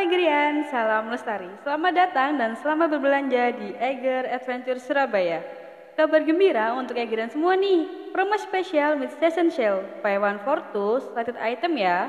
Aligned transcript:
Egerian, 0.00 0.64
salam 0.72 1.12
lestari. 1.12 1.44
Selamat 1.60 1.92
datang 1.92 2.40
dan 2.40 2.56
selamat 2.56 2.96
berbelanja 2.96 3.52
di 3.52 3.76
Eger 3.76 4.32
Adventure 4.32 4.80
Surabaya. 4.80 5.44
Kabar 5.92 6.24
gembira 6.24 6.72
untuk 6.72 6.96
Egerian 6.96 7.28
semua 7.28 7.52
nih. 7.52 8.08
Promo 8.08 8.32
spesial 8.40 8.96
with 8.96 9.12
season 9.20 9.52
sale, 9.52 9.84
buy 10.00 10.16
one 10.16 10.40
for 10.40 10.64
two, 10.72 11.04
selected 11.04 11.36
item 11.36 11.76
ya. 11.76 12.08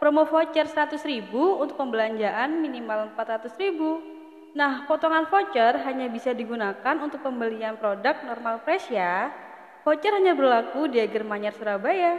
Promo 0.00 0.24
voucher 0.24 0.64
100 0.64 0.96
ribu 1.04 1.60
untuk 1.60 1.76
pembelanjaan 1.76 2.56
minimal 2.56 3.12
400 3.12 3.52
ribu. 3.60 4.00
Nah, 4.56 4.88
potongan 4.88 5.28
voucher 5.28 5.76
hanya 5.84 6.08
bisa 6.08 6.32
digunakan 6.32 6.96
untuk 7.04 7.20
pembelian 7.20 7.76
produk 7.76 8.16
normal 8.24 8.64
price 8.64 8.88
ya. 8.88 9.28
Voucher 9.84 10.16
hanya 10.16 10.32
berlaku 10.32 10.88
di 10.88 11.04
Eger 11.04 11.20
Manyar 11.20 11.52
Surabaya. 11.52 12.16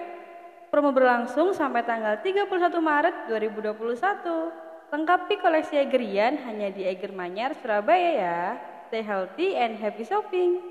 Promo 0.69 0.93
berlangsung 0.93 1.57
sampai 1.57 1.81
tanggal 1.81 2.21
31 2.21 2.69
Maret 2.77 3.15
2021. 3.33 4.66
Lengkapi 4.87 5.43
koleksi 5.43 5.75
Egerian 5.83 6.39
hanya 6.47 6.71
di 6.71 6.87
Eger 6.87 7.11
Manyar, 7.11 7.51
Surabaya 7.59 8.11
ya. 8.15 8.41
Stay 8.87 9.03
healthy 9.03 9.51
and 9.51 9.75
happy 9.75 10.07
shopping. 10.07 10.63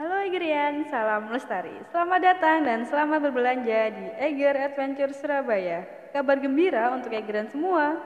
Halo 0.00 0.24
Egerian, 0.24 0.88
salam 0.88 1.28
lestari. 1.28 1.84
Selamat 1.92 2.20
datang 2.24 2.64
dan 2.64 2.88
selamat 2.88 3.28
berbelanja 3.28 3.92
di 3.92 4.08
Eger 4.24 4.56
Adventure 4.56 5.12
Surabaya. 5.12 5.84
Kabar 6.16 6.40
gembira 6.40 6.88
untuk 6.96 7.12
Egerian 7.12 7.52
semua. 7.52 8.00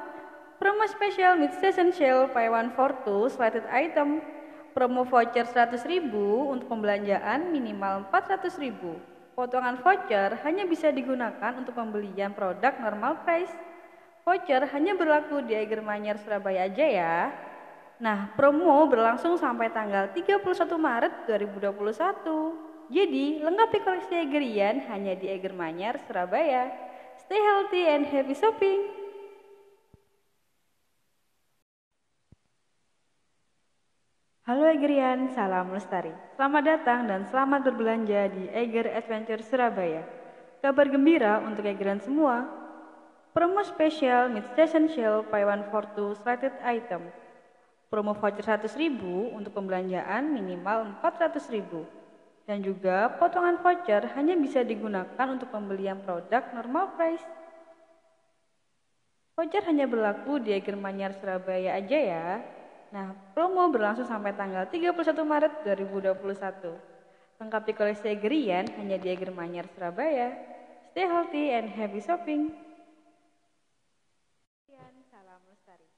Promo 0.58 0.82
spesial 0.90 1.38
mid 1.38 1.54
season 1.62 1.94
sale 1.94 2.26
buy 2.34 2.50
one 2.50 2.74
for 2.74 2.90
two 3.06 3.30
selected 3.30 3.70
item. 3.70 4.18
Promo 4.74 5.06
voucher 5.06 5.46
100.000 5.46 6.10
untuk 6.50 6.66
pembelanjaan 6.66 7.54
minimal 7.54 8.02
400.000. 8.10 9.15
Potongan 9.36 9.84
voucher 9.84 10.40
hanya 10.48 10.64
bisa 10.64 10.88
digunakan 10.88 11.52
untuk 11.60 11.76
pembelian 11.76 12.32
produk 12.32 12.72
normal 12.80 13.20
price. 13.20 13.52
Voucher 14.24 14.64
hanya 14.72 14.96
berlaku 14.96 15.44
di 15.44 15.52
Manyar 15.84 16.16
Surabaya 16.16 16.64
aja 16.64 16.86
ya. 16.88 17.16
Nah, 18.00 18.32
promo 18.32 18.88
berlangsung 18.88 19.36
sampai 19.36 19.68
tanggal 19.68 20.08
31 20.16 20.40
Maret 20.80 21.28
2021. 21.28 22.88
Jadi, 22.88 23.44
lengkapi 23.44 23.78
koleksi 23.84 24.24
Egerian 24.24 24.88
hanya 24.88 25.12
di 25.12 25.28
Eger 25.28 25.52
Manyar 25.52 26.00
Surabaya. 26.08 26.72
Stay 27.20 27.36
healthy 27.36 27.84
and 27.84 28.08
happy 28.08 28.32
shopping. 28.32 29.05
Halo 34.46 34.62
Egerian, 34.70 35.26
salam 35.34 35.74
lestari. 35.74 36.14
Selamat 36.38 36.62
datang 36.62 37.10
dan 37.10 37.26
selamat 37.26 37.66
berbelanja 37.66 38.30
di 38.30 38.46
Eger 38.54 38.86
Adventure 38.94 39.42
Surabaya. 39.42 40.06
Kabar 40.62 40.86
gembira 40.86 41.42
untuk 41.42 41.66
Egerian 41.66 41.98
semua. 41.98 42.46
Promo 43.34 43.58
spesial 43.66 44.30
mid 44.30 44.46
station 44.54 44.86
sale 44.86 45.26
buy 45.26 45.42
one 45.42 45.66
for 45.74 45.82
two 45.98 46.14
selected 46.22 46.54
item. 46.62 47.10
Promo 47.90 48.14
voucher 48.14 48.46
100 48.46 48.70
ribu 48.78 49.34
untuk 49.34 49.50
pembelanjaan 49.50 50.30
minimal 50.30 50.94
400 51.02 51.42
ribu. 51.50 51.82
Dan 52.46 52.62
juga 52.62 53.18
potongan 53.18 53.58
voucher 53.58 54.14
hanya 54.14 54.38
bisa 54.38 54.62
digunakan 54.62 55.26
untuk 55.26 55.50
pembelian 55.50 55.98
produk 56.06 56.54
normal 56.54 56.94
price. 56.94 57.26
Voucher 59.34 59.66
hanya 59.66 59.90
berlaku 59.90 60.38
di 60.38 60.54
Eger 60.54 60.78
Manyar 60.78 61.18
Surabaya 61.18 61.82
aja 61.82 61.98
ya. 61.98 62.26
Nah, 62.94 63.10
promo 63.34 63.66
berlangsung 63.66 64.06
sampai 64.06 64.30
tanggal 64.38 64.70
31 64.70 64.94
Maret 65.26 65.52
2021. 65.66 66.96
Lengkapi 67.36 67.72
koleksi 67.74 68.14
Egerian 68.14 68.70
hanya 68.78 68.96
di 68.96 69.10
Eger 69.10 69.34
Manyar, 69.34 69.66
Surabaya. 69.74 70.32
Stay 70.94 71.04
healthy 71.04 71.52
and 71.52 71.68
happy 71.68 72.00
shopping. 72.00 72.54
Salam 75.12 75.42
lestari. 75.50 75.88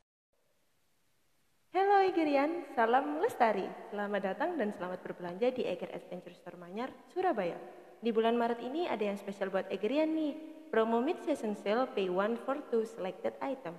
Hello 1.71 1.99
Egerian, 2.03 2.67
salam 2.75 3.07
lestari. 3.23 3.67
Selamat 3.93 4.35
datang 4.35 4.59
dan 4.59 4.75
selamat 4.75 4.99
berbelanja 5.05 5.55
di 5.55 5.63
Eger 5.69 5.95
Adventure 5.95 6.35
Store 6.35 6.59
Manyar, 6.59 6.91
Surabaya. 7.13 7.61
Di 8.03 8.11
bulan 8.11 8.35
Maret 8.35 8.65
ini 8.65 8.91
ada 8.91 9.05
yang 9.05 9.15
spesial 9.21 9.53
buat 9.53 9.71
Egerian 9.71 10.11
nih. 10.17 10.35
Promo 10.75 10.99
mid 10.99 11.23
season 11.23 11.55
sale 11.55 11.87
pay 11.95 12.11
one 12.11 12.35
for 12.43 12.59
two 12.73 12.83
selected 12.83 13.37
item. 13.39 13.79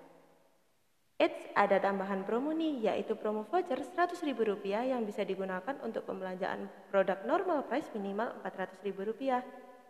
Eits, 1.19 1.51
ada 1.51 1.83
tambahan 1.83 2.23
promo 2.23 2.55
nih, 2.55 2.87
yaitu 2.87 3.11
promo 3.11 3.43
voucher 3.43 3.83
Rp100.000 3.83 4.39
yang 4.87 5.03
bisa 5.03 5.27
digunakan 5.27 5.75
untuk 5.83 6.07
pembelanjaan 6.07 6.71
produk 6.87 7.19
normal 7.27 7.67
price 7.67 7.91
minimal 7.91 8.39
Rp400.000. 8.39 9.43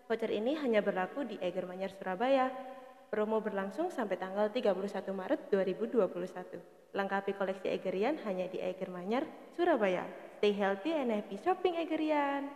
Voucher 0.09 0.31
ini 0.33 0.57
hanya 0.57 0.81
berlaku 0.81 1.29
di 1.29 1.37
Eger 1.37 1.69
Manyar, 1.69 1.93
Surabaya. 1.93 2.49
Promo 3.13 3.45
berlangsung 3.45 3.93
sampai 3.93 4.17
tanggal 4.17 4.49
31 4.49 4.73
Maret 5.13 5.53
2021. 5.53 6.97
Lengkapi 6.97 7.37
koleksi 7.37 7.77
Egerian 7.77 8.17
hanya 8.25 8.49
di 8.49 8.57
Eger 8.57 8.89
Manyar, 8.89 9.29
Surabaya. 9.53 10.09
Stay 10.41 10.57
healthy 10.57 10.97
and 10.97 11.13
happy 11.13 11.37
shopping 11.45 11.77
Egerian. 11.77 12.49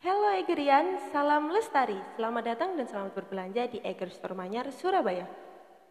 Halo 0.00 0.32
Egerian, 0.40 1.04
salam 1.12 1.52
lestari. 1.52 2.00
Selamat 2.16 2.56
datang 2.56 2.80
dan 2.80 2.88
selamat 2.88 3.12
berbelanja 3.12 3.68
di 3.68 3.84
Eger 3.84 4.08
Store 4.08 4.32
Manyar, 4.32 4.72
Surabaya. 4.72 5.47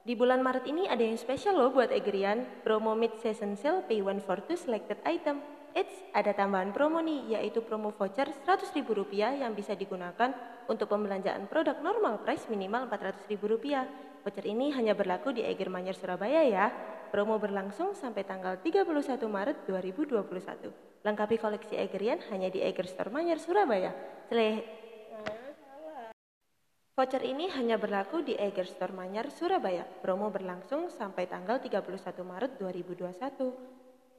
Di 0.07 0.15
bulan 0.15 0.39
Maret 0.39 0.63
ini 0.71 0.87
ada 0.87 1.03
yang 1.03 1.19
spesial 1.19 1.59
loh 1.59 1.67
buat 1.75 1.91
Egerian, 1.91 2.63
promo 2.63 2.95
mid 2.95 3.19
season 3.19 3.59
sale 3.59 3.83
pay 3.91 3.99
one 3.99 4.23
for 4.23 4.39
two 4.39 4.55
selected 4.55 4.95
item. 5.03 5.43
Eits, 5.75 5.91
ada 6.15 6.31
tambahan 6.31 6.71
promo 6.71 7.03
nih, 7.03 7.35
yaitu 7.35 7.59
promo 7.59 7.91
voucher 7.91 8.31
Rp100.000 8.47 8.87
yang 9.35 9.51
bisa 9.51 9.75
digunakan 9.75 10.31
untuk 10.71 10.87
pembelanjaan 10.87 11.51
produk 11.51 11.83
normal 11.83 12.23
price 12.23 12.47
minimal 12.47 12.87
Rp400.000. 12.87 14.23
Voucher 14.23 14.47
ini 14.47 14.71
hanya 14.71 14.95
berlaku 14.95 15.35
di 15.35 15.43
Eger 15.43 15.67
Manyar 15.67 15.99
Surabaya 15.99 16.39
ya. 16.47 16.71
Promo 17.11 17.35
berlangsung 17.35 17.91
sampai 17.91 18.23
tanggal 18.23 18.63
31 18.63 18.87
Maret 19.27 19.67
2021. 19.67 21.03
Lengkapi 21.03 21.35
koleksi 21.35 21.75
Egerian 21.75 22.23
hanya 22.31 22.47
di 22.47 22.63
Eger 22.63 22.87
Store 22.87 23.11
Manyar 23.11 23.43
Surabaya. 23.43 23.91
Sele 24.31 24.86
Voucher 26.97 27.21
ini 27.29 27.45
hanya 27.53 27.77
berlaku 27.77 28.25
di 28.25 28.33
Eger 28.33 28.65
Store 28.65 28.89
Manyar, 28.89 29.29
Surabaya. 29.29 29.85
Promo 30.01 30.33
berlangsung 30.33 30.89
sampai 30.89 31.29
tanggal 31.29 31.61
31 31.61 32.01
Maret 32.25 32.57
2021. 32.57 33.53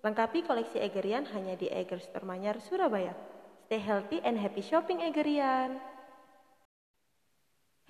Lengkapi 0.07 0.47
koleksi 0.47 0.79
Egerian 0.79 1.27
hanya 1.35 1.59
di 1.59 1.67
Eger 1.67 1.99
Store 1.99 2.23
Manyar, 2.23 2.63
Surabaya. 2.63 3.19
Stay 3.67 3.83
healthy 3.83 4.23
and 4.23 4.39
happy 4.39 4.63
shopping 4.63 5.03
Egerian. 5.03 5.83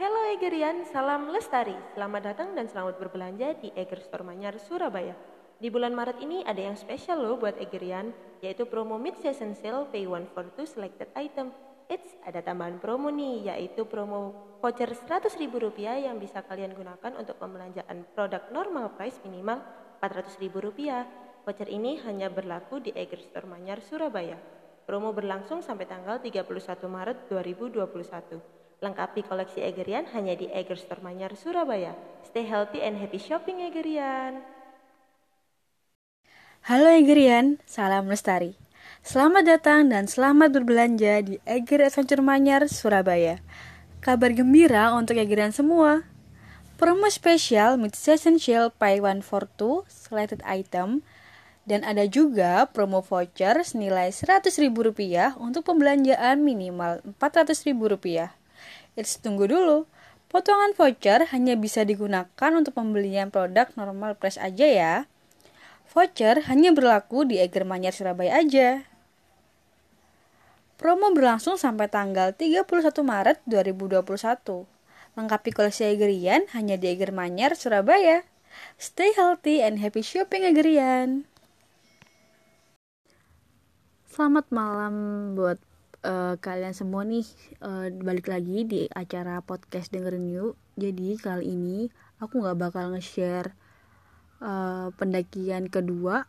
Hello 0.00 0.32
Egerian, 0.32 0.88
salam 0.88 1.36
lestari. 1.36 1.76
Selamat 1.92 2.32
datang 2.32 2.56
dan 2.56 2.64
selamat 2.72 2.96
berbelanja 2.96 3.60
di 3.60 3.68
Eger 3.76 4.00
Store 4.00 4.24
Manyar, 4.24 4.56
Surabaya. 4.56 5.12
Di 5.60 5.68
bulan 5.68 5.92
Maret 5.92 6.16
ini 6.24 6.48
ada 6.48 6.64
yang 6.64 6.80
spesial 6.80 7.20
loh 7.20 7.36
buat 7.36 7.60
Egerian, 7.60 8.08
yaitu 8.40 8.64
promo 8.64 8.96
mid-season 8.96 9.52
sale 9.52 9.84
pay 9.92 10.08
one 10.08 10.24
for 10.32 10.48
two 10.56 10.64
selected 10.64 11.12
item. 11.12 11.52
Eits, 11.88 12.20
ada 12.20 12.44
tambahan 12.44 12.76
promo 12.76 13.08
nih, 13.08 13.48
yaitu 13.48 13.88
promo 13.88 14.36
voucher 14.60 14.92
Rp100.000 14.92 16.04
yang 16.04 16.20
bisa 16.20 16.44
kalian 16.44 16.76
gunakan 16.76 17.16
untuk 17.16 17.40
pembelanjaan 17.40 18.04
produk 18.12 18.44
normal 18.52 18.92
price 18.92 19.16
minimal 19.24 19.64
Rp400.000. 20.04 20.68
Voucher 21.48 21.68
ini 21.72 21.96
hanya 22.04 22.28
berlaku 22.28 22.84
di 22.84 22.92
Eger 22.92 23.24
Store 23.24 23.48
Manyar, 23.48 23.80
Surabaya. 23.80 24.36
Promo 24.84 25.16
berlangsung 25.16 25.64
sampai 25.64 25.88
tanggal 25.88 26.20
31 26.20 26.44
Maret 26.92 27.24
2021. 27.32 28.84
Lengkapi 28.84 29.24
koleksi 29.24 29.64
Egerian 29.64 30.04
hanya 30.12 30.36
di 30.36 30.44
Eger 30.52 30.76
Store 30.76 31.00
Manyar, 31.00 31.32
Surabaya. 31.40 31.96
Stay 32.20 32.44
healthy 32.44 32.84
and 32.84 33.00
happy 33.00 33.16
shopping 33.16 33.64
Egerian. 33.64 34.44
Halo 36.68 36.92
Egerian, 36.92 37.56
salam 37.64 38.12
lestari. 38.12 38.67
Selamat 39.06 39.46
datang 39.46 39.94
dan 39.94 40.10
selamat 40.10 40.58
berbelanja 40.58 41.22
di 41.22 41.38
Eger 41.46 41.86
Adventure 41.86 42.18
Manyar, 42.18 42.66
Surabaya. 42.66 43.38
Kabar 44.02 44.34
gembira 44.34 44.90
untuk 44.90 45.14
Egeran 45.14 45.54
semua. 45.54 46.02
Promo 46.74 47.06
spesial 47.06 47.78
mid 47.78 47.94
season 47.94 48.42
sale 48.42 48.74
pay 48.74 48.98
one 48.98 49.22
for 49.22 49.46
two 49.54 49.86
selected 49.86 50.42
item 50.42 51.06
dan 51.62 51.86
ada 51.86 52.10
juga 52.10 52.66
promo 52.74 52.98
voucher 52.98 53.62
senilai 53.62 54.10
Rp100.000 54.10 54.66
untuk 55.38 55.62
pembelanjaan 55.62 56.42
minimal 56.42 56.98
Rp400.000. 57.22 58.34
It's 58.98 59.14
tunggu 59.22 59.46
dulu. 59.46 59.86
Potongan 60.26 60.74
voucher 60.74 61.22
hanya 61.30 61.54
bisa 61.54 61.86
digunakan 61.86 62.50
untuk 62.50 62.74
pembelian 62.74 63.30
produk 63.30 63.70
normal 63.78 64.18
price 64.18 64.42
aja 64.42 64.66
ya. 64.66 64.94
Voucher 65.88 66.44
hanya 66.52 66.76
berlaku 66.76 67.24
di 67.24 67.40
Eger 67.40 67.64
Manyar 67.64 67.96
Surabaya 67.96 68.44
aja. 68.44 68.84
Promo 70.76 71.08
berlangsung 71.16 71.56
sampai 71.56 71.88
tanggal 71.88 72.36
31 72.36 72.68
Maret 73.00 73.40
2021. 73.48 74.68
Lengkapi 75.16 75.50
koleksi 75.50 75.88
Egerian 75.88 76.44
hanya 76.52 76.76
di 76.76 76.92
Eger 76.92 77.10
Manyar, 77.16 77.56
Surabaya. 77.56 78.28
Stay 78.76 79.16
healthy 79.16 79.64
and 79.64 79.80
happy 79.80 80.04
shopping 80.04 80.44
Egerian. 80.44 81.24
Selamat 84.12 84.44
malam 84.52 84.94
buat 85.40 85.56
uh, 86.04 86.36
kalian 86.36 86.76
semua 86.76 87.00
nih 87.08 87.24
uh, 87.64 87.88
balik 88.04 88.28
lagi 88.28 88.68
di 88.68 88.80
acara 88.92 89.40
podcast 89.40 89.88
dengerin 89.88 90.28
yuk. 90.28 90.54
Jadi 90.76 91.16
kali 91.16 91.56
ini 91.56 91.88
aku 92.20 92.44
nggak 92.44 92.60
bakal 92.60 92.92
nge-share 92.92 93.56
uh, 94.42 94.90
pendakian 94.94 95.70
kedua, 95.70 96.26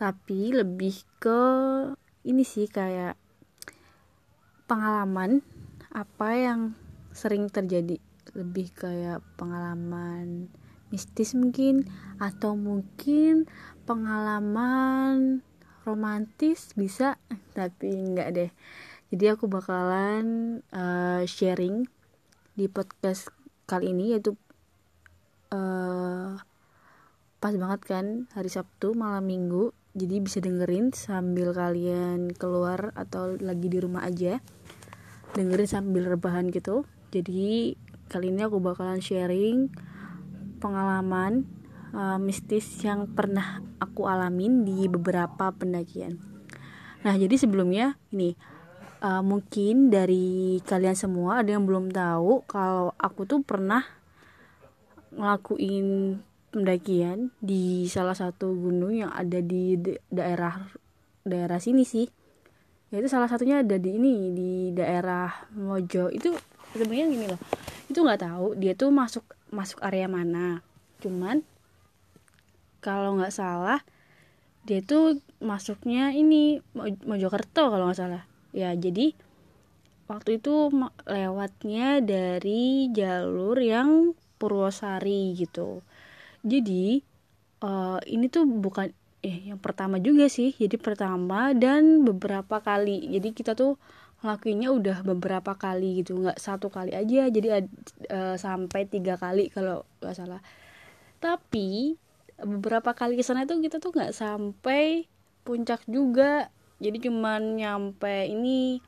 tapi 0.00 0.52
lebih 0.52 0.96
ke 1.20 1.40
ini 2.24 2.44
sih 2.44 2.68
kayak 2.68 3.16
pengalaman 4.68 5.44
apa 5.92 6.28
yang 6.36 6.60
sering 7.10 7.50
terjadi. 7.50 7.98
Lebih 8.36 8.70
kayak 8.76 9.24
pengalaman 9.34 10.46
mistis 10.90 11.34
mungkin 11.38 11.86
atau 12.18 12.58
mungkin 12.58 13.46
pengalaman 13.86 15.42
romantis 15.86 16.74
bisa 16.74 17.16
tapi 17.58 17.94
enggak 17.94 18.28
deh. 18.34 18.50
Jadi 19.10 19.24
aku 19.26 19.50
bakalan 19.50 20.60
uh, 20.70 21.26
sharing 21.26 21.90
di 22.54 22.70
podcast 22.70 23.32
kali 23.66 23.90
ini 23.90 24.14
yaitu 24.14 24.38
uh, 25.50 26.38
pas 27.40 27.56
banget 27.56 27.80
kan 27.88 28.06
hari 28.36 28.52
Sabtu 28.52 28.92
malam 28.92 29.24
minggu. 29.24 29.72
Jadi 29.96 30.22
bisa 30.22 30.38
dengerin 30.38 30.94
sambil 30.94 31.50
kalian 31.50 32.30
keluar 32.36 32.94
atau 32.94 33.34
lagi 33.40 33.66
di 33.66 33.80
rumah 33.80 34.06
aja. 34.06 34.38
Dengerin 35.34 35.66
sambil 35.66 36.06
rebahan 36.06 36.52
gitu. 36.52 36.86
Jadi 37.10 37.74
kali 38.06 38.30
ini 38.30 38.46
aku 38.46 38.62
bakalan 38.62 39.02
sharing 39.02 39.72
pengalaman 40.60 41.48
uh, 41.96 42.20
mistis 42.20 42.68
yang 42.84 43.10
pernah 43.10 43.64
aku 43.80 44.06
alamin 44.06 44.62
di 44.62 44.86
beberapa 44.86 45.50
pendakian. 45.50 46.20
Nah, 47.00 47.16
jadi 47.16 47.32
sebelumnya 47.40 47.96
ini 48.12 48.36
uh, 49.00 49.24
mungkin 49.24 49.88
dari 49.88 50.60
kalian 50.62 50.94
semua 50.94 51.40
ada 51.40 51.56
yang 51.56 51.64
belum 51.64 51.88
tahu 51.90 52.44
kalau 52.44 52.92
aku 53.00 53.24
tuh 53.24 53.40
pernah 53.40 53.82
ngelakuin 55.10 56.20
pendakian 56.50 57.30
di 57.38 57.86
salah 57.86 58.14
satu 58.14 58.50
gunung 58.54 58.94
yang 58.94 59.10
ada 59.14 59.38
di 59.42 59.78
daerah 60.10 60.70
daerah 61.26 61.58
sini 61.62 61.86
sih. 61.86 62.06
Yaitu 62.90 63.06
salah 63.06 63.30
satunya 63.30 63.62
ada 63.62 63.78
di 63.78 63.90
ini 63.94 64.34
di 64.34 64.52
daerah 64.74 65.30
Mojo. 65.54 66.10
Itu 66.10 66.34
sebenarnya 66.74 67.06
gini 67.06 67.26
loh. 67.30 67.40
Itu 67.86 68.02
nggak 68.02 68.22
tahu 68.26 68.58
dia 68.58 68.74
tuh 68.74 68.90
masuk 68.90 69.22
masuk 69.50 69.82
area 69.82 70.06
mana 70.06 70.62
cuman 71.02 71.42
kalau 72.78 73.18
nggak 73.18 73.34
salah 73.34 73.82
dia 74.62 74.84
tuh 74.84 75.18
masuknya 75.42 76.14
ini 76.14 76.62
Mojokerto 76.78 77.72
kalau 77.72 77.90
nggak 77.90 78.00
salah 78.00 78.22
ya 78.54 78.70
jadi 78.78 79.16
waktu 80.06 80.38
itu 80.38 80.70
lewatnya 81.06 81.98
dari 82.02 82.90
jalur 82.94 83.58
yang 83.58 84.14
Purwosari 84.40 85.36
gitu 85.36 85.82
jadi 86.40 87.04
uh, 87.60 88.00
ini 88.08 88.32
tuh 88.32 88.48
bukan 88.48 88.92
eh 89.20 89.52
yang 89.52 89.60
pertama 89.60 90.00
juga 90.00 90.32
sih 90.32 90.56
jadi 90.56 90.80
pertama 90.80 91.52
dan 91.52 92.04
beberapa 92.08 92.60
kali. 92.64 93.04
Jadi 93.12 93.36
kita 93.36 93.52
tuh 93.52 93.76
ngelakuinnya 94.20 94.68
udah 94.72 94.98
beberapa 95.04 95.56
kali 95.56 96.04
gitu 96.04 96.20
nggak 96.20 96.36
satu 96.36 96.68
kali 96.68 96.92
aja 96.92 97.32
jadi 97.32 97.64
uh, 98.12 98.36
sampai 98.36 98.84
tiga 98.88 99.16
kali 99.20 99.52
kalau 99.52 99.84
nggak 100.00 100.16
salah. 100.16 100.40
Tapi 101.20 101.96
beberapa 102.40 102.96
kali 102.96 103.20
ke 103.20 103.24
sana 103.24 103.44
tuh 103.44 103.60
kita 103.60 103.76
tuh 103.80 103.92
nggak 103.92 104.16
sampai 104.16 105.04
puncak 105.44 105.84
juga. 105.84 106.48
Jadi 106.80 106.96
cuman 107.12 107.60
nyampe 107.60 108.24
ini 108.24 108.80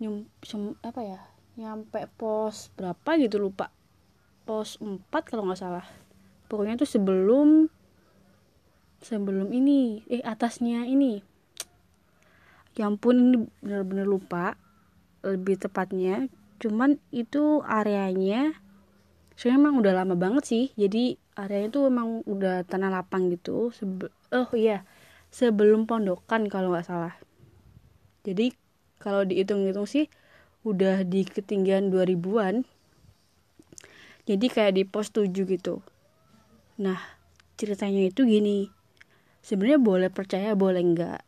nyum, 0.00 0.24
sem, 0.40 0.72
apa 0.80 1.00
ya 1.04 1.20
nyampe 1.60 2.08
pos 2.16 2.72
berapa 2.72 3.20
gitu 3.20 3.36
lupa. 3.36 3.68
Pos 4.48 4.80
4 4.80 5.12
kalau 5.28 5.44
nggak 5.44 5.60
salah 5.60 5.84
pokoknya 6.52 6.84
tuh 6.84 6.90
sebelum 6.92 7.72
sebelum 9.00 9.48
ini 9.56 10.04
eh 10.12 10.20
atasnya 10.20 10.84
ini. 10.84 11.24
Ya 12.76 12.92
ampun 12.92 13.16
ini 13.16 13.36
bener-bener 13.64 14.04
lupa 14.04 14.60
lebih 15.24 15.56
tepatnya. 15.56 16.28
Cuman 16.60 17.00
itu 17.08 17.64
areanya 17.64 18.52
saya 19.32 19.56
emang 19.56 19.80
udah 19.80 19.96
lama 19.96 20.12
banget 20.12 20.44
sih. 20.44 20.64
Jadi 20.76 21.16
areanya 21.40 21.72
tuh 21.72 21.88
emang 21.88 22.20
udah 22.28 22.68
tanah 22.68 22.92
lapang 22.92 23.32
gitu. 23.32 23.72
Sebe 23.72 24.12
oh 24.28 24.52
iya 24.52 24.84
sebelum 25.32 25.88
pondokan 25.88 26.52
kalau 26.52 26.76
nggak 26.76 26.84
salah. 26.84 27.16
Jadi 28.28 28.52
kalau 29.00 29.24
dihitung-hitung 29.24 29.88
sih 29.88 30.12
udah 30.62 31.02
di 31.02 31.26
ketinggian 31.26 31.90
2000-an 31.90 32.62
jadi 34.22 34.46
kayak 34.46 34.72
di 34.78 34.82
pos 34.86 35.10
7 35.10 35.34
gitu 35.34 35.82
nah 36.78 37.00
ceritanya 37.56 38.02
itu 38.08 38.24
gini. 38.26 38.68
Sebenarnya 39.42 39.80
boleh 39.82 40.10
percaya 40.10 40.54
boleh 40.54 40.82
enggak? 40.82 41.22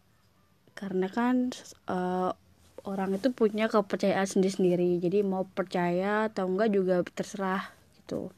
Karena 0.74 1.06
kan 1.10 1.50
uh, 1.90 2.34
orang 2.84 3.16
itu 3.16 3.32
punya 3.32 3.66
kepercayaan 3.66 4.28
sendiri-sendiri. 4.28 5.00
Jadi 5.00 5.24
mau 5.24 5.48
percaya 5.48 6.28
atau 6.30 6.46
enggak 6.46 6.70
juga 6.70 7.02
terserah 7.06 7.72
gitu. 7.98 8.30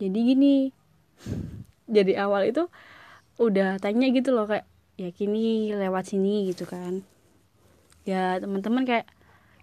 Jadi 0.00 0.18
gini 0.18 0.54
jadi 1.96 2.24
awal 2.24 2.48
itu 2.48 2.66
udah 3.40 3.80
tanya 3.80 4.12
gitu 4.12 4.36
loh 4.36 4.44
kayak 4.44 4.68
ya 5.00 5.08
kini 5.10 5.72
lewat 5.72 6.12
sini 6.12 6.52
gitu 6.52 6.68
kan. 6.68 7.02
Ya 8.04 8.36
teman-teman 8.38 8.84
kayak 8.84 9.06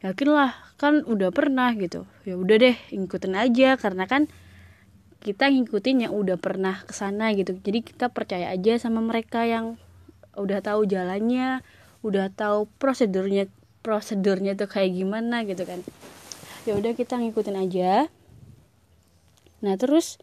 yakin 0.01 0.29
lah 0.29 0.53
kan 0.81 1.05
udah 1.05 1.29
pernah 1.29 1.73
gitu. 1.77 2.05
Ya 2.25 2.35
udah 2.35 2.55
deh 2.57 2.75
ngikutin 2.93 3.35
aja. 3.37 3.77
Karena 3.77 4.09
kan 4.09 4.25
kita 5.21 5.49
ngikutin 5.49 6.07
yang 6.07 6.13
udah 6.13 6.37
pernah 6.37 6.85
ke 6.85 6.93
sana 6.93 7.33
gitu. 7.33 7.57
Jadi 7.57 7.81
kita 7.81 8.13
percaya 8.13 8.53
aja 8.53 8.77
sama 8.77 9.01
mereka 9.01 9.43
yang 9.43 9.75
udah 10.37 10.61
tahu 10.61 10.85
jalannya 10.85 11.65
udah 12.05 12.29
tahu 12.29 12.69
prosedurnya 12.77 13.49
prosedurnya 13.81 14.53
tuh 14.53 14.69
kayak 14.69 14.93
gimana 14.93 15.43
gitu 15.43 15.65
kan. 15.65 15.81
Ya 16.69 16.77
udah 16.77 16.93
kita 16.93 17.17
ngikutin 17.17 17.57
aja. 17.57 18.11
Nah 19.65 19.73
terus 19.81 20.21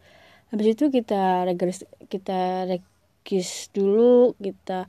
habis 0.54 0.78
itu 0.78 0.92
kita 0.94 1.42
regis 1.50 1.82
kita 2.06 2.70
regis 2.70 3.74
dulu 3.74 4.38
kita 4.38 4.86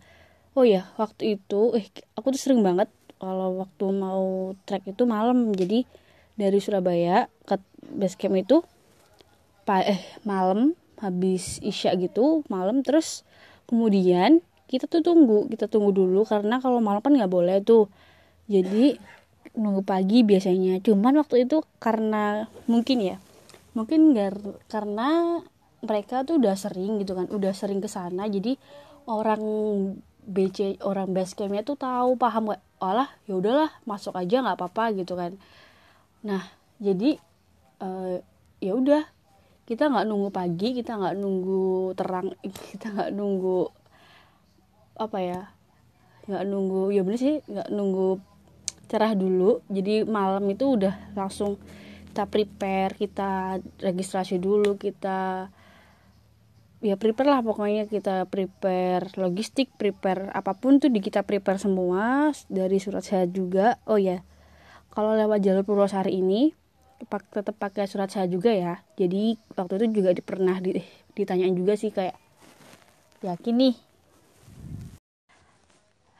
oh 0.53 0.61
ya 0.61 0.85
waktu 1.01 1.41
itu 1.41 1.73
eh 1.73 1.89
aku 2.13 2.35
tuh 2.37 2.41
sering 2.41 2.61
banget 2.61 2.87
kalau 3.17 3.65
waktu 3.65 3.85
mau 3.89 4.53
trek 4.69 4.85
itu 4.85 5.03
malam. 5.09 5.51
Jadi 5.57 5.89
dari 6.35 6.59
Surabaya 6.61 7.31
ke 7.47 7.57
base 7.95 8.19
camp 8.19 8.37
itu 8.37 8.61
eh 9.65 10.01
malam 10.21 10.77
habis 11.01 11.57
isya 11.65 11.97
gitu 11.97 12.45
malam 12.47 12.85
terus 12.85 13.25
kemudian 13.65 14.45
kita 14.65 14.89
tuh 14.89 15.05
tunggu 15.05 15.45
kita 15.49 15.69
tunggu 15.69 15.93
dulu 15.93 16.25
karena 16.25 16.57
kalau 16.57 16.81
malam 16.81 17.01
kan 17.01 17.13
nggak 17.13 17.29
boleh 17.29 17.61
tuh. 17.61 17.89
Jadi 18.49 18.97
nunggu 19.57 19.85
pagi 19.85 20.25
biasanya. 20.25 20.81
Cuman 20.81 21.21
waktu 21.21 21.45
itu 21.45 21.61
karena 21.77 22.49
mungkin 22.65 22.97
ya 23.01 23.17
mungkin 23.75 24.15
gar, 24.15 24.35
karena 24.71 25.41
mereka 25.83 26.23
tuh 26.23 26.39
udah 26.41 26.55
sering 26.57 27.03
gitu 27.03 27.13
kan 27.13 27.29
udah 27.29 27.53
sering 27.53 27.79
ke 27.81 27.89
sana. 27.89 28.25
Jadi 28.25 28.57
orang 29.05 29.41
BC 30.25 30.81
orang 30.81 31.13
base 31.13 31.37
campnya 31.37 31.61
tuh 31.61 31.77
tahu 31.77 32.17
paham 32.17 32.49
gak 32.49 32.61
alah 32.81 33.09
ya 33.29 33.37
udahlah 33.37 33.69
masuk 33.85 34.17
aja 34.17 34.41
nggak 34.41 34.57
apa-apa 34.57 34.97
gitu 34.97 35.13
kan. 35.13 35.37
Nah 36.25 36.41
jadi 36.81 37.21
uh, 37.85 38.17
ya 38.57 38.73
udah 38.73 39.05
kita 39.65 39.89
nggak 39.89 40.05
nunggu 40.05 40.29
pagi 40.29 40.77
kita 40.77 40.97
nggak 40.97 41.15
nunggu 41.17 41.93
terang 41.97 42.33
kita 42.73 42.87
nggak 42.93 43.11
nunggu 43.13 43.69
apa 44.95 45.17
ya 45.19 45.41
nggak 46.25 46.43
nunggu 46.49 46.89
ya 46.89 47.01
bener 47.05 47.19
sih 47.21 47.35
nggak 47.45 47.69
nunggu 47.69 48.35
cerah 48.85 49.13
dulu. 49.17 49.61
Jadi 49.69 50.05
malam 50.05 50.45
itu 50.49 50.77
udah 50.77 51.13
langsung 51.17 51.57
kita 52.13 52.31
prepare 52.31 52.95
kita 52.95 53.59
registrasi 53.83 54.39
dulu 54.39 54.79
kita 54.79 55.51
ya 56.79 56.95
prepare 56.95 57.29
lah 57.29 57.41
pokoknya. 57.41 57.89
Kita 57.89 58.29
prepare 58.29 59.09
logistik 59.19 59.73
prepare 59.75 60.31
apa 60.31 60.55
pun 60.55 60.77
tuh 60.79 60.89
di 60.93 61.01
kita 61.01 61.25
prepare 61.25 61.59
semua 61.59 62.31
dari 62.49 62.77
surat 62.79 63.03
sehat 63.03 63.33
juga. 63.33 63.81
Oh 63.89 63.99
ya 63.99 64.21
kalau 64.93 65.17
lewat 65.17 65.43
jalur 65.43 65.67
Purwosari 65.67 66.23
ini 66.23 66.55
tetap 67.03 67.55
pakai 67.59 67.85
surat 67.85 68.07
sehat 68.07 68.31
juga 68.31 68.51
ya. 68.51 68.79
Jadi 68.95 69.35
waktu 69.53 69.73
itu 69.83 70.01
juga 70.01 70.15
pernah 70.23 70.57
ditanyain 71.15 71.55
juga 71.55 71.75
sih 71.75 71.91
kayak 71.91 72.15
yakin 73.23 73.55
nih? 73.55 73.75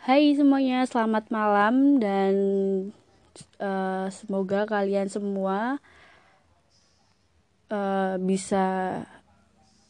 Hai 0.06 0.38
semuanya, 0.38 0.86
selamat 0.86 1.34
malam 1.34 1.98
dan 1.98 2.34
uh, 3.58 4.06
semoga 4.14 4.70
kalian 4.70 5.10
semua 5.10 5.82
uh, 7.74 8.16
bisa 8.22 9.02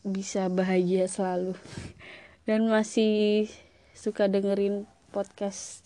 bisa 0.05 0.47
bahagia 0.47 1.11
selalu. 1.11 1.57
Dan 2.47 2.69
masih 2.69 3.49
suka 3.97 4.29
dengerin 4.29 4.87
podcast 5.11 5.83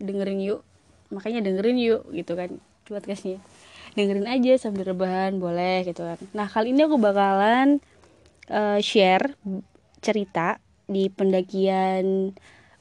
dengerin 0.00 0.40
yuk. 0.42 0.60
Makanya 1.12 1.44
dengerin 1.44 1.78
yuk 1.78 2.02
gitu 2.10 2.32
kan 2.34 2.58
podcastnya 2.88 3.38
dengerin 3.92 4.28
aja 4.28 4.52
sambil 4.56 4.88
rebahan 4.88 5.36
boleh 5.36 5.84
gitu 5.84 6.04
kan. 6.04 6.18
Nah 6.32 6.48
kali 6.48 6.72
ini 6.72 6.88
aku 6.88 6.96
bakalan 6.96 7.80
uh, 8.48 8.80
share 8.80 9.36
cerita 10.00 10.58
di 10.88 11.12
pendakian 11.12 12.32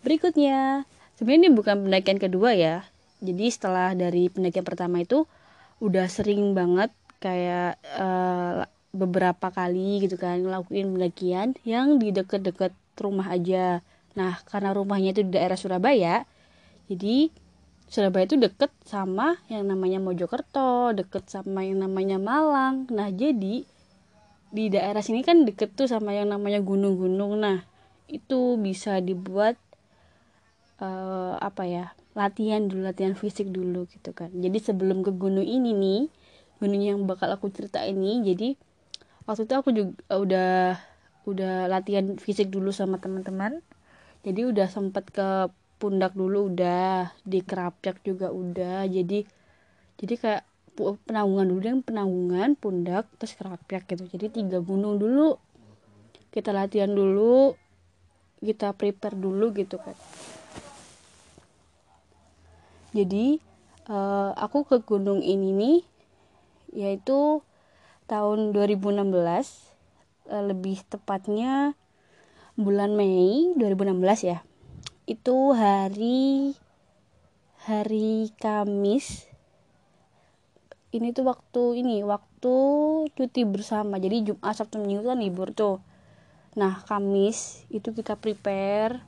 berikutnya. 0.01 0.87
Sebenarnya 1.19 1.39
ini 1.47 1.51
bukan 1.53 1.75
pendakian 1.85 2.17
kedua 2.17 2.55
ya. 2.57 2.87
Jadi 3.21 3.45
setelah 3.53 3.93
dari 3.93 4.31
pendakian 4.31 4.65
pertama 4.65 5.03
itu 5.03 5.29
udah 5.83 6.09
sering 6.09 6.57
banget 6.57 6.89
kayak 7.21 7.77
uh, 7.97 8.65
beberapa 8.91 9.53
kali 9.53 10.03
gitu 10.03 10.17
kan 10.17 10.41
ngelakuin 10.41 10.89
pendakian 10.89 11.47
yang 11.63 12.01
di 12.01 12.09
deket-deket 12.09 12.73
rumah 12.97 13.29
aja. 13.29 13.85
Nah 14.17 14.41
karena 14.49 14.73
rumahnya 14.73 15.13
itu 15.13 15.21
di 15.27 15.37
daerah 15.37 15.55
Surabaya 15.55 16.25
jadi 16.91 17.31
Surabaya 17.91 18.23
itu 18.23 18.39
deket 18.39 18.71
sama 18.87 19.35
yang 19.51 19.67
namanya 19.67 19.99
Mojokerto 19.99 20.95
deket 20.95 21.27
sama 21.27 21.67
yang 21.67 21.83
namanya 21.83 22.15
Malang. 22.15 22.87
Nah 22.87 23.11
jadi 23.11 23.67
di 24.51 24.65
daerah 24.71 25.03
sini 25.03 25.27
kan 25.27 25.43
deket 25.43 25.75
tuh 25.75 25.91
sama 25.91 26.15
yang 26.15 26.31
namanya 26.31 26.63
gunung-gunung. 26.63 27.43
Nah 27.43 27.67
itu 28.07 28.55
bisa 28.55 29.03
dibuat 29.03 29.59
uh, 30.79 31.35
apa 31.35 31.67
ya 31.67 31.85
latihan 32.15 32.63
dulu 32.71 32.87
latihan 32.87 33.11
fisik 33.11 33.51
dulu 33.51 33.83
gitu 33.91 34.15
kan. 34.15 34.31
Jadi 34.39 34.55
sebelum 34.63 35.03
ke 35.03 35.11
gunung 35.11 35.43
ini 35.43 35.75
nih 35.75 36.01
gunung 36.63 36.79
yang 36.79 37.03
bakal 37.03 37.27
aku 37.27 37.51
cerita 37.51 37.83
ini 37.83 38.23
jadi 38.23 38.55
waktu 39.27 39.51
itu 39.51 39.53
aku 39.59 39.69
juga 39.75 40.15
udah 40.15 40.79
udah 41.27 41.67
latihan 41.67 42.15
fisik 42.15 42.47
dulu 42.47 42.71
sama 42.71 43.03
teman-teman. 43.03 43.59
Jadi 44.23 44.47
udah 44.47 44.71
sempet 44.71 45.11
ke 45.11 45.51
pundak 45.81 46.13
dulu 46.13 46.53
udah 46.53 47.09
di 47.25 47.41
kerapyak 47.41 48.05
juga 48.05 48.29
udah. 48.29 48.85
Jadi 48.85 49.25
jadi 49.97 50.13
kayak 50.13 50.43
penanggungan 51.09 51.47
dulu 51.49 51.63
yang 51.65 51.81
penanggungan 51.81 52.53
pundak 52.53 53.09
terus 53.17 53.33
kerapyak 53.33 53.89
gitu. 53.89 54.05
Jadi 54.05 54.45
tiga 54.45 54.61
gunung 54.61 55.01
dulu 55.01 55.41
kita 56.31 56.55
latihan 56.55 56.87
dulu 56.87 57.59
kita 58.39 58.71
prepare 58.73 59.19
dulu 59.19 59.51
gitu 59.53 59.75
kan 59.77 59.93
jadi 62.95 63.37
uh, 63.91 64.31
aku 64.39 64.63
ke 64.63 64.77
gunung 64.87 65.19
ini 65.19 65.51
nih 65.51 65.79
yaitu 66.71 67.43
tahun 68.07 68.55
2016 68.55 69.11
uh, 69.11 69.43
eh, 70.31 70.43
lebih 70.47 70.79
tepatnya 70.87 71.75
bulan 72.55 72.95
Mei 72.95 73.51
2016 73.59 74.31
ya 74.31 74.39
itu 75.11 75.51
hari 75.51 76.55
hari 77.67 78.31
Kamis. 78.39 79.27
Ini 80.95 81.11
tuh 81.11 81.27
waktu 81.27 81.83
ini 81.83 81.99
waktu 82.07 82.55
cuti 83.11 83.43
bersama. 83.43 83.99
Jadi 83.99 84.31
Jumat 84.31 84.55
Sabtu 84.55 84.79
Minggu 84.79 85.03
kan 85.03 85.19
libur 85.19 85.51
tuh. 85.51 85.83
Nah 86.55 86.79
Kamis 86.87 87.67
itu 87.67 87.91
kita 87.91 88.15
prepare 88.15 89.03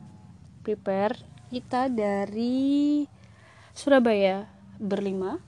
prepare 0.67 1.23
kita 1.47 1.87
dari 1.87 3.07
Surabaya 3.71 4.51
berlima. 4.83 5.39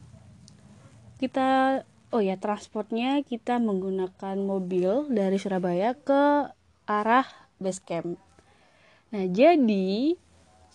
Kita 1.20 1.84
oh 2.16 2.24
ya 2.24 2.40
transportnya 2.40 3.20
kita 3.28 3.60
menggunakan 3.60 4.40
mobil 4.40 5.12
dari 5.12 5.36
Surabaya 5.36 6.00
ke 6.00 6.48
arah 6.88 7.28
base 7.60 7.84
camp. 7.84 8.16
Nah 9.12 9.28
jadi 9.28 10.16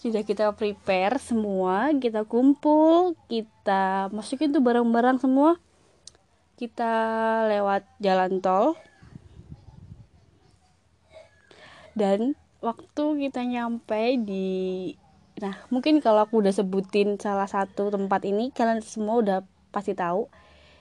sudah 0.01 0.25
kita 0.25 0.57
prepare 0.57 1.21
semua 1.21 1.93
kita 1.93 2.25
kumpul 2.25 3.13
kita 3.29 4.09
masukin 4.17 4.49
tuh 4.49 4.65
barang-barang 4.65 5.21
semua. 5.21 5.61
Kita 6.57 6.93
lewat 7.49 7.85
jalan 8.01 8.41
tol. 8.41 8.81
Dan 11.93 12.33
waktu 12.65 13.29
kita 13.29 13.45
nyampe 13.45 14.17
di 14.25 14.49
nah 15.41 15.57
mungkin 15.73 16.05
kalau 16.05 16.29
aku 16.29 16.45
udah 16.45 16.53
sebutin 16.53 17.17
salah 17.17 17.49
satu 17.49 17.89
tempat 17.89 18.29
ini 18.29 18.53
kalian 18.53 18.81
semua 18.81 19.21
udah 19.21 19.39
pasti 19.69 19.93
tahu. 19.93 20.33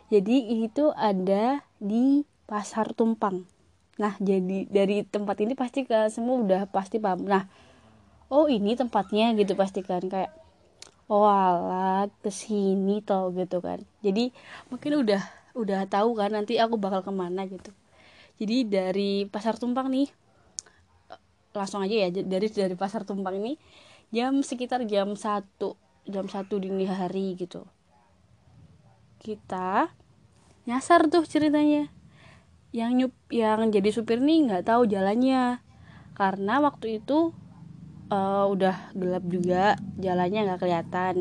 Jadi 0.08 0.64
itu 0.64 0.96
ada 0.96 1.60
di 1.76 2.24
pasar 2.48 2.96
tumpang. 2.96 3.44
Nah 4.00 4.16
jadi 4.24 4.64
dari 4.72 5.04
tempat 5.04 5.44
ini 5.44 5.60
pasti 5.60 5.84
kalian 5.84 6.12
semua 6.12 6.40
udah 6.40 6.62
pasti 6.72 7.04
paham. 7.04 7.28
Nah 7.28 7.48
oh 8.30 8.46
ini 8.46 8.78
tempatnya 8.78 9.34
gitu 9.34 9.58
pasti 9.58 9.82
kan 9.82 10.06
kayak 10.06 10.32
oh 11.10 11.26
alat 11.26 12.14
ke 12.22 12.30
sini 12.30 13.02
tau 13.02 13.34
gitu 13.34 13.60
kan. 13.60 13.82
Jadi 14.06 14.30
mungkin 14.70 15.02
udah 15.02 15.22
udah 15.58 15.90
tahu 15.90 16.14
kan 16.14 16.32
nanti 16.38 16.62
aku 16.62 16.78
bakal 16.78 17.02
ke 17.02 17.10
mana 17.10 17.50
gitu. 17.50 17.74
Jadi 18.40 18.58
dari 18.70 19.12
pasar 19.26 19.58
tumpang 19.58 19.90
nih 19.90 20.08
langsung 21.50 21.82
aja 21.82 22.08
ya 22.08 22.10
dari 22.14 22.48
dari 22.48 22.78
pasar 22.78 23.04
tumpang 23.04 23.42
ini 23.42 23.58
jam 24.14 24.46
sekitar 24.46 24.86
jam 24.86 25.18
satu 25.18 25.74
jam 26.06 26.30
satu 26.30 26.62
dini 26.62 26.86
hari 26.86 27.34
gitu. 27.36 27.66
Kita 29.20 29.90
nyasar 30.70 31.10
tuh 31.10 31.26
ceritanya. 31.26 31.90
Yang 32.70 32.92
nyup 32.94 33.14
yang 33.34 33.74
jadi 33.74 33.90
supir 33.90 34.22
nih 34.22 34.46
nggak 34.46 34.70
tahu 34.70 34.86
jalannya. 34.86 35.60
Karena 36.14 36.62
waktu 36.62 37.02
itu 37.02 37.34
uh, 38.10 38.46
udah 38.50 38.94
gelap 38.98 39.24
juga 39.30 39.78
jalannya 39.98 40.50
nggak 40.50 40.62
kelihatan. 40.62 41.16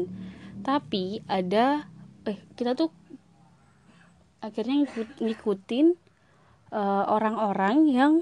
Tapi 0.65 1.23
ada 1.29 1.87
eh 2.27 2.39
kita 2.59 2.75
tuh 2.77 2.91
akhirnya 4.45 4.85
ngikut, 4.85 5.09
ngikutin 5.23 5.87
uh, 6.73 7.05
orang-orang 7.09 7.89
yang 7.89 8.13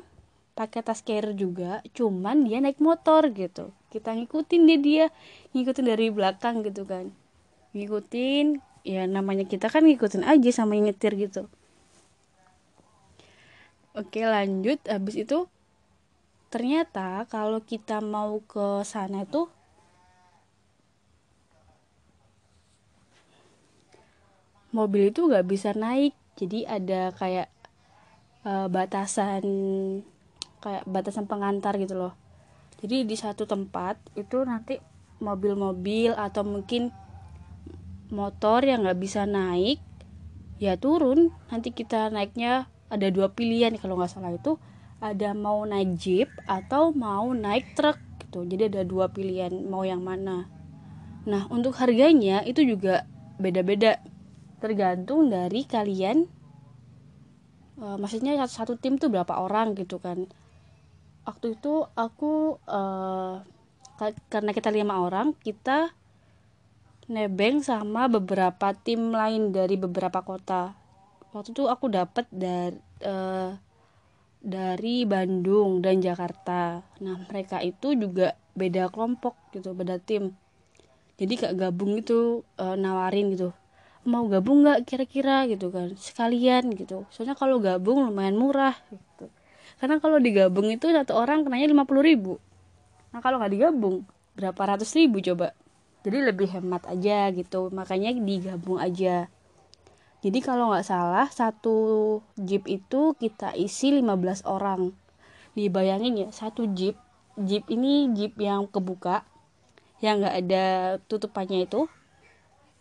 pakai 0.56 0.80
tas 0.80 1.04
carrier 1.04 1.36
juga 1.36 1.84
cuman 1.92 2.46
dia 2.48 2.58
naik 2.60 2.80
motor 2.80 3.28
gitu. 3.32 3.72
Kita 3.92 4.12
ngikutin 4.16 4.62
dia 4.64 4.78
dia 4.80 5.04
ngikutin 5.52 5.86
dari 5.86 6.08
belakang 6.08 6.64
gitu 6.64 6.88
kan. 6.88 7.12
Ngikutin 7.76 8.60
ya 8.86 9.04
namanya 9.04 9.44
kita 9.44 9.68
kan 9.68 9.84
ngikutin 9.84 10.24
aja 10.24 10.50
sama 10.52 10.78
yang 10.78 10.88
nyetir 10.88 11.12
gitu. 11.18 11.50
Oke 13.92 14.24
lanjut. 14.24 14.80
Habis 14.88 15.16
itu 15.28 15.48
ternyata 16.48 17.26
kalau 17.26 17.60
kita 17.60 17.98
mau 18.00 18.38
ke 18.44 18.80
sana 18.86 19.26
itu 19.26 19.50
mobil 24.76 25.08
itu 25.08 25.24
nggak 25.24 25.48
bisa 25.48 25.72
naik. 25.72 26.12
Jadi 26.36 26.68
ada 26.68 27.16
kayak 27.16 27.48
uh, 28.44 28.68
batasan 28.68 29.44
kayak 30.60 30.84
batasan 30.84 31.24
pengantar 31.24 31.80
gitu 31.80 31.96
loh. 31.96 32.12
Jadi 32.84 33.08
di 33.08 33.16
satu 33.16 33.48
tempat 33.48 33.96
itu 34.20 34.44
nanti 34.44 34.76
mobil-mobil 35.16 36.12
atau 36.12 36.44
mungkin 36.44 36.92
motor 38.12 38.60
yang 38.60 38.84
nggak 38.84 39.00
bisa 39.00 39.24
naik 39.24 39.80
ya 40.60 40.76
turun. 40.76 41.32
Nanti 41.48 41.72
kita 41.72 42.12
naiknya 42.12 42.68
ada 42.92 43.08
dua 43.08 43.32
pilihan 43.32 43.74
kalau 43.80 43.96
nggak 43.96 44.12
salah 44.12 44.36
itu 44.36 44.60
ada 45.12 45.30
mau 45.36 45.62
naik 45.62 45.98
jeep 46.00 46.30
atau 46.48 46.90
mau 46.90 47.30
naik 47.30 47.76
truk 47.76 47.98
gitu. 48.24 48.42
Jadi 48.46 48.72
ada 48.72 48.82
dua 48.82 49.12
pilihan 49.12 49.52
mau 49.66 49.84
yang 49.86 50.02
mana. 50.02 50.50
Nah 51.26 51.46
untuk 51.52 51.76
harganya 51.78 52.42
itu 52.46 52.62
juga 52.64 53.04
beda-beda. 53.36 54.00
Tergantung 54.56 55.28
dari 55.28 55.68
kalian 55.68 56.26
uh, 57.80 57.96
maksudnya 58.00 58.40
satu, 58.44 58.74
satu 58.74 58.74
tim 58.80 58.96
tuh 58.96 59.12
berapa 59.12 59.36
orang 59.36 59.76
gitu 59.76 60.00
kan. 60.00 60.26
Waktu 61.26 61.58
itu 61.58 61.86
aku 61.98 62.62
uh, 62.70 63.42
karena 64.28 64.50
kita 64.52 64.68
lima 64.70 65.00
orang 65.02 65.32
kita 65.40 65.90
nebeng 67.06 67.62
sama 67.62 68.10
beberapa 68.10 68.74
tim 68.74 69.14
lain 69.14 69.54
dari 69.54 69.78
beberapa 69.78 70.22
kota. 70.26 70.74
Waktu 71.30 71.54
itu 71.54 71.68
aku 71.68 71.92
dapat 71.92 72.26
dari 72.32 72.78
uh, 73.06 73.54
dari 74.46 75.02
Bandung 75.02 75.82
dan 75.82 75.98
Jakarta. 75.98 76.78
Nah, 77.02 77.26
mereka 77.26 77.58
itu 77.58 77.98
juga 77.98 78.38
beda 78.54 78.86
kelompok 78.94 79.34
gitu, 79.50 79.74
beda 79.74 79.98
tim. 79.98 80.38
Jadi 81.18 81.34
kayak 81.34 81.58
gabung 81.58 81.98
itu 81.98 82.46
e, 82.54 82.64
nawarin 82.78 83.34
gitu. 83.34 83.50
Mau 84.06 84.30
gabung 84.30 84.62
nggak 84.62 84.86
kira-kira 84.86 85.50
gitu 85.50 85.74
kan. 85.74 85.98
Sekalian 85.98 86.70
gitu. 86.78 87.02
Soalnya 87.10 87.34
kalau 87.34 87.58
gabung 87.58 88.06
lumayan 88.06 88.38
murah 88.38 88.78
gitu. 88.86 89.26
Karena 89.82 89.98
kalau 89.98 90.22
digabung 90.22 90.70
itu 90.70 90.86
satu 90.94 91.18
orang 91.18 91.42
kenanya 91.42 91.66
50 91.66 92.06
ribu. 92.06 92.38
Nah, 93.10 93.18
kalau 93.18 93.42
nggak 93.42 93.50
digabung 93.50 94.06
berapa 94.38 94.62
ratus 94.76 94.94
ribu 94.94 95.18
coba. 95.18 95.50
Jadi 96.06 96.22
lebih 96.22 96.46
hemat 96.54 96.86
aja 96.86 97.34
gitu. 97.34 97.66
Makanya 97.74 98.14
digabung 98.14 98.78
aja 98.78 99.26
jadi 100.26 100.42
kalau 100.42 100.74
nggak 100.74 100.82
salah 100.82 101.30
satu 101.30 101.78
jeep 102.34 102.66
itu 102.66 103.14
kita 103.14 103.54
isi 103.54 103.94
15 103.94 104.42
orang. 104.42 104.90
Dibayangin 105.54 106.18
ya 106.18 106.28
satu 106.34 106.66
jeep. 106.74 106.98
Jeep 107.38 107.62
ini 107.70 108.10
jeep 108.10 108.34
yang 108.42 108.66
kebuka 108.66 109.22
yang 110.02 110.18
nggak 110.18 110.36
ada 110.42 110.64
tutupannya 111.06 111.70
itu 111.70 111.86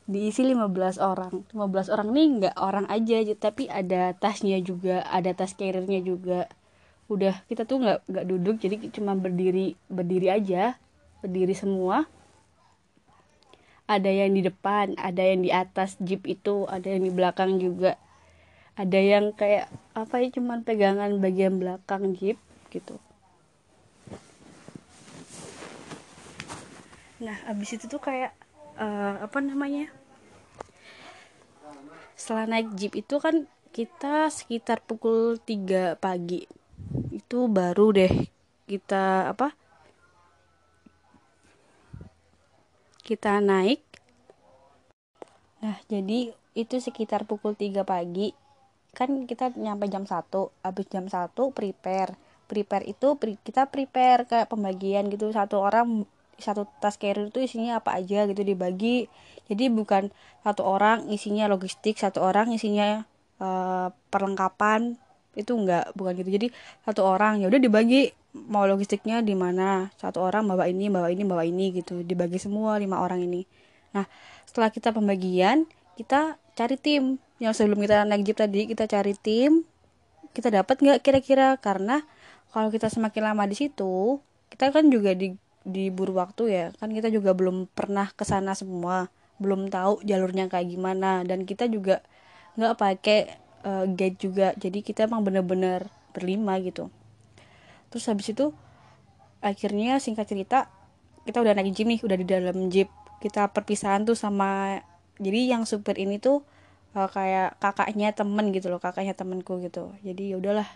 diisi 0.09 0.41
15 0.41 0.97
orang. 0.97 1.45
15 1.53 1.93
orang 1.93 2.07
nih 2.17 2.27
nggak 2.41 2.55
orang 2.57 2.89
aja 2.89 3.21
tapi 3.37 3.69
ada 3.69 4.17
tasnya 4.17 4.57
juga 4.65 5.05
ada 5.05 5.29
tas 5.37 5.53
carriernya 5.53 6.01
juga. 6.01 6.49
Udah 7.13 7.45
kita 7.45 7.69
tuh 7.69 7.77
nggak 7.77 8.09
nggak 8.09 8.25
duduk 8.25 8.57
jadi 8.57 8.89
cuma 8.89 9.13
berdiri 9.13 9.77
berdiri 9.85 10.33
aja 10.33 10.81
berdiri 11.21 11.53
semua 11.53 12.09
ada 13.85 14.09
yang 14.09 14.33
di 14.33 14.41
depan 14.41 14.97
ada 14.97 15.21
yang 15.21 15.45
di 15.45 15.53
atas 15.53 15.97
jeep 16.01 16.25
itu 16.25 16.65
ada 16.65 16.89
yang 16.89 17.05
di 17.05 17.13
belakang 17.13 17.61
juga. 17.61 17.97
Ada 18.75 18.99
yang 18.99 19.31
kayak 19.31 19.71
apa 19.95 20.19
ya 20.19 20.27
cuman 20.35 20.67
pegangan 20.67 21.15
bagian 21.23 21.61
belakang 21.61 22.11
jeep 22.17 22.35
gitu. 22.73 22.99
Nah 27.23 27.37
abis 27.47 27.79
itu 27.79 27.87
tuh 27.87 28.03
kayak 28.03 28.35
uh, 28.75 29.23
apa 29.23 29.37
namanya? 29.39 29.87
Setelah 32.19 32.57
naik 32.57 32.75
jeep 32.75 32.93
itu 32.99 33.15
kan 33.21 33.47
kita 33.71 34.27
sekitar 34.27 34.83
pukul 34.83 35.39
3 35.39 35.95
pagi. 35.95 36.43
Itu 37.15 37.47
baru 37.47 37.95
deh 37.95 38.13
kita 38.65 39.29
apa 39.31 39.53
kita 43.05 43.37
naik. 43.37 43.85
Nah 45.61 45.77
jadi 45.85 46.33
itu 46.57 46.75
sekitar 46.81 47.29
pukul 47.29 47.53
3 47.53 47.85
pagi. 47.85 48.33
Kan 48.97 49.29
kita 49.29 49.53
nyampe 49.53 49.85
jam 49.85 50.09
1 50.09 50.25
habis 50.65 50.85
jam 50.89 51.05
1 51.05 51.29
prepare. 51.53 52.17
Prepare 52.49 52.85
itu 52.89 53.13
kita 53.45 53.69
prepare 53.69 54.25
kayak 54.25 54.49
pembagian 54.49 55.13
gitu. 55.13 55.29
Satu 55.29 55.61
orang 55.61 56.09
satu 56.35 56.67
tas 56.83 56.99
carrier 56.99 57.31
itu 57.31 57.39
isinya 57.39 57.79
apa 57.79 57.95
aja 57.95 58.25
gitu 58.25 58.41
dibagi. 58.41 59.05
Jadi 59.45 59.69
bukan 59.69 60.09
satu 60.41 60.65
orang 60.65 61.07
isinya 61.13 61.45
logistik 61.45 62.01
satu 62.01 62.25
orang 62.25 62.49
isinya 62.49 63.05
uh, 63.37 63.93
perlengkapan. 64.09 64.97
Itu 65.37 65.53
enggak 65.53 65.93
bukan 65.93 66.17
gitu. 66.17 66.29
Jadi 66.33 66.47
satu 66.87 67.05
orang 67.05 67.43
ya 67.43 67.47
udah 67.51 67.61
dibagi 67.61 68.24
mau 68.35 68.67
logistiknya 68.67 69.23
di 69.23 69.31
mana. 69.33 69.89
Satu 69.95 70.19
orang 70.19 70.43
bawa 70.43 70.67
ini 70.67 70.91
bawa 70.91 71.07
ini 71.07 71.23
bawa 71.23 71.47
ini 71.47 71.71
gitu. 71.71 72.03
Dibagi 72.03 72.35
semua 72.35 72.75
lima 72.75 72.99
orang 72.99 73.23
ini. 73.23 73.47
Nah 73.95 74.03
setelah 74.43 74.69
kita 74.69 74.91
pembagian 74.91 75.63
kita 75.95 76.35
cari 76.59 76.75
tim. 76.75 77.17
Yang 77.39 77.63
sebelum 77.63 77.79
kita 77.79 78.03
naik 78.03 78.27
jeep 78.27 78.37
tadi 78.37 78.67
kita 78.67 78.85
cari 78.91 79.15
tim. 79.15 79.63
Kita 80.35 80.51
dapat 80.51 80.83
nggak 80.83 80.99
kira-kira? 80.99 81.55
Karena 81.63 82.03
kalau 82.51 82.67
kita 82.67 82.91
semakin 82.91 83.31
lama 83.31 83.47
di 83.47 83.55
situ 83.55 84.19
kita 84.51 84.71
kan 84.75 84.91
juga 84.91 85.15
di 85.15 85.39
diburu 85.63 86.19
waktu 86.19 86.43
ya. 86.51 86.65
Kan 86.75 86.91
kita 86.91 87.07
juga 87.07 87.31
belum 87.31 87.71
pernah 87.71 88.11
ke 88.11 88.27
sana 88.27 88.51
semua. 88.51 89.07
Belum 89.39 89.71
tahu 89.71 90.03
jalurnya 90.03 90.51
kayak 90.51 90.67
gimana. 90.75 91.23
Dan 91.23 91.47
kita 91.47 91.71
juga 91.71 92.03
nggak 92.59 92.75
pakai 92.75 93.19
uh, 93.63 93.87
guide 93.87 94.19
juga. 94.19 94.47
Jadi 94.59 94.83
kita 94.83 95.07
emang 95.07 95.23
bener-bener 95.23 95.87
berlima 96.11 96.59
gitu 96.59 96.91
terus 97.93 98.05
habis 98.09 98.31
itu 98.31 98.51
akhirnya 99.43 100.01
singkat 100.01 100.25
cerita 100.25 100.71
kita 101.25 101.41
udah 101.41 101.57
naik 101.57 101.73
jeep 101.73 101.87
nih 101.89 101.99
udah 102.05 102.17
di 102.17 102.25
dalam 102.25 102.57
jeep. 102.69 102.89
Kita 103.21 103.49
perpisahan 103.49 104.05
tuh 104.05 104.13
sama 104.13 104.81
jadi 105.17 105.57
yang 105.57 105.65
supir 105.65 105.97
ini 105.97 106.21
tuh 106.21 106.45
uh, 106.93 107.09
kayak 107.09 107.57
kakaknya 107.57 108.13
temen 108.13 108.53
gitu 108.53 108.69
loh 108.69 108.77
kakaknya 108.77 109.17
temenku 109.17 109.57
gitu. 109.63 109.93
Jadi 110.05 110.33
ya 110.33 110.37
udahlah 110.37 110.69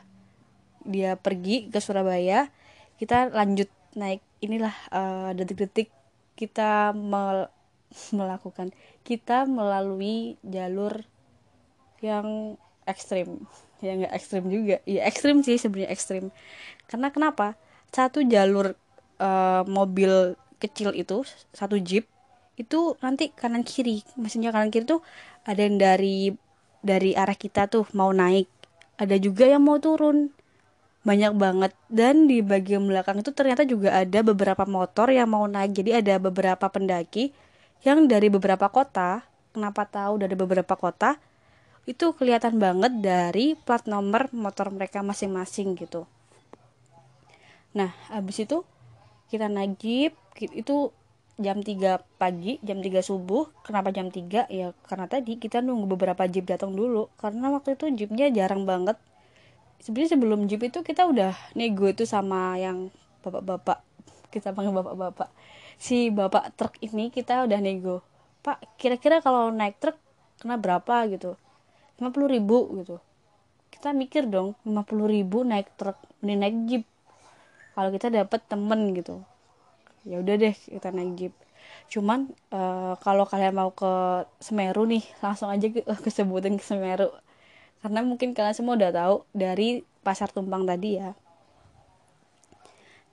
dia 0.88 1.20
pergi 1.20 1.70
ke 1.70 1.78
Surabaya 1.84 2.50
kita 3.00 3.32
lanjut 3.32 3.70
naik 3.96 4.24
inilah 4.44 4.76
uh, 4.92 5.32
detik-detik 5.36 5.92
kita 6.36 6.96
mel 6.96 7.52
melakukan 8.18 8.72
kita 9.04 9.50
melalui 9.50 10.40
jalur 10.46 11.04
yang 12.00 12.56
ekstrim 12.88 13.44
ya 13.80 13.92
nggak 13.96 14.14
ekstrim 14.16 14.46
juga. 14.48 14.78
Ya 14.84 15.02
ekstrim 15.08 15.44
sih 15.44 15.56
sebenarnya 15.60 15.92
ekstrim. 15.92 16.32
Karena 16.88 17.10
kenapa? 17.12 17.56
Satu 17.90 18.22
jalur 18.22 18.78
uh, 19.20 19.64
mobil 19.66 20.38
kecil 20.60 20.92
itu 20.94 21.24
satu 21.56 21.80
jeep 21.80 22.06
itu 22.60 23.00
nanti 23.00 23.32
kanan 23.32 23.64
kiri. 23.64 24.04
Maksudnya 24.20 24.52
kanan 24.52 24.70
kiri 24.70 24.84
tuh 24.84 25.02
ada 25.48 25.64
yang 25.64 25.80
dari 25.80 26.36
dari 26.84 27.16
arah 27.16 27.36
kita 27.36 27.72
tuh 27.72 27.88
mau 27.96 28.12
naik. 28.12 28.48
Ada 29.00 29.16
juga 29.16 29.48
yang 29.48 29.64
mau 29.64 29.80
turun. 29.80 30.36
Banyak 31.08 31.34
banget. 31.40 31.72
Dan 31.88 32.28
di 32.28 32.44
bagian 32.44 32.84
belakang 32.84 33.24
itu 33.24 33.32
ternyata 33.32 33.64
juga 33.64 33.96
ada 33.96 34.20
beberapa 34.20 34.68
motor 34.68 35.08
yang 35.08 35.32
mau 35.32 35.48
naik. 35.48 35.72
Jadi 35.72 36.04
ada 36.04 36.20
beberapa 36.20 36.68
pendaki 36.68 37.32
yang 37.88 38.12
dari 38.12 38.28
beberapa 38.28 38.68
kota. 38.68 39.24
Kenapa 39.56 39.88
tahu 39.88 40.22
dari 40.22 40.36
beberapa 40.36 40.76
kota 40.76 41.18
itu 41.90 42.14
kelihatan 42.14 42.62
banget 42.62 43.02
dari 43.02 43.58
plat 43.58 43.82
nomor 43.90 44.30
motor 44.30 44.70
mereka 44.70 45.02
masing-masing 45.02 45.74
gitu. 45.74 46.06
Nah 47.74 47.90
habis 48.14 48.46
itu 48.46 48.62
kita 49.34 49.50
jeep 49.82 50.14
itu 50.38 50.94
jam 51.42 51.66
3 51.66 51.98
pagi 52.22 52.62
jam 52.62 52.78
3 52.78 53.02
subuh. 53.02 53.50
Kenapa 53.66 53.90
jam 53.90 54.14
3 54.14 54.46
ya 54.54 54.78
karena 54.86 55.10
tadi 55.10 55.42
kita 55.42 55.66
nunggu 55.66 55.98
beberapa 55.98 56.30
jeep 56.30 56.46
datang 56.46 56.78
dulu. 56.78 57.10
Karena 57.18 57.50
waktu 57.50 57.74
itu 57.74 57.90
jeepnya 58.06 58.30
jarang 58.30 58.70
banget. 58.70 59.02
Sebenarnya 59.82 60.14
sebelum 60.14 60.46
jeep 60.46 60.62
itu 60.62 60.86
kita 60.86 61.10
udah 61.10 61.34
nego 61.58 61.90
itu 61.90 62.06
sama 62.06 62.54
yang 62.62 62.94
bapak-bapak. 63.26 63.82
Kita 64.30 64.54
panggil 64.54 64.78
bapak-bapak. 64.78 65.34
Si 65.82 66.14
bapak 66.14 66.54
truk 66.54 66.78
ini 66.86 67.10
kita 67.10 67.50
udah 67.50 67.58
nego. 67.58 68.06
Pak 68.46 68.78
kira-kira 68.78 69.26
kalau 69.26 69.50
naik 69.50 69.82
truk 69.82 69.98
kena 70.38 70.62
berapa? 70.62 71.10
Gitu 71.10 71.34
lima 72.00 72.10
puluh 72.16 72.32
ribu 72.32 72.80
gitu. 72.80 72.98
Kita 73.70 73.92
mikir 73.92 74.26
dong 74.32 74.56
lima 74.64 74.88
puluh 74.88 75.12
ribu 75.12 75.44
naik 75.44 75.76
truk 75.76 76.00
ini 76.24 76.40
naik 76.40 76.56
jeep. 76.66 76.84
Kalau 77.76 77.92
kita 77.92 78.08
dapat 78.12 78.44
temen 78.48 78.96
gitu 78.96 79.24
ya 80.08 80.24
udah 80.24 80.36
deh 80.40 80.56
kita 80.56 80.90
naik 80.96 81.12
jeep. 81.20 81.34
Cuman 81.92 82.32
uh, 82.56 82.96
kalau 83.04 83.28
kalian 83.28 83.56
mau 83.56 83.72
ke 83.74 84.24
Semeru 84.40 84.88
nih 84.88 85.04
langsung 85.20 85.52
aja 85.52 85.68
ke, 85.68 85.84
kesebutin 86.06 86.56
ke 86.56 86.64
Semeru. 86.64 87.12
Karena 87.80 88.04
mungkin 88.04 88.36
kalian 88.36 88.56
semua 88.56 88.76
udah 88.76 88.92
tahu 88.92 89.16
dari 89.32 89.84
pasar 90.04 90.32
tumpang 90.32 90.64
tadi 90.68 91.00
ya. 91.00 91.12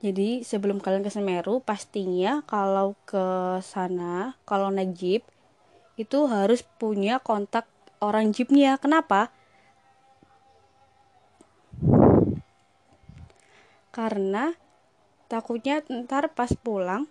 Jadi 0.04 0.44
sebelum 0.44 0.78
kalian 0.78 1.02
ke 1.02 1.10
Semeru 1.10 1.64
pastinya 1.64 2.44
kalau 2.44 2.94
ke 3.08 3.58
sana 3.64 4.36
kalau 4.44 4.68
naik 4.68 4.92
jeep 4.94 5.22
itu 5.96 6.28
harus 6.28 6.60
punya 6.76 7.16
kontak 7.16 7.64
orang 8.00 8.32
jeepnya. 8.32 8.76
Kenapa? 8.80 9.32
Karena 13.92 14.52
takutnya 15.26 15.82
ntar 15.88 16.30
pas 16.32 16.54
pulang 16.54 17.10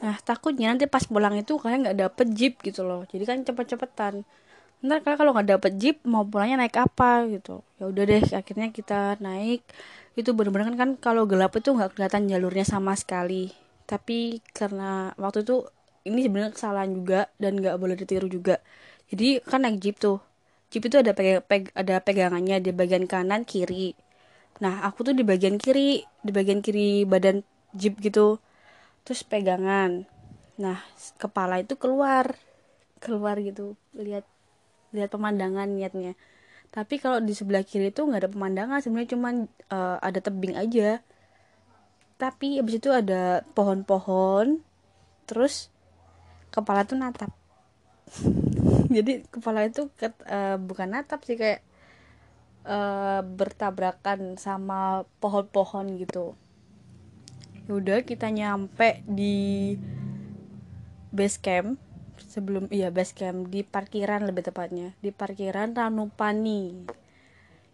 nah 0.00 0.16
takutnya 0.16 0.72
nanti 0.72 0.88
pas 0.88 1.04
pulang 1.04 1.36
itu 1.36 1.60
kalian 1.60 1.84
nggak 1.84 1.98
dapet 2.08 2.26
jeep 2.32 2.54
gitu 2.64 2.80
loh. 2.88 3.04
Jadi 3.04 3.24
kan 3.28 3.38
cepet-cepetan. 3.44 4.24
Ntar 4.80 5.04
kalian 5.04 5.18
kalau 5.20 5.32
nggak 5.36 5.48
dapet 5.60 5.72
jeep 5.76 5.96
mau 6.08 6.24
pulangnya 6.24 6.64
naik 6.64 6.76
apa 6.80 7.28
gitu. 7.28 7.60
Ya 7.76 7.84
udah 7.84 8.04
deh 8.08 8.24
akhirnya 8.32 8.72
kita 8.72 9.20
naik. 9.20 9.60
Itu 10.16 10.32
bener-bener 10.32 10.72
kan, 10.72 10.76
kan 10.80 10.90
kalau 10.96 11.28
gelap 11.28 11.52
itu 11.52 11.76
nggak 11.76 12.00
kelihatan 12.00 12.32
jalurnya 12.32 12.64
sama 12.64 12.96
sekali. 12.96 13.52
Tapi 13.84 14.40
karena 14.56 15.12
waktu 15.20 15.44
itu 15.44 15.68
ini 16.04 16.24
sebenarnya 16.24 16.52
kesalahan 16.56 16.90
juga 16.96 17.28
dan 17.36 17.60
nggak 17.60 17.76
boleh 17.76 17.96
ditiru 17.98 18.26
juga. 18.30 18.60
Jadi 19.12 19.42
kan 19.44 19.66
naik 19.66 19.82
jeep 19.82 19.96
tuh. 20.00 20.22
Jeep 20.70 20.86
itu 20.86 20.96
ada 21.02 21.12
peg, 21.12 21.42
peg 21.44 21.74
ada 21.74 21.98
pegangannya 22.00 22.62
di 22.62 22.70
bagian 22.70 23.04
kanan 23.10 23.42
kiri. 23.44 23.92
Nah 24.62 24.86
aku 24.86 25.10
tuh 25.10 25.14
di 25.16 25.26
bagian 25.26 25.58
kiri 25.58 26.00
di 26.22 26.30
bagian 26.30 26.62
kiri 26.62 27.04
badan 27.04 27.42
jeep 27.74 27.98
gitu. 28.00 28.38
Terus 29.02 29.26
pegangan. 29.26 30.06
Nah 30.56 30.78
kepala 31.18 31.60
itu 31.60 31.74
keluar. 31.76 32.38
Keluar 33.02 33.36
gitu. 33.42 33.74
Lihat 33.98 34.24
lihat 34.94 35.10
pemandangan 35.10 35.68
niatnya. 35.68 36.14
Tapi 36.70 37.02
kalau 37.02 37.18
di 37.18 37.34
sebelah 37.34 37.66
kiri 37.66 37.90
itu 37.90 38.06
nggak 38.06 38.24
ada 38.24 38.30
pemandangan. 38.30 38.78
Sebenarnya 38.78 39.10
cuma 39.18 39.28
uh, 39.74 39.98
ada 39.98 40.22
tebing 40.22 40.54
aja. 40.54 41.02
Tapi 42.14 42.62
abis 42.62 42.78
itu 42.78 42.94
ada 42.94 43.42
pohon-pohon. 43.58 44.62
Terus 45.26 45.66
kepala 46.50 46.86
tuh 46.86 46.98
natap. 46.98 47.32
Jadi 48.94 49.22
kepala 49.30 49.66
itu 49.66 49.88
ke, 49.94 50.10
uh, 50.26 50.58
bukan 50.58 50.90
natap 50.90 51.22
sih 51.22 51.38
kayak 51.38 51.62
uh, 52.66 53.22
bertabrakan 53.22 54.36
sama 54.36 55.06
pohon-pohon 55.22 55.96
gitu. 56.00 56.34
Yaudah 57.70 58.02
kita 58.02 58.28
nyampe 58.34 59.06
di 59.06 59.78
base 61.14 61.38
camp 61.38 61.78
sebelum 62.18 62.70
iya 62.70 62.94
base 62.94 63.14
camp 63.14 63.50
di 63.50 63.66
parkiran 63.66 64.26
lebih 64.26 64.50
tepatnya 64.50 64.94
di 64.98 65.14
parkiran 65.14 65.74
Ranupani. 65.74 66.86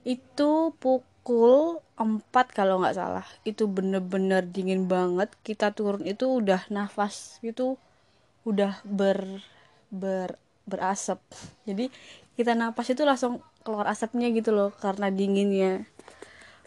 Itu 0.06 0.76
pukul 0.78 1.82
4 1.96 2.30
kalau 2.52 2.78
nggak 2.84 2.96
salah. 2.96 3.26
Itu 3.42 3.66
bener-bener 3.66 4.44
dingin 4.46 4.86
banget. 4.86 5.32
Kita 5.42 5.72
turun 5.72 6.04
itu 6.06 6.28
udah 6.28 6.68
nafas 6.68 7.40
itu 7.42 7.80
udah 8.46 8.78
ber 8.86 9.42
ber 9.90 10.38
berasap. 10.64 11.18
Jadi 11.66 11.90
kita 12.38 12.54
napas 12.54 12.90
itu 12.94 13.02
langsung 13.02 13.42
keluar 13.66 13.90
asapnya 13.90 14.30
gitu 14.30 14.54
loh 14.54 14.70
karena 14.78 15.10
dinginnya. 15.10 15.84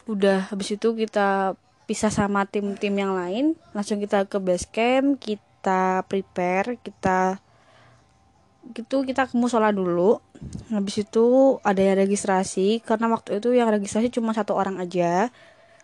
Udah 0.04 0.52
habis 0.52 0.76
itu 0.76 0.92
kita 0.94 1.56
pisah 1.88 2.14
sama 2.14 2.46
tim-tim 2.46 2.94
yang 2.94 3.18
lain 3.18 3.58
langsung 3.74 3.98
kita 3.98 4.30
ke 4.30 4.38
base 4.38 4.70
camp 4.70 5.18
kita 5.18 6.06
prepare 6.06 6.78
kita 6.78 7.42
gitu 8.78 9.02
kita 9.02 9.26
ke 9.26 9.34
musola 9.34 9.74
dulu. 9.74 10.22
Habis 10.70 11.10
itu 11.10 11.58
ada 11.66 11.82
yang 11.82 11.98
registrasi 11.98 12.86
karena 12.86 13.10
waktu 13.10 13.42
itu 13.42 13.58
yang 13.58 13.74
registrasi 13.74 14.14
cuma 14.14 14.38
satu 14.38 14.54
orang 14.54 14.78
aja. 14.78 15.34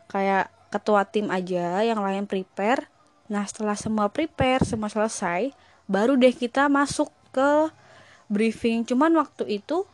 Kayak 0.06 0.54
ketua 0.70 1.10
tim 1.10 1.34
aja 1.34 1.82
yang 1.82 1.98
lain 2.04 2.30
prepare. 2.30 2.86
Nah 3.26 3.42
setelah 3.50 3.74
semua 3.74 4.14
prepare 4.14 4.62
semua 4.62 4.94
selesai 4.94 5.50
baru 5.86 6.18
deh 6.18 6.34
kita 6.34 6.68
masuk 6.70 7.10
ke 7.30 7.70
briefing. 8.30 8.86
Cuman 8.86 9.14
waktu 9.18 9.62
itu 9.62 9.86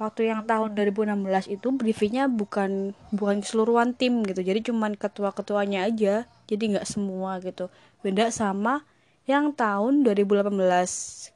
waktu 0.00 0.32
yang 0.32 0.48
tahun 0.48 0.72
2016 0.74 1.52
itu 1.60 1.68
briefingnya 1.76 2.26
bukan 2.26 2.96
bukan 3.12 3.44
keseluruhan 3.44 3.92
tim 3.94 4.24
gitu. 4.26 4.40
Jadi 4.40 4.72
cuman 4.72 4.96
ketua-ketuanya 4.96 5.86
aja. 5.86 6.26
Jadi 6.50 6.76
nggak 6.76 6.88
semua 6.88 7.38
gitu. 7.44 7.70
Beda 8.00 8.32
sama 8.32 8.82
yang 9.28 9.54
tahun 9.54 10.02
2018 10.02 10.50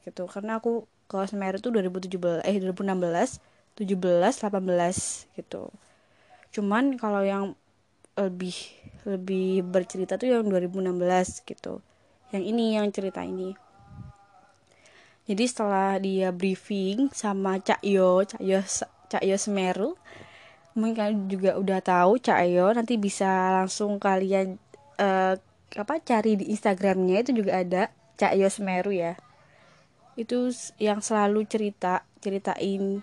gitu. 0.03 0.25
Karena 0.27 0.59
aku 0.59 0.89
ke 1.05 1.19
Semeru 1.29 1.61
itu 1.61 1.69
2017 1.71 2.43
eh 2.43 2.57
2016 2.59 3.39
17 3.77 4.41
18 4.41 5.39
gitu. 5.39 5.63
Cuman 6.55 6.97
kalau 6.97 7.23
yang 7.23 7.55
lebih 8.15 8.55
lebih 9.05 9.67
bercerita 9.67 10.17
tuh 10.17 10.33
yang 10.33 10.49
2016 10.49 11.45
gitu. 11.45 11.85
Yang 12.33 12.45
ini 12.49 12.65
yang 12.81 12.89
cerita 12.89 13.21
ini 13.21 13.53
jadi 15.25 15.45
setelah 15.49 15.97
dia 16.01 16.29
briefing 16.33 17.09
sama 17.13 17.61
Cak 17.61 17.81
Yo 17.81 18.25
Cak 18.25 18.43
Yo 18.45 18.61
Cak 19.09 19.23
Yo 19.25 19.37
Semeru 19.41 19.97
mungkin 20.75 20.95
kalian 20.99 21.21
juga 21.31 21.51
udah 21.55 21.81
tahu 21.81 22.19
Cak 22.19 22.51
Yo 22.51 22.67
nanti 22.75 22.99
bisa 22.99 23.63
langsung 23.63 24.03
kalian 24.03 24.59
uh, 24.99 25.39
apa 25.75 25.99
cari 26.03 26.39
di 26.39 26.51
Instagramnya 26.51 27.23
itu 27.27 27.31
juga 27.35 27.63
ada 27.63 27.83
Cak 28.15 28.35
Yo 28.39 28.47
Semeru 28.51 28.95
ya. 28.95 29.19
Itu 30.15 30.55
yang 30.79 31.03
selalu 31.03 31.47
cerita 31.51 32.07
ceritain 32.23 33.03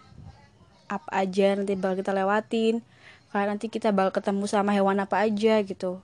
apa 0.87 1.09
aja 1.11 1.55
nanti 1.55 1.75
bakal 1.75 1.99
kita 2.03 2.11
lewatin. 2.15 2.83
Kayak 3.31 3.47
nanti 3.47 3.67
kita 3.71 3.95
bakal 3.95 4.19
ketemu 4.19 4.43
sama 4.47 4.71
hewan 4.75 5.03
apa 5.03 5.23
aja 5.23 5.63
gitu. 5.63 5.99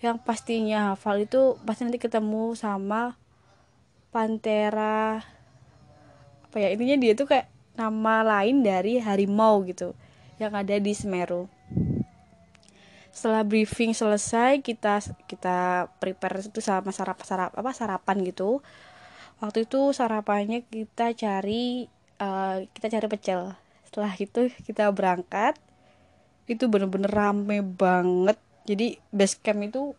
Yang 0.00 0.24
pastinya 0.24 0.92
hafal 0.92 1.24
itu 1.24 1.60
pasti 1.64 1.84
nanti 1.84 2.00
ketemu 2.00 2.56
sama 2.56 3.16
pantera 4.12 5.20
apa 6.50 6.58
ya 6.58 6.74
intinya 6.74 6.98
dia 6.98 7.14
tuh 7.14 7.30
kayak 7.30 7.46
nama 7.78 8.26
lain 8.26 8.66
dari 8.66 8.98
harimau 8.98 9.62
gitu 9.62 9.94
yang 10.42 10.50
ada 10.58 10.74
di 10.82 10.90
Semeru. 10.90 11.46
Setelah 13.14 13.46
briefing 13.46 13.94
selesai 13.94 14.58
kita 14.58 14.98
kita 15.30 15.86
prepare 16.02 16.42
itu 16.42 16.58
sama 16.58 16.90
sarap 16.90 17.22
sarap 17.22 17.54
apa 17.54 17.70
sarapan 17.70 18.26
gitu. 18.26 18.66
Waktu 19.38 19.70
itu 19.70 19.94
sarapannya 19.94 20.66
kita 20.66 21.14
cari 21.14 21.86
uh, 22.18 22.66
kita 22.74 22.98
cari 22.98 23.06
pecel. 23.06 23.54
Setelah 23.86 24.10
itu 24.18 24.50
kita 24.66 24.90
berangkat 24.90 25.54
itu 26.50 26.66
bener-bener 26.66 27.14
rame 27.14 27.62
banget. 27.62 28.42
Jadi 28.66 28.98
base 29.14 29.38
camp 29.38 29.62
itu 29.62 29.94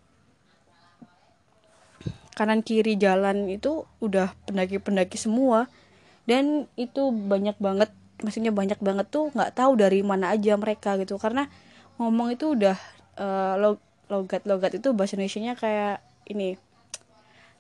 kanan 2.36 2.60
kiri 2.60 3.00
jalan 3.00 3.48
itu 3.48 3.88
udah 4.04 4.36
pendaki-pendaki 4.44 5.16
semua 5.16 5.72
dan 6.30 6.70
itu 6.78 7.10
banyak 7.10 7.58
banget 7.58 7.90
maksudnya 8.22 8.54
banyak 8.54 8.78
banget 8.78 9.10
tuh 9.10 9.34
nggak 9.34 9.58
tahu 9.58 9.74
dari 9.78 10.06
mana 10.06 10.34
aja 10.34 10.56
mereka 10.58 10.96
gitu. 11.02 11.18
Karena 11.18 11.50
ngomong 11.98 12.34
itu 12.34 12.54
udah 12.54 12.78
uh, 13.18 13.56
logat 14.12 14.46
logat 14.46 14.72
itu 14.78 14.94
bahasa 14.94 15.18
Indonesia 15.18 15.40
nya 15.42 15.54
kayak 15.58 15.98
ini. 16.30 16.58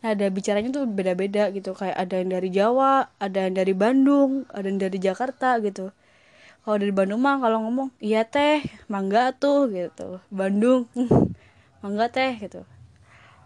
Nah 0.01 0.17
ada 0.17 0.25
bicaranya 0.29 0.69
tuh 0.73 0.85
beda-beda 0.89 1.49
gitu. 1.53 1.73
Kayak 1.73 1.97
ada 1.97 2.15
yang 2.21 2.29
dari 2.29 2.49
Jawa 2.53 3.09
ada 3.17 3.39
yang 3.49 3.55
dari 3.57 3.73
Bandung 3.73 4.45
ada 4.53 4.65
yang 4.65 4.81
dari 4.81 4.97
Jakarta 5.01 5.57
gitu. 5.61 5.93
Kalau 6.61 6.77
dari 6.77 6.93
Bandung 6.93 7.25
mah 7.25 7.41
kalau 7.41 7.65
ngomong 7.65 7.89
iya 7.97 8.21
teh 8.25 8.61
mangga 8.85 9.33
tuh 9.33 9.69
gitu. 9.73 10.21
Bandung 10.29 10.85
mangga 11.81 12.09
teh 12.13 12.37
gitu. 12.37 12.61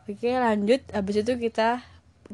Oke 0.05 0.31
lanjut. 0.35 0.83
Habis 0.91 1.23
itu 1.23 1.33
kita 1.39 1.79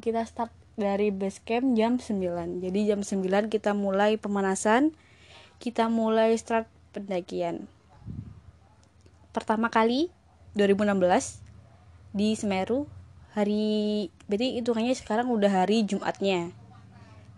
kita 0.02 0.26
start 0.26 0.61
dari 0.80 1.12
base 1.12 1.44
camp 1.44 1.76
jam 1.76 2.00
9 2.00 2.64
jadi 2.64 2.80
jam 2.96 3.02
9 3.04 3.52
kita 3.52 3.76
mulai 3.76 4.16
pemanasan 4.16 4.96
kita 5.62 5.94
mulai 5.94 6.34
start 6.42 6.66
pendakian. 6.90 7.70
Pertama 9.30 9.70
kali 9.70 10.10
2016 10.58 11.46
di 12.18 12.34
Semeru. 12.34 12.90
Hari 13.38 14.10
berarti 14.28 14.60
hitungannya 14.60 14.98
sekarang 14.98 15.30
udah 15.30 15.64
hari 15.64 15.88
Jumatnya. 15.88 16.52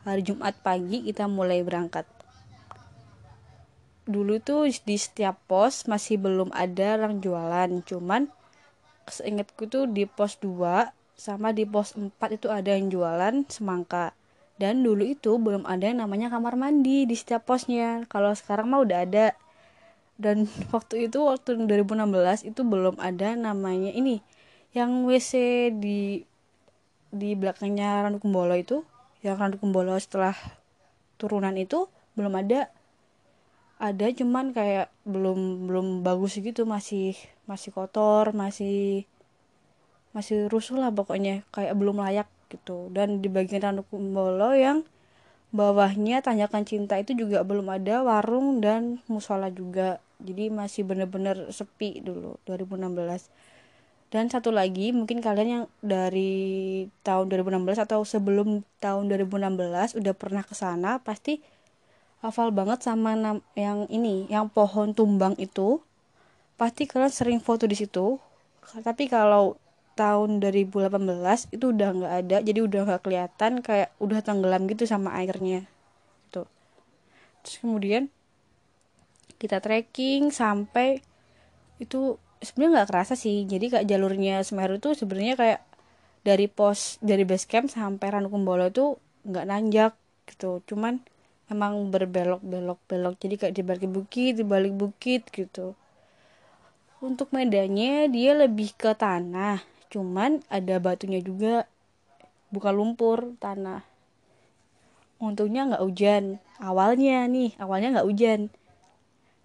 Hari 0.08 0.24
Jumat 0.26 0.56
pagi 0.64 1.04
kita 1.04 1.28
mulai 1.28 1.62
berangkat. 1.62 2.08
Dulu 4.08 4.40
tuh 4.40 4.72
di 4.72 4.96
setiap 4.96 5.38
pos 5.46 5.86
masih 5.86 6.18
belum 6.18 6.50
ada 6.56 6.98
orang 6.98 7.20
jualan. 7.20 7.70
Cuman 7.86 8.32
seingatku 9.06 9.68
tuh 9.70 9.86
di 9.86 10.08
pos 10.08 10.40
2 10.40 11.03
sama 11.24 11.56
di 11.56 11.64
pos 11.64 11.96
4 11.96 12.12
itu 12.36 12.52
ada 12.52 12.76
yang 12.76 12.92
jualan 12.92 13.48
semangka. 13.48 14.12
Dan 14.60 14.84
dulu 14.84 15.08
itu 15.08 15.40
belum 15.40 15.64
ada 15.64 15.88
yang 15.88 16.04
namanya 16.04 16.28
kamar 16.28 16.60
mandi 16.60 17.08
di 17.08 17.16
setiap 17.16 17.48
posnya. 17.48 18.04
Kalau 18.12 18.36
sekarang 18.36 18.68
mah 18.68 18.84
udah 18.84 19.08
ada. 19.08 19.32
Dan 20.20 20.52
waktu 20.76 21.08
itu 21.08 21.24
waktu 21.24 21.64
2016 21.64 22.52
itu 22.52 22.62
belum 22.68 23.00
ada 23.00 23.40
namanya 23.40 23.96
ini. 23.96 24.20
Yang 24.76 24.92
WC 25.08 25.32
di 25.80 26.28
di 27.14 27.30
belakangnya 27.40 28.04
Randu 28.04 28.20
Kumbolo 28.20 28.60
itu. 28.60 28.84
Yang 29.24 29.36
Randu 29.40 29.58
Kumbolo 29.64 29.96
setelah 29.96 30.36
turunan 31.16 31.56
itu 31.56 31.88
belum 32.20 32.36
ada. 32.36 32.68
Ada 33.80 34.12
cuman 34.12 34.52
kayak 34.52 34.92
belum 35.08 35.72
belum 35.72 35.88
bagus 36.04 36.36
gitu. 36.36 36.68
Masih 36.68 37.16
masih 37.48 37.72
kotor 37.72 38.36
masih 38.36 39.08
masih 40.14 40.48
rusuh 40.48 40.78
lah 40.80 40.90
pokoknya 40.94 41.44
kayak 41.54 41.74
belum 41.78 42.02
layak 42.02 42.30
gitu. 42.54 42.90
Dan 42.94 43.20
di 43.20 43.28
bagian 43.28 43.66
Randu 43.66 43.84
Kumbolo 43.90 44.54
yang 44.54 44.86
bawahnya 45.54 46.22
tanjakan 46.26 46.66
cinta 46.66 46.98
itu 46.98 47.14
juga 47.14 47.46
belum 47.46 47.70
ada 47.70 48.02
warung 48.06 48.62
dan 48.62 49.02
musola 49.10 49.50
juga. 49.50 50.02
Jadi 50.24 50.48
masih 50.54 50.88
bener-bener 50.88 51.52
sepi 51.52 52.00
dulu 52.00 52.40
2016 52.48 53.28
dan 54.14 54.30
satu 54.30 54.54
lagi 54.54 54.94
mungkin 54.94 55.26
kalian 55.26 55.50
yang 55.50 55.66
dari 55.82 56.86
tahun 57.02 57.34
2016 57.34 57.82
atau 57.82 58.06
sebelum 58.06 58.62
tahun 58.78 59.10
2016 59.10 59.98
udah 59.98 60.14
pernah 60.14 60.46
ke 60.46 60.54
sana 60.54 61.02
pasti 61.02 61.42
hafal 62.22 62.54
banget 62.54 62.86
sama 62.86 63.18
yang 63.58 63.90
ini 63.90 64.30
yang 64.30 64.54
pohon 64.54 64.94
tumbang 64.94 65.34
itu. 65.42 65.82
Pasti 66.62 66.86
kalian 66.86 67.10
sering 67.10 67.40
foto 67.42 67.66
di 67.66 67.74
situ. 67.74 68.22
Tapi 68.62 69.10
kalau 69.10 69.58
tahun 69.94 70.42
2018 70.42 71.54
itu 71.54 71.66
udah 71.70 71.90
nggak 71.94 72.14
ada 72.26 72.38
jadi 72.42 72.60
udah 72.66 72.82
nggak 72.90 73.02
kelihatan 73.06 73.52
kayak 73.62 73.94
udah 74.02 74.20
tenggelam 74.26 74.66
gitu 74.66 74.90
sama 74.90 75.14
airnya. 75.18 75.70
Tuh. 76.34 76.50
Terus 77.46 77.56
kemudian 77.62 78.10
kita 79.38 79.62
trekking 79.62 80.34
sampai 80.34 81.04
itu 81.78 82.18
sebenarnya 82.42 82.82
nggak 82.82 82.90
kerasa 82.90 83.14
sih. 83.14 83.46
Jadi 83.46 83.66
kayak 83.72 83.86
jalurnya 83.88 84.42
Semeru 84.42 84.82
tuh 84.82 84.98
sebenarnya 84.98 85.36
kayak 85.40 85.60
dari 86.24 86.48
pos 86.48 86.98
dari 87.04 87.28
base 87.28 87.46
camp 87.46 87.68
sampai 87.68 88.08
Ranukumbolo 88.08 88.72
itu 88.72 88.98
nggak 89.28 89.46
nanjak 89.48 89.94
gitu. 90.28 90.64
Cuman 90.68 91.04
emang 91.52 91.92
berbelok 91.92 92.42
belok 92.42 92.80
belok 92.88 93.16
jadi 93.20 93.36
kayak 93.36 93.54
di 93.54 93.64
balik 93.64 93.90
bukit 93.92 94.34
di 94.40 94.46
balik 94.48 94.74
bukit 94.74 95.28
gitu. 95.30 95.76
Untuk 97.04 97.36
medannya 97.36 98.08
dia 98.08 98.32
lebih 98.32 98.72
ke 98.80 98.96
tanah 98.96 99.60
cuman 99.94 100.42
ada 100.50 100.82
batunya 100.82 101.22
juga. 101.22 101.70
Bukan 102.50 102.74
lumpur 102.74 103.38
tanah. 103.38 103.86
Untungnya 105.22 105.70
nggak 105.70 105.84
hujan. 105.86 106.42
Awalnya 106.58 107.30
nih 107.30 107.54
awalnya 107.62 108.02
nggak 108.02 108.08
hujan. 108.10 108.50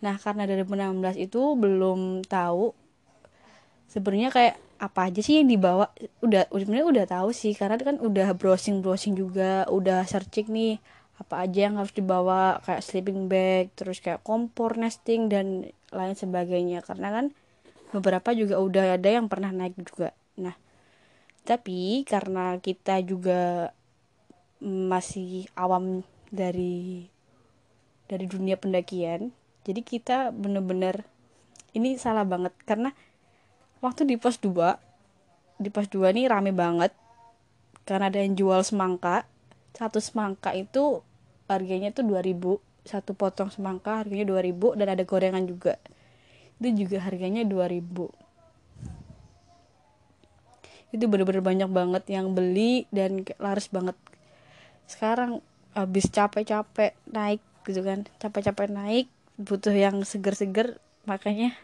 Nah 0.01 0.17
karena 0.17 0.49
dari 0.49 0.65
2016 0.65 1.21
itu 1.21 1.41
belum 1.59 2.25
tahu 2.25 2.73
sebenarnya 3.93 4.31
kayak 4.33 4.57
apa 4.79 5.11
aja 5.11 5.21
sih 5.21 5.43
yang 5.43 5.49
dibawa. 5.51 5.93
Udah 6.25 6.49
sebenarnya 6.49 6.87
udah 6.89 7.07
tahu 7.09 7.31
sih 7.37 7.53
karena 7.53 7.77
kan 7.77 8.01
udah 8.01 8.33
browsing 8.39 8.81
browsing 8.81 9.19
juga 9.19 9.69
udah 9.69 10.07
searching 10.09 10.49
nih 10.49 10.75
apa 11.19 11.43
aja 11.45 11.67
yang 11.67 11.75
harus 11.83 11.91
dibawa 11.91 12.63
kayak 12.63 12.83
sleeping 12.85 13.27
bag 13.27 13.75
terus 13.75 13.99
kayak 13.99 14.23
kompor 14.23 14.79
nesting 14.79 15.27
dan 15.27 15.67
lain 15.91 16.15
sebagainya. 16.15 16.85
Karena 16.87 17.11
kan 17.11 17.27
beberapa 17.91 18.31
juga 18.37 18.61
udah 18.61 19.01
ada 19.01 19.09
yang 19.09 19.27
pernah 19.27 19.51
naik 19.51 19.75
juga 19.81 20.15
tapi 21.49 22.05
karena 22.05 22.61
kita 22.61 23.01
juga 23.01 23.73
masih 24.61 25.49
awam 25.57 26.05
dari 26.29 27.09
dari 28.05 28.29
dunia 28.29 28.61
pendakian 28.61 29.33
jadi 29.69 29.81
kita 29.85 30.33
bener-bener 30.33 31.05
ini 31.77 32.01
salah 32.01 32.25
banget. 32.25 32.57
Karena 32.65 32.97
waktu 33.85 34.09
di 34.09 34.17
pos 34.17 34.41
2 34.41 35.61
di 35.61 35.69
pos 35.69 35.93
2 35.93 36.09
nih 36.17 36.33
rame 36.33 36.57
banget. 36.57 36.97
Karena 37.85 38.09
ada 38.09 38.21
yang 38.21 38.33
jual 38.33 38.65
semangka. 38.65 39.29
Satu 39.77 40.01
semangka 40.01 40.57
itu 40.57 41.05
harganya 41.53 41.93
tuh 41.93 42.05
2000 42.09 42.61
satu 42.89 43.13
potong 43.13 43.53
semangka 43.53 44.01
harganya 44.01 44.25
2000 44.25 44.81
dan 44.81 44.89
ada 44.89 45.05
gorengan 45.05 45.45
juga. 45.45 45.77
Itu 46.57 46.73
juga 46.73 47.05
harganya 47.05 47.45
2000 47.45 47.85
itu 50.94 51.05
bener-bener 51.05 51.44
banyak 51.44 51.70
banget 51.70 52.05
yang 52.09 52.33
beli 52.33 52.88
dan 52.88 53.24
laris 53.37 53.68
banget. 53.68 53.96
Sekarang 54.88 55.44
habis 55.77 56.09
capek-capek 56.09 56.96
naik 57.12 57.44
gitu 57.68 57.85
kan. 57.85 58.09
Capek-capek 58.18 58.72
naik 58.72 59.07
butuh 59.38 59.70
yang 59.70 60.03
seger-seger 60.03 60.83
makanya 61.07 61.55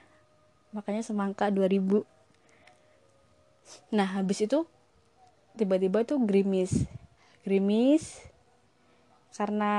makanya 0.70 1.02
semangka 1.02 1.50
2000 1.50 2.06
nah 3.90 4.06
habis 4.06 4.46
itu 4.46 4.68
tiba-tiba 5.58 6.04
tuh 6.06 6.20
gerimis. 6.22 6.86
Gerimis 7.42 8.22
karena 9.34 9.72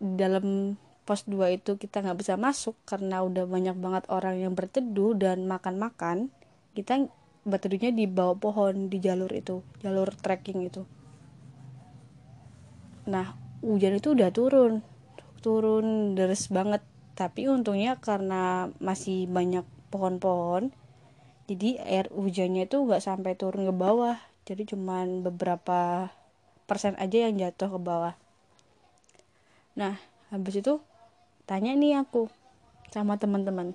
dalam 0.00 0.74
pos 1.04 1.26
2 1.26 1.58
itu 1.58 1.76
kita 1.76 2.00
nggak 2.00 2.18
bisa 2.18 2.34
masuk 2.40 2.74
karena 2.86 3.20
udah 3.22 3.44
banyak 3.44 3.76
banget 3.76 4.04
orang 4.08 4.40
yang 4.40 4.54
berteduh 4.56 5.14
dan 5.18 5.44
makan-makan 5.46 6.30
kita 6.72 7.10
berteduhnya 7.50 7.90
di 7.90 8.06
bawah 8.06 8.38
pohon 8.38 8.86
di 8.86 9.02
jalur 9.02 9.28
itu 9.34 9.66
jalur 9.82 10.14
trekking 10.14 10.62
itu. 10.64 10.86
Nah 13.10 13.34
hujan 13.60 13.98
itu 13.98 14.14
udah 14.14 14.30
turun 14.30 14.86
turun 15.42 16.14
deras 16.14 16.46
banget. 16.48 16.80
Tapi 17.18 17.52
untungnya 17.52 18.00
karena 18.00 18.72
masih 18.80 19.28
banyak 19.28 19.66
pohon-pohon 19.92 20.72
jadi 21.50 21.82
air 21.82 22.06
hujannya 22.14 22.70
itu 22.70 22.78
nggak 22.78 23.02
sampai 23.02 23.34
turun 23.34 23.66
ke 23.66 23.74
bawah. 23.74 24.22
Jadi 24.46 24.70
cuman 24.70 25.26
beberapa 25.26 26.14
persen 26.70 26.94
aja 26.94 27.26
yang 27.26 27.34
jatuh 27.42 27.74
ke 27.74 27.78
bawah. 27.82 28.14
Nah 29.74 29.98
habis 30.30 30.62
itu 30.62 30.78
tanya 31.50 31.74
nih 31.74 32.06
aku 32.06 32.30
sama 32.94 33.18
teman-teman 33.18 33.74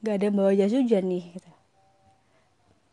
gak 0.00 0.16
ada 0.16 0.28
bawa 0.32 0.56
jas 0.56 0.72
hujan 0.72 1.04
nih 1.12 1.24
gitu. 1.36 1.50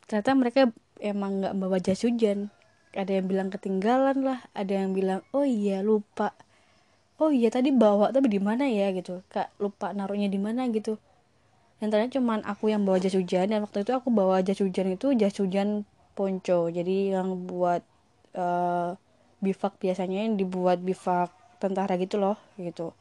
ternyata 0.08 0.32
mereka 0.36 0.62
emang 1.00 1.44
nggak 1.44 1.56
bawa 1.58 1.78
jas 1.80 2.04
hujan. 2.04 2.50
Ada 2.98 3.22
yang 3.22 3.28
bilang 3.30 3.50
ketinggalan 3.54 4.26
lah 4.26 4.40
ada 4.58 4.74
yang 4.74 4.96
bilang 4.96 5.22
oh 5.36 5.46
iya 5.46 5.86
lupa. 5.86 6.34
Oh 7.18 7.30
iya 7.34 7.50
tadi 7.54 7.70
bawa 7.74 8.10
tapi 8.10 8.30
di 8.32 8.42
mana 8.42 8.66
ya? 8.66 8.90
Gitu. 8.94 9.22
Kak 9.30 9.54
lupa 9.62 9.94
naruhnya 9.94 10.30
di 10.32 10.40
mana? 10.42 10.66
Gitu. 10.70 10.98
Dan 11.78 11.94
ternyata 11.94 12.18
cuman 12.18 12.42
aku 12.42 12.74
yang 12.74 12.82
bawa 12.88 12.98
jas 12.98 13.14
hujan 13.14 13.54
dan 13.54 13.62
waktu 13.62 13.86
itu 13.86 13.94
aku 13.94 14.10
bawa 14.10 14.42
jas 14.42 14.58
hujan 14.58 14.98
itu 14.98 15.14
jas 15.14 15.38
hujan 15.38 15.86
ponco. 16.18 16.74
Jadi 16.74 17.14
yang 17.14 17.46
buat 17.46 17.86
uh, 18.34 18.98
bivak 19.42 19.78
biasanya 19.78 20.26
yang 20.26 20.40
dibuat 20.42 20.82
bivak 20.82 21.30
tentara 21.62 21.94
gitu 22.02 22.18
loh 22.18 22.38
gitu. 22.58 22.98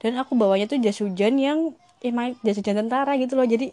Dan 0.00 0.16
aku 0.20 0.36
bawanya 0.36 0.68
tuh 0.68 0.80
jas 0.80 1.00
hujan 1.00 1.40
yang 1.40 1.72
emang 2.00 2.36
jas 2.44 2.56
hujan 2.56 2.76
tentara 2.86 3.16
gitu 3.20 3.36
loh. 3.36 3.46
Jadi 3.46 3.72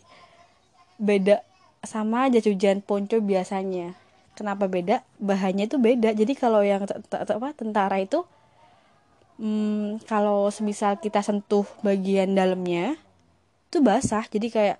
beda 1.00 1.44
sama 1.84 2.28
jas 2.28 2.48
hujan 2.48 2.84
ponco 2.84 3.18
biasanya. 3.24 3.96
Kenapa 4.38 4.70
beda? 4.70 5.02
Bahannya 5.18 5.66
itu 5.66 5.82
beda. 5.82 6.14
Jadi 6.14 6.38
kalau 6.38 6.62
yang 6.62 6.86
apa 6.86 7.50
tentara 7.58 7.98
itu 7.98 8.22
hmm, 9.42 10.06
kalau 10.06 10.54
semisal 10.54 11.02
kita 11.02 11.26
sentuh 11.26 11.66
bagian 11.82 12.38
dalamnya 12.38 13.00
itu 13.72 13.82
basah. 13.82 14.28
Jadi 14.30 14.54
kayak 14.54 14.78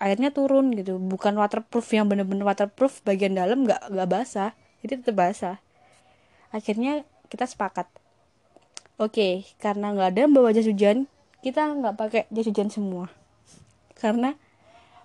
airnya 0.00 0.32
turun 0.32 0.72
gitu. 0.72 0.96
Bukan 0.96 1.36
waterproof 1.36 1.84
yang 1.92 2.08
bener-bener 2.08 2.48
waterproof. 2.48 3.04
Bagian 3.04 3.36
dalam 3.36 3.68
nggak 3.68 3.92
nggak 3.92 4.08
basah. 4.08 4.56
Jadi 4.80 5.04
tetap 5.04 5.16
basah. 5.18 5.56
Akhirnya 6.48 7.04
kita 7.28 7.44
sepakat. 7.44 7.90
Oke 8.96 9.44
karena 9.60 9.92
nggak 9.92 10.08
ada 10.16 10.22
bawa 10.32 10.56
jas 10.56 10.64
hujan 10.64 11.04
kita 11.44 11.62
nggak 11.76 11.96
pakai 11.96 12.22
jas 12.32 12.48
hujan 12.48 12.72
semua. 12.72 13.12
Karena 13.96 14.36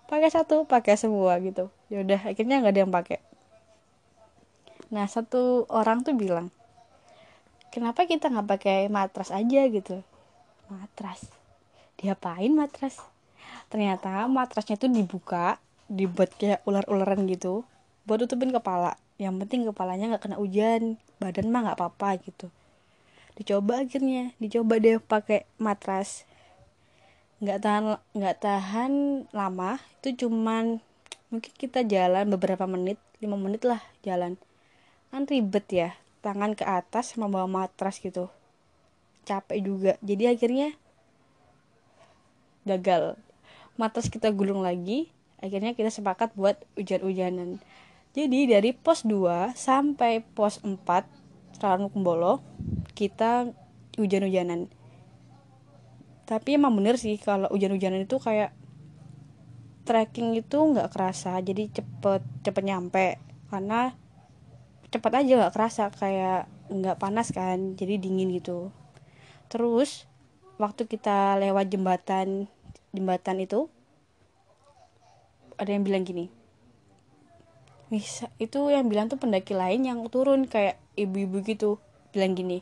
pakai 0.08 0.30
satu 0.32 0.68
pakai 0.68 0.96
semua 1.00 1.40
gitu. 1.44 1.72
Yaudah 1.92 2.32
akhirnya 2.32 2.60
nggak 2.60 2.74
ada 2.76 2.82
yang 2.84 2.94
pakai. 2.94 3.20
Nah 4.92 5.08
satu 5.08 5.68
orang 5.72 6.04
tuh 6.04 6.16
bilang 6.16 6.52
kenapa 7.72 8.04
kita 8.04 8.28
nggak 8.28 8.48
pakai 8.48 8.80
matras 8.92 9.32
aja 9.32 9.62
gitu? 9.72 10.04
Matras? 10.68 11.32
Diapain 12.00 12.52
matras? 12.52 13.00
Ternyata 13.72 14.28
matrasnya 14.28 14.76
tuh 14.76 14.92
dibuka 14.92 15.60
dibuat 15.92 16.32
kayak 16.40 16.64
ular-ularan 16.68 17.28
gitu 17.28 17.64
buat 18.08 18.20
tutupin 18.24 18.52
kepala. 18.52 19.00
Yang 19.16 19.48
penting 19.48 19.62
kepalanya 19.68 20.16
nggak 20.16 20.24
kena 20.28 20.38
hujan 20.40 21.00
badan 21.22 21.54
mah 21.54 21.70
nggak 21.70 21.78
apa-apa 21.78 22.18
gitu 22.24 22.52
dicoba 23.42 23.82
akhirnya 23.82 24.38
dicoba 24.38 24.78
deh 24.78 25.02
pakai 25.02 25.50
matras. 25.58 26.30
Nggak 27.42 27.60
tahan 27.66 27.84
nggak 28.14 28.38
tahan 28.38 28.92
lama 29.34 29.82
itu 29.98 30.26
cuman 30.26 30.78
mungkin 31.34 31.54
kita 31.58 31.82
jalan 31.82 32.30
beberapa 32.30 32.70
menit 32.70 33.02
lima 33.18 33.34
menit 33.42 33.66
lah 33.66 33.82
jalan. 34.06 34.38
Kan 35.10 35.26
ribet 35.26 35.66
ya 35.74 35.90
tangan 36.22 36.54
ke 36.54 36.62
atas 36.62 37.18
sama 37.18 37.26
bawa 37.26 37.50
matras 37.50 37.98
gitu. 37.98 38.30
Capek 39.26 39.58
juga 39.66 39.92
jadi 40.06 40.38
akhirnya 40.38 40.78
gagal. 42.70 43.18
Matras 43.74 44.14
kita 44.14 44.30
gulung 44.30 44.62
lagi 44.62 45.10
akhirnya 45.42 45.74
kita 45.74 45.90
sepakat 45.90 46.38
buat 46.38 46.62
hujan-hujanan 46.78 47.58
jadi 48.12 48.60
dari 48.60 48.76
pos 48.76 49.08
2 49.08 49.56
sampai 49.56 50.20
pos 50.36 50.60
4 50.60 50.78
Rawan 51.62 51.94
Kumbolo 51.94 52.42
kita 52.98 53.54
hujan-hujanan. 54.02 54.68
Tapi 56.26 56.50
emang 56.58 56.74
bener 56.74 56.98
sih 56.98 57.22
kalau 57.22 57.48
hujan-hujanan 57.54 58.04
itu 58.04 58.18
kayak 58.18 58.52
trekking 59.86 60.34
itu 60.34 60.58
nggak 60.58 60.90
kerasa 60.90 61.38
jadi 61.46 61.70
cepet 61.70 62.22
cepet 62.42 62.64
nyampe. 62.66 63.22
Karena 63.54 63.94
cepat 64.90 65.22
aja 65.22 65.32
nggak 65.46 65.54
kerasa 65.54 65.94
kayak 65.94 66.50
nggak 66.74 66.98
panas 66.98 67.30
kan 67.30 67.78
jadi 67.78 68.02
dingin 68.02 68.34
gitu. 68.34 68.74
Terus 69.52 70.10
waktu 70.58 70.90
kita 70.90 71.38
lewat 71.38 71.70
jembatan 71.70 72.50
jembatan 72.92 73.38
itu 73.42 73.72
ada 75.58 75.70
yang 75.74 75.86
bilang 75.86 76.04
gini 76.06 76.30
bisa 77.92 78.32
itu 78.40 78.72
yang 78.72 78.88
bilang 78.88 79.12
tuh 79.12 79.20
pendaki 79.20 79.52
lain 79.52 79.84
yang 79.84 80.00
turun 80.08 80.48
kayak 80.48 80.80
ibu-ibu 81.04 81.42
gitu 81.46 81.82
bilang 82.14 82.38
gini 82.38 82.62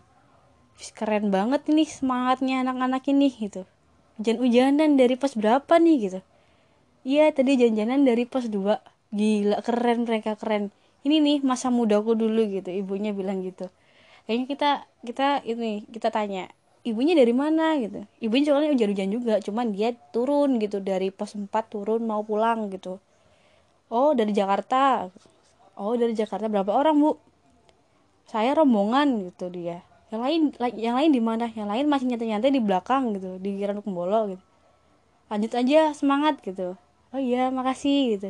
keren 0.95 1.27
banget 1.27 1.67
ini 1.67 1.83
semangatnya 1.83 2.63
anak-anak 2.63 3.03
ini 3.11 3.27
gitu. 3.35 3.67
Hujan-hujanan 4.15 4.95
dari 4.95 5.19
pos 5.19 5.35
berapa 5.35 5.75
nih? 5.75 5.95
gitu. 6.07 6.19
Iya 7.03 7.31
tadi 7.35 7.59
janjanan 7.59 8.07
dari 8.07 8.23
pos 8.23 8.47
2 8.47 8.79
gila 9.11 9.59
keren 9.59 10.07
mereka 10.07 10.39
keren. 10.39 10.71
Ini 11.03 11.19
nih 11.19 11.37
masa 11.43 11.67
mudaku 11.71 12.15
dulu 12.15 12.47
gitu. 12.47 12.71
Ibunya 12.71 13.11
bilang 13.11 13.43
gitu. 13.43 13.67
Kayaknya 14.27 14.45
kita 14.47 14.69
kita 15.03 15.27
ini 15.43 15.83
kita 15.91 16.11
tanya 16.15 16.47
ibunya 16.87 17.15
dari 17.15 17.35
mana? 17.35 17.75
gitu. 17.79 18.07
Ibunya 18.23 18.51
soalnya 18.51 18.71
hujan-hujan 18.71 19.09
juga 19.11 19.33
cuman 19.43 19.75
dia 19.75 19.95
turun 20.15 20.59
gitu. 20.63 20.79
Dari 20.79 21.11
pos 21.11 21.35
4 21.35 21.51
turun 21.67 22.03
mau 22.07 22.23
pulang 22.23 22.71
gitu. 22.71 23.03
Oh 23.91 24.15
dari 24.15 24.31
Jakarta. 24.31 25.11
Oh 25.79 25.95
dari 25.95 26.15
Jakarta. 26.15 26.47
Berapa 26.51 26.71
orang 26.75 26.95
bu 26.99 27.28
saya 28.29 28.53
rombongan 28.53 29.25
gitu 29.25 29.49
dia. 29.49 29.81
Yang 30.13 30.21
lain 30.21 30.41
yang 30.77 30.95
lain 30.97 31.09
di 31.09 31.21
mana? 31.21 31.49
Yang 31.49 31.69
lain 31.73 31.85
masih 31.89 32.05
nyantai-nyantai 32.13 32.53
di 32.53 32.61
belakang 32.61 33.17
gitu 33.17 33.41
di 33.41 33.57
Kiran 33.57 33.81
Kumbolo 33.81 34.37
gitu. 34.37 34.43
Lanjut 35.33 35.51
aja 35.57 35.93
semangat 35.97 36.37
gitu. 36.45 36.77
Oh 37.09 37.21
iya 37.21 37.49
makasih 37.49 38.17
gitu. 38.17 38.29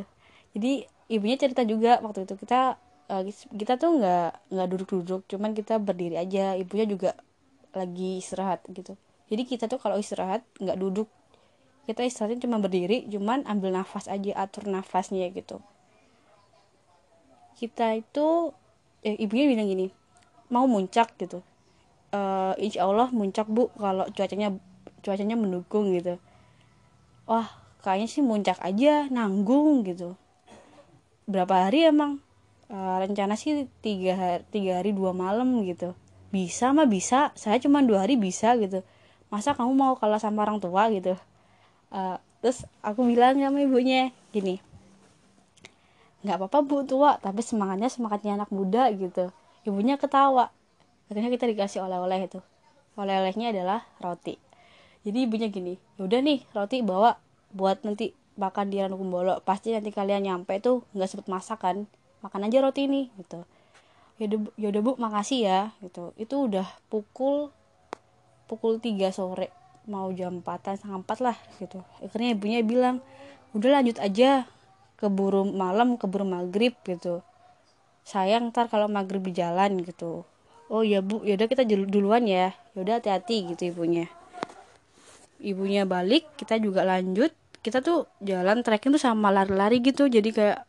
Jadi 0.56 0.88
ibunya 1.12 1.36
cerita 1.36 1.60
juga 1.68 2.00
waktu 2.00 2.24
itu 2.24 2.36
kita 2.40 2.80
uh, 3.12 3.22
kita 3.52 3.76
tuh 3.76 4.00
nggak 4.00 4.52
nggak 4.52 4.68
duduk-duduk 4.72 5.20
cuman 5.28 5.52
kita 5.52 5.76
berdiri 5.76 6.16
aja. 6.16 6.56
Ibunya 6.56 6.88
juga 6.88 7.10
lagi 7.76 8.24
istirahat 8.24 8.64
gitu. 8.72 8.96
Jadi 9.28 9.42
kita 9.44 9.68
tuh 9.68 9.76
kalau 9.76 10.00
istirahat 10.00 10.40
nggak 10.56 10.80
duduk. 10.80 11.08
Kita 11.84 12.04
istirahatnya 12.04 12.48
cuma 12.48 12.56
berdiri 12.56 13.04
cuman 13.08 13.44
ambil 13.44 13.76
nafas 13.76 14.08
aja 14.08 14.32
atur 14.36 14.64
nafasnya 14.64 15.28
gitu. 15.32 15.60
Kita 17.60 17.96
itu 17.96 18.56
eh, 19.04 19.16
ibunya 19.16 19.48
bilang 19.48 19.68
gini 19.68 19.88
mau 20.50 20.66
muncak 20.66 21.14
gitu. 21.16 21.40
Uh, 22.10 22.58
insya 22.58 22.90
Allah 22.90 23.06
muncak 23.14 23.46
bu 23.46 23.70
kalau 23.78 24.04
cuacanya 24.10 24.50
cuacanya 25.00 25.38
mendukung 25.38 25.94
gitu. 25.94 26.18
Wah 27.30 27.46
kayaknya 27.80 28.08
sih 28.10 28.22
muncak 28.26 28.58
aja 28.60 29.06
nanggung 29.08 29.86
gitu. 29.86 30.18
Berapa 31.30 31.70
hari 31.70 31.86
emang? 31.86 32.18
Uh, 32.70 33.02
rencana 33.02 33.34
sih 33.38 33.66
tiga 33.82 34.18
hari 34.18 34.42
tiga 34.50 34.82
hari 34.82 34.90
dua 34.90 35.14
malam 35.14 35.62
gitu. 35.62 35.94
Bisa 36.34 36.74
mah 36.74 36.90
bisa 36.90 37.30
saya 37.38 37.62
cuma 37.62 37.78
dua 37.86 38.02
hari 38.02 38.18
bisa 38.18 38.58
gitu. 38.58 38.82
Masa 39.30 39.54
kamu 39.54 39.70
mau 39.70 39.94
kalah 39.94 40.18
sama 40.18 40.42
orang 40.42 40.58
tua 40.58 40.90
gitu. 40.90 41.14
Uh, 41.94 42.18
terus 42.42 42.66
aku 42.82 43.06
bilang 43.06 43.38
sama 43.38 43.62
ibunya 43.62 44.10
gini 44.34 44.62
nggak 46.20 46.36
apa-apa 46.36 46.58
bu 46.60 46.84
tua 46.84 47.16
tapi 47.16 47.40
semangatnya 47.40 47.88
semangatnya 47.88 48.36
anak 48.36 48.50
muda 48.52 48.92
gitu. 48.92 49.32
Ibunya 49.64 49.96
ketawa. 49.96 50.52
Akhirnya 51.08 51.32
kita 51.32 51.48
dikasih 51.48 51.80
oleh-oleh 51.84 52.28
itu. 52.28 52.40
Oleh-olehnya 52.96 53.56
adalah 53.56 53.88
roti. 53.98 54.36
Jadi 55.00 55.18
ibunya 55.24 55.48
gini 55.48 55.80
yaudah 55.96 56.20
nih 56.20 56.44
roti 56.52 56.84
bawa 56.84 57.16
buat 57.56 57.80
nanti 57.88 58.12
makan 58.36 58.72
di 58.72 58.80
Ranukumbolo 58.80 59.40
pasti 59.44 59.72
nanti 59.72 59.92
kalian 59.92 60.28
nyampe 60.28 60.60
tuh 60.60 60.84
nggak 60.92 61.08
sempet 61.08 61.28
masak 61.32 61.58
kan. 61.64 61.88
Makan 62.20 62.46
aja 62.52 62.60
roti 62.60 62.84
ini 62.84 63.08
gitu. 63.16 63.40
Yaudah 64.20 64.38
yaudah 64.60 64.80
bu 64.84 64.92
makasih 65.00 65.48
ya 65.48 65.60
gitu. 65.80 66.12
Itu 66.20 66.52
udah 66.52 66.68
pukul 66.92 67.48
pukul 68.44 68.76
3 68.76 69.08
sore. 69.08 69.48
Mau 69.88 70.12
jam 70.12 70.44
4 70.44 70.76
setengah 70.76 71.00
4 71.00 71.24
lah 71.24 71.36
gitu. 71.56 71.80
Akhirnya 72.04 72.36
ibunya 72.36 72.60
bilang 72.60 73.00
udah 73.56 73.80
lanjut 73.80 73.96
aja 73.98 74.44
keburu 75.00 75.48
malam 75.48 75.96
keburu 75.96 76.28
maghrib 76.28 76.76
gitu. 76.84 77.24
Sayang 78.04 78.52
ntar 78.52 78.68
kalau 78.68 78.86
maghrib 78.86 79.24
di 79.24 79.32
jalan 79.32 79.80
gitu. 79.80 80.28
Oh 80.70 80.86
ya 80.86 81.02
bu 81.02 81.24
yaudah 81.26 81.48
kita 81.48 81.64
duluan 81.66 82.28
ya. 82.28 82.52
Yaudah 82.76 83.00
hati-hati 83.00 83.56
gitu 83.56 83.72
ibunya. 83.74 84.06
Ibunya 85.40 85.88
balik 85.88 86.28
kita 86.36 86.60
juga 86.60 86.84
lanjut. 86.84 87.32
Kita 87.60 87.80
tuh 87.80 88.06
jalan 88.20 88.60
trekking 88.60 88.94
tuh 88.94 89.02
sama 89.02 89.32
lari-lari 89.32 89.80
gitu. 89.80 90.06
Jadi 90.06 90.30
kayak 90.30 90.68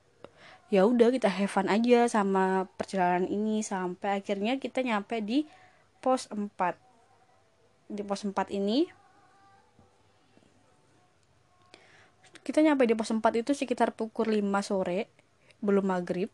ya 0.71 0.87
udah 0.87 1.11
kita 1.11 1.27
have 1.27 1.51
fun 1.51 1.67
aja 1.67 2.07
sama 2.07 2.65
perjalanan 2.79 3.27
ini. 3.27 3.61
Sampai 3.61 4.23
akhirnya 4.23 4.55
kita 4.57 4.81
nyampe 4.81 5.19
di 5.19 5.43
pos 6.01 6.31
4 6.31 6.49
di 7.91 8.01
pos 8.01 8.23
4 8.23 8.33
ini 8.55 8.87
kita 12.41 12.65
nyampe 12.65 12.89
di 12.89 12.97
pos 12.97 13.13
4 13.13 13.21
itu 13.37 13.53
sekitar 13.53 13.93
pukul 13.93 14.33
5 14.33 14.41
sore 14.65 15.05
belum 15.61 15.93
maghrib. 15.93 16.33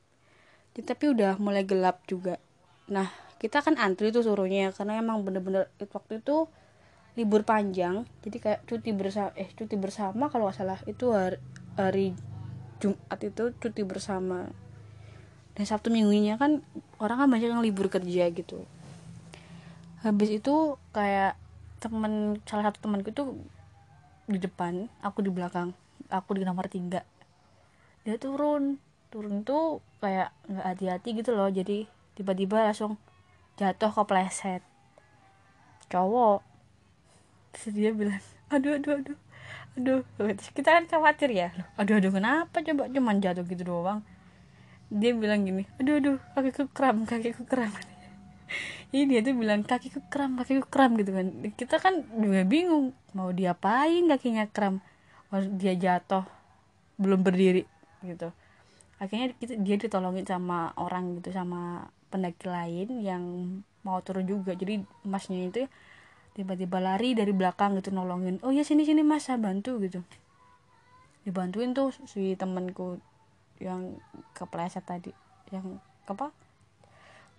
Tapi 0.77 1.09
udah 1.11 1.35
mulai 1.41 1.67
gelap 1.67 2.05
juga. 2.07 2.39
Nah 2.87 3.11
kita 3.37 3.59
kan 3.59 3.75
antri 3.75 4.09
tuh 4.09 4.23
suruhnya 4.23 4.71
karena 4.71 4.97
emang 5.01 5.21
bener-bener 5.27 5.67
waktu 5.77 6.23
itu 6.23 6.47
libur 7.19 7.43
panjang. 7.43 8.07
Jadi 8.23 8.37
kayak 8.39 8.61
cuti 8.69 8.93
bersama 8.95 9.33
eh 9.35 9.49
cuti 9.51 9.75
bersama 9.75 10.31
kalau 10.31 10.47
nggak 10.47 10.57
salah. 10.57 10.79
Itu 10.87 11.11
hari, 11.11 11.41
hari 11.75 12.07
Jumat 12.79 13.19
itu 13.19 13.51
cuti 13.57 13.81
bersama. 13.83 14.47
Dan 15.57 15.65
Sabtu 15.65 15.89
minggunya 15.89 16.37
kan 16.37 16.61
orang 17.01 17.25
kan 17.25 17.27
banyak 17.27 17.49
yang 17.49 17.65
libur 17.65 17.89
kerja 17.89 18.29
gitu. 18.29 18.63
Habis 20.05 20.29
itu 20.39 20.77
kayak 20.93 21.35
temen 21.81 22.37
salah 22.45 22.69
satu 22.69 22.85
temanku 22.85 23.09
itu 23.11 23.33
di 24.29 24.37
depan 24.37 24.89
aku 25.01 25.25
di 25.25 25.33
belakang 25.33 25.73
aku 26.09 26.39
di 26.39 26.43
nomor 26.43 26.67
tiga. 26.71 27.03
Dia 28.07 28.15
turun. 28.15 28.79
Turun 29.07 29.47
tuh 29.47 29.79
kayak 30.03 30.35
nggak 30.47 30.65
hati-hati 30.65 31.09
gitu 31.15 31.31
loh. 31.35 31.47
Jadi 31.47 31.87
tiba-tiba 32.15 32.63
langsung 32.63 32.99
jatuh 33.57 33.91
ke 33.91 34.03
pleset 34.05 34.61
cowok. 35.87 36.43
Terus 37.55 37.67
dia 37.73 37.91
bilang 37.95 38.21
aduh 38.53 38.79
aduh 38.79 38.93
aduh 38.99 39.17
aduh. 39.79 40.01
Kita 40.53 40.69
kan 40.75 40.83
khawatir 40.87 41.31
ya. 41.31 41.51
Aduh 41.79 41.99
aduh 41.99 42.11
kenapa 42.11 42.59
coba? 42.61 42.91
Cuman 42.91 43.23
jatuh 43.23 43.43
gitu 43.47 43.63
doang. 43.63 44.03
Dia 44.87 45.11
bilang 45.15 45.43
gini 45.43 45.67
aduh 45.79 45.99
aduh 45.99 46.17
kakiku 46.35 46.67
kram 46.71 47.03
kakiku 47.07 47.43
kram. 47.47 47.71
Ini 48.95 49.03
dia 49.03 49.19
tuh 49.19 49.35
bilang 49.35 49.67
kakiku 49.67 49.99
kram 50.07 50.39
kakiku 50.39 50.67
kram 50.67 50.95
gitu 50.95 51.11
kan. 51.11 51.27
Kita 51.55 51.75
kan 51.79 52.07
juga 52.07 52.43
bingung 52.47 52.95
mau 53.11 53.31
diapain 53.31 54.07
kakinya 54.07 54.47
kram 54.47 54.79
dia 55.31 55.73
jatuh 55.75 56.23
belum 56.97 57.21
berdiri 57.21 57.67
gitu. 58.05 58.31
Akhirnya 58.97 59.35
kita, 59.37 59.59
dia 59.61 59.77
ditolongin 59.77 60.25
sama 60.25 60.73
orang 60.79 61.19
gitu 61.21 61.29
sama 61.35 61.91
pendaki 62.09 62.49
lain 62.49 62.87
yang 63.03 63.23
mau 63.83 63.99
turun 64.01 64.25
juga. 64.25 64.55
Jadi 64.55 64.81
masnya 65.05 65.51
itu 65.51 65.67
tiba-tiba 66.37 66.77
lari 66.77 67.17
dari 67.17 67.33
belakang 67.33 67.81
gitu 67.81 67.89
nolongin 67.89 68.37
oh 68.45 68.53
ya 68.53 68.61
sini 68.61 68.85
sini 68.85 69.01
mas 69.01 69.25
saya 69.25 69.41
bantu 69.41 69.81
gitu. 69.81 70.05
Dibantuin 71.25 71.73
tuh 71.73 71.89
si 72.05 72.37
temanku 72.37 73.01
yang 73.57 73.97
kepleset 74.37 74.85
tadi 74.85 75.09
yang 75.49 75.81
apa 76.05 76.29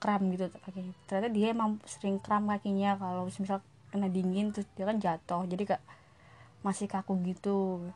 kram 0.02 0.34
gitu 0.34 0.50
kaki 0.50 0.90
ternyata 1.06 1.30
dia 1.30 1.54
emang 1.54 1.78
sering 1.86 2.18
kram 2.18 2.50
kakinya 2.50 2.98
kalau 2.98 3.30
misal 3.30 3.62
kena 3.94 4.10
dingin 4.10 4.50
terus 4.50 4.66
dia 4.74 4.82
kan 4.82 4.98
jatuh. 4.98 5.46
Jadi 5.46 5.62
kak 5.62 5.82
masih 6.62 6.90
kaku 6.90 7.18
gitu. 7.26 7.90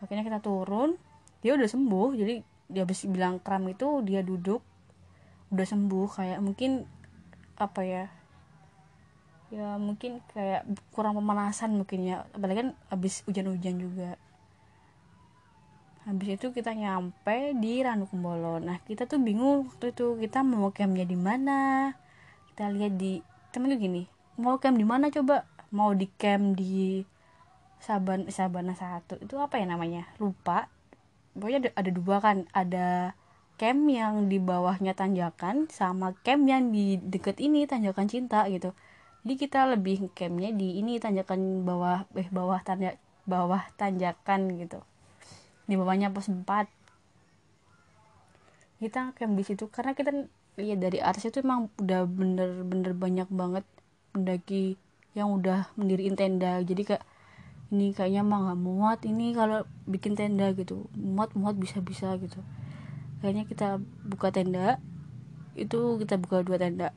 Akhirnya 0.00 0.24
kita 0.24 0.40
turun 0.40 0.96
dia 1.40 1.56
udah 1.56 1.68
sembuh. 1.68 2.16
Jadi 2.16 2.34
dia 2.70 2.82
habis 2.82 3.04
bilang 3.06 3.40
kram 3.40 3.68
itu 3.68 4.00
dia 4.02 4.20
duduk 4.20 4.60
udah 5.52 5.66
sembuh. 5.66 6.06
Kayak 6.10 6.40
mungkin 6.40 6.84
apa 7.54 7.80
ya 7.86 8.04
ya 9.52 9.78
mungkin 9.78 10.18
kayak 10.34 10.66
kurang 10.90 11.16
pemanasan 11.16 11.76
mungkin 11.76 12.04
ya. 12.04 12.26
Apalagi 12.32 12.66
kan 12.66 12.70
habis 12.90 13.22
hujan-hujan 13.28 13.76
juga. 13.78 14.10
Habis 16.04 16.36
itu 16.36 16.52
kita 16.52 16.76
nyampe 16.76 17.56
di 17.56 17.80
Ranukumbolo. 17.80 18.60
Nah 18.60 18.76
kita 18.84 19.08
tuh 19.08 19.22
bingung 19.22 19.72
waktu 19.72 19.96
itu 19.96 20.20
kita 20.20 20.44
mau 20.44 20.68
campnya 20.68 21.08
di 21.08 21.16
mana? 21.16 21.92
Kita 22.52 22.68
lihat 22.68 23.00
di 23.00 23.24
temen 23.54 23.70
tuh 23.70 23.78
gini 23.78 24.04
mau 24.38 24.58
camp 24.58 24.78
di 24.78 24.86
mana 24.86 25.10
coba? 25.10 25.46
Mau 25.74 25.94
di 25.94 26.06
camp 26.06 26.58
di 26.58 27.02
Saban 27.82 28.30
Sabana 28.30 28.74
satu. 28.76 29.18
Itu 29.22 29.38
apa 29.38 29.58
ya 29.58 29.66
namanya? 29.66 30.10
Lupa. 30.18 30.68
Pokoknya 31.34 31.68
ada, 31.68 31.70
ada 31.78 31.90
dua 31.90 32.16
kan. 32.22 32.46
Ada 32.54 33.16
camp 33.54 33.86
yang 33.86 34.26
di 34.26 34.42
bawahnya 34.42 34.98
tanjakan 34.98 35.70
sama 35.70 36.18
camp 36.26 36.42
yang 36.50 36.74
di 36.74 36.98
deket 36.98 37.38
ini 37.38 37.70
tanjakan 37.70 38.10
cinta 38.10 38.46
gitu. 38.50 38.74
Jadi 39.24 39.34
kita 39.40 39.64
lebih 39.70 40.10
campnya 40.12 40.50
di 40.50 40.82
ini 40.82 40.98
tanjakan 40.98 41.64
bawah 41.64 42.04
eh 42.18 42.28
bawah 42.28 42.60
tanda 42.66 42.98
bawah 43.24 43.62
tanjakan 43.78 44.58
gitu. 44.58 44.82
Di 45.64 45.78
bawahnya 45.78 46.12
pos 46.12 46.28
4 46.28 46.68
kita 48.82 49.16
camp 49.16 49.32
di 49.38 49.44
situ 49.46 49.70
karena 49.70 49.96
kita 49.96 50.12
lihat 50.60 50.78
dari 50.82 50.98
atas 51.00 51.24
itu 51.24 51.40
emang 51.40 51.72
udah 51.80 52.04
bener-bener 52.04 52.92
banyak 52.92 53.28
banget 53.32 53.64
pendaki 54.12 54.76
yang 55.16 55.30
udah 55.30 55.70
mendiriin 55.78 56.18
tenda. 56.18 56.60
Jadi 56.60 56.82
kayak 56.84 57.04
ini 57.72 57.96
kayaknya 57.96 58.22
mah 58.26 58.38
nggak 58.50 58.60
muat 58.60 59.00
ini 59.08 59.32
kalau 59.32 59.64
bikin 59.88 60.18
tenda 60.18 60.52
gitu. 60.52 60.88
Muat 60.96 61.32
muat 61.38 61.56
bisa 61.56 61.80
bisa 61.80 62.14
gitu. 62.20 62.40
Kayaknya 63.22 63.44
kita 63.48 63.68
buka 64.04 64.28
tenda 64.34 64.82
itu 65.56 65.96
kita 66.02 66.20
buka 66.20 66.44
dua 66.44 66.60
tenda. 66.60 66.92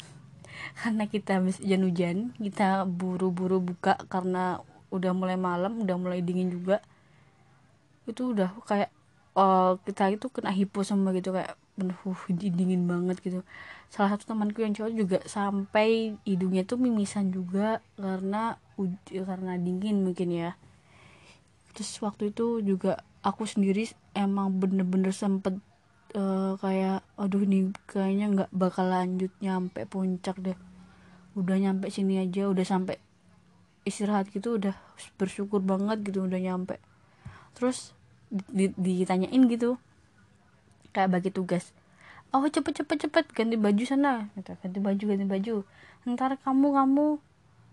Karena 0.80 1.08
kita 1.08 1.42
habis 1.42 1.58
hujan-hujan 1.58 2.36
kita 2.38 2.84
buru-buru 2.86 3.58
buka 3.62 3.96
karena 4.12 4.60
udah 4.92 5.12
mulai 5.16 5.34
malam 5.34 5.82
udah 5.82 5.96
mulai 5.98 6.20
dingin 6.22 6.52
juga. 6.52 6.84
Itu 8.06 8.36
udah 8.36 8.54
kayak 8.68 8.90
uh, 9.36 9.76
kita 9.84 10.14
itu 10.14 10.26
kena 10.32 10.50
hipo 10.50 10.86
sama 10.86 11.12
gitu 11.12 11.34
kayak 11.34 11.58
bener 11.76 11.96
uh, 12.08 12.20
dingin 12.32 12.88
banget 12.88 13.20
gitu. 13.20 13.40
Salah 13.92 14.16
satu 14.16 14.32
temanku 14.32 14.64
yang 14.64 14.72
cowok 14.72 14.92
juga 14.96 15.18
sampai 15.28 16.16
hidungnya 16.24 16.64
tuh 16.64 16.80
mimisan 16.80 17.30
juga 17.30 17.84
karena 18.00 18.56
karena 19.08 19.56
dingin 19.56 20.04
mungkin 20.04 20.28
ya. 20.32 20.54
Terus 21.72 21.90
waktu 22.00 22.32
itu 22.32 22.60
juga 22.64 23.04
aku 23.20 23.44
sendiri 23.48 23.88
emang 24.16 24.56
bener-bener 24.56 25.12
sempet 25.12 25.60
uh, 26.16 26.56
kayak 26.60 27.04
aduh 27.20 27.42
ini 27.44 27.72
kayaknya 27.88 28.26
nggak 28.32 28.50
bakal 28.52 28.88
lanjut 28.88 29.32
nyampe 29.40 29.84
puncak 29.88 30.36
deh. 30.40 30.56
Udah 31.36 31.56
nyampe 31.60 31.92
sini 31.92 32.20
aja 32.20 32.48
udah 32.48 32.64
sampai 32.64 32.96
istirahat 33.84 34.32
gitu 34.32 34.56
udah 34.56 34.76
bersyukur 35.20 35.60
banget 35.60 36.00
gitu 36.04 36.24
udah 36.24 36.40
nyampe. 36.40 36.80
Terus 37.56 37.92
ditanyain 38.76 39.46
gitu 39.46 39.78
kayak 40.90 41.12
bagi 41.12 41.30
tugas 41.30 41.76
oh 42.34 42.44
cepet 42.44 42.82
cepet 42.82 42.98
cepet 43.06 43.24
ganti 43.32 43.56
baju 43.56 43.84
sana. 43.86 44.28
Ganti 44.36 44.78
baju 44.80 45.04
ganti 45.08 45.26
baju. 45.26 45.54
Ntar 46.04 46.36
kamu 46.44 46.68
kamu 46.76 47.06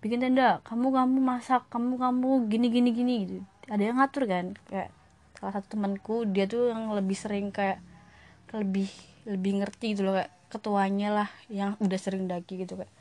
bikin 0.04 0.20
tenda 0.20 0.60
kamu 0.68 0.92
kamu 0.92 1.18
masak 1.24 1.64
kamu 1.72 1.96
kamu 1.96 2.52
gini 2.52 2.68
gini 2.68 2.90
gini 2.92 3.14
gitu. 3.24 3.40
Ada 3.72 3.80
yang 3.88 3.98
ngatur 4.04 4.28
kan 4.28 4.46
kayak 4.68 4.92
salah 5.40 5.56
satu 5.56 5.80
temanku 5.80 6.28
dia 6.28 6.44
tuh 6.44 6.76
yang 6.76 6.92
lebih 6.92 7.16
sering 7.16 7.56
kayak 7.56 7.80
lebih 8.52 8.92
lebih 9.24 9.64
ngerti 9.64 9.96
gitu 9.96 10.04
loh 10.04 10.20
kayak 10.20 10.32
ketuanya 10.52 11.10
lah 11.16 11.30
yang 11.48 11.80
udah 11.80 11.96
sering 11.96 12.28
daki 12.28 12.68
gitu 12.68 12.76
kayak 12.76 12.92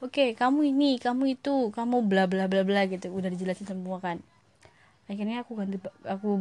oke 0.00 0.16
okay, 0.16 0.32
kamu 0.32 0.72
ini 0.72 0.96
kamu 0.96 1.36
itu 1.36 1.68
kamu 1.76 2.08
bla 2.08 2.24
bla 2.24 2.48
bla 2.48 2.64
bla 2.64 2.88
gitu. 2.88 3.12
Udah 3.12 3.28
dijelasin 3.28 3.68
semua 3.68 4.00
kan. 4.00 4.24
Akhirnya 5.12 5.44
aku 5.44 5.60
ganti 5.60 5.76
aku 6.08 6.40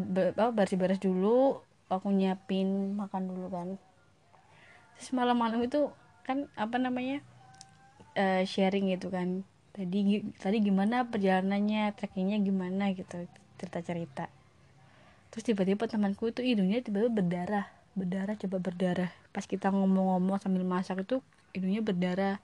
bersih 0.56 0.80
beres 0.80 1.04
dulu 1.04 1.60
aku 1.92 2.08
nyiapin 2.08 2.96
makan 2.96 3.28
dulu 3.36 3.52
kan. 3.52 3.68
Terus 4.96 5.12
malam-malam 5.12 5.60
itu 5.60 5.92
kan 6.24 6.48
apa 6.56 6.80
namanya 6.80 7.20
uh, 8.16 8.48
sharing 8.48 8.96
gitu 8.96 9.12
kan 9.12 9.44
tadi 9.80 10.28
tadi 10.36 10.58
gimana 10.60 11.08
perjalanannya 11.08 11.96
trekkingnya 11.96 12.44
gimana 12.44 12.92
gitu 12.92 13.24
cerita 13.56 13.80
cerita. 13.80 14.26
Terus 15.32 15.44
tiba-tiba 15.48 15.88
temanku 15.88 16.28
itu 16.28 16.44
hidungnya 16.44 16.84
tiba-tiba 16.84 17.24
berdarah 17.24 17.66
berdarah 17.96 18.36
coba 18.36 18.58
berdarah. 18.60 19.12
Pas 19.32 19.48
kita 19.48 19.72
ngomong-ngomong 19.72 20.36
sambil 20.44 20.68
masak 20.68 21.08
itu 21.08 21.24
hidungnya 21.56 21.80
berdarah. 21.80 22.44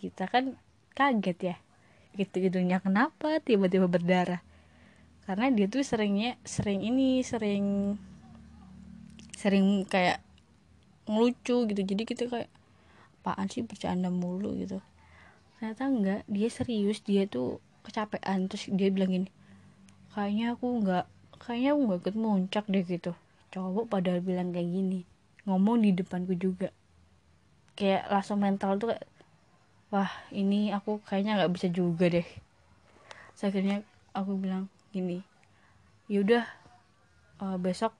Kita 0.00 0.24
kan 0.24 0.56
kaget 0.96 1.38
ya 1.52 1.56
gitu 2.16 2.42
hidungnya 2.42 2.80
kenapa 2.80 3.36
tiba-tiba 3.44 3.84
berdarah? 3.84 4.40
Karena 5.28 5.52
dia 5.52 5.68
tuh 5.68 5.84
seringnya 5.84 6.40
sering 6.48 6.80
ini 6.80 7.20
sering 7.20 7.94
sering 9.36 9.84
kayak 9.84 10.24
ngelucu 11.04 11.68
gitu. 11.68 11.80
Jadi 11.84 12.02
kita 12.08 12.24
kayak 12.26 12.50
apaan 13.20 13.52
sih 13.52 13.60
bercanda 13.60 14.08
mulu 14.08 14.56
gitu 14.56 14.80
ternyata 15.60 15.84
enggak. 15.92 16.20
Dia 16.24 16.48
serius 16.48 17.04
dia 17.04 17.28
tuh 17.28 17.60
kecapean. 17.84 18.48
Terus 18.48 18.72
dia 18.72 18.88
bilang 18.88 19.12
gini 19.12 19.28
kayaknya 20.16 20.56
aku 20.56 20.66
enggak 20.80 21.04
kayaknya 21.36 21.70
aku 21.76 21.80
nggak 21.84 22.00
ikut 22.00 22.16
muncak 22.16 22.64
deh 22.72 22.84
gitu. 22.88 23.12
Cowok 23.52 23.92
pada 23.92 24.16
bilang 24.24 24.56
kayak 24.56 24.72
gini 24.72 25.04
ngomong 25.44 25.84
di 25.84 25.92
depanku 25.92 26.32
juga. 26.32 26.72
Kayak 27.76 28.08
langsung 28.08 28.40
mental 28.40 28.80
tuh 28.80 28.96
kayak 28.96 29.04
wah 29.92 30.10
ini 30.32 30.72
aku 30.72 31.04
kayaknya 31.04 31.44
nggak 31.44 31.52
bisa 31.52 31.68
juga 31.68 32.08
deh. 32.08 32.24
Terus 33.36 33.42
akhirnya 33.44 33.76
aku 34.16 34.40
bilang 34.40 34.72
gini 34.96 35.20
yaudah 36.10 36.42
uh, 37.38 37.54
besok 37.60 37.94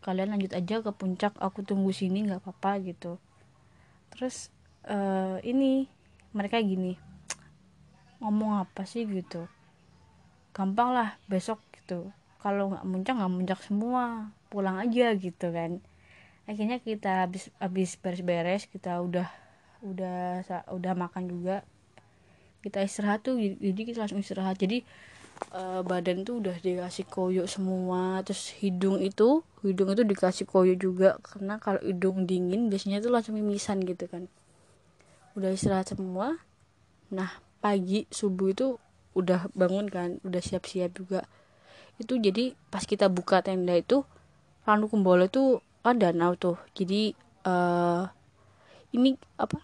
kalian 0.00 0.32
lanjut 0.32 0.54
aja 0.54 0.78
ke 0.78 0.90
puncak. 0.94 1.34
Aku 1.42 1.66
tunggu 1.66 1.90
sini 1.90 2.22
nggak 2.22 2.46
apa-apa 2.46 2.80
gitu. 2.86 3.18
Terus 4.14 4.48
uh, 4.88 5.42
ini 5.44 5.90
mereka 6.30 6.62
gini 6.62 6.96
ngomong 8.20 8.60
apa 8.62 8.84
sih? 8.84 9.08
gitu. 9.08 9.48
Gampang 10.52 10.92
lah 10.92 11.16
besok 11.26 11.58
gitu. 11.72 12.12
Kalau 12.40 12.72
nggak 12.72 12.84
muncak 12.84 13.14
nggak 13.16 13.32
muncak 13.32 13.60
semua 13.64 14.32
pulang 14.52 14.76
aja 14.76 15.16
gitu 15.16 15.50
kan. 15.50 15.80
Akhirnya 16.44 16.78
kita 16.80 17.26
habis 17.26 17.48
habis 17.56 17.96
beres-beres 17.96 18.68
kita 18.68 19.00
udah 19.00 19.28
udah 19.80 20.44
udah 20.68 20.92
makan 20.92 21.24
juga 21.32 21.64
kita 22.60 22.84
istirahat 22.84 23.24
tuh 23.24 23.40
jadi 23.40 23.80
kita 23.80 24.04
langsung 24.04 24.20
istirahat. 24.20 24.60
Jadi 24.60 24.84
uh, 25.56 25.80
badan 25.80 26.28
tuh 26.28 26.44
udah 26.44 26.56
dikasih 26.60 27.08
koyo 27.08 27.48
semua 27.48 28.20
terus 28.20 28.52
hidung 28.60 29.00
itu 29.00 29.40
hidung 29.64 29.92
itu 29.96 30.04
dikasih 30.04 30.44
koyo 30.44 30.76
juga 30.76 31.16
karena 31.24 31.56
kalau 31.56 31.80
hidung 31.80 32.28
dingin 32.28 32.68
biasanya 32.68 33.00
tuh 33.00 33.12
langsung 33.12 33.36
mimisan 33.36 33.80
gitu 33.80 34.04
kan 34.08 34.28
udah 35.38 35.50
istirahat 35.54 35.92
semua. 35.94 36.38
Nah 37.10 37.30
pagi 37.60 38.08
subuh 38.08 38.50
itu 38.50 38.80
udah 39.14 39.50
bangun 39.52 39.86
kan 39.90 40.08
udah 40.24 40.40
siap-siap 40.40 40.96
juga. 40.96 41.26
Itu 42.00 42.16
jadi 42.16 42.56
pas 42.72 42.86
kita 42.86 43.12
buka 43.12 43.44
tenda 43.44 43.76
itu 43.76 44.06
Ranu 44.64 44.88
Kumbolo 44.88 45.28
itu 45.28 45.60
kan 45.84 46.00
danau 46.00 46.36
tuh. 46.36 46.56
Jadi 46.72 47.12
uh, 47.44 48.08
ini 48.94 49.16
apa? 49.36 49.60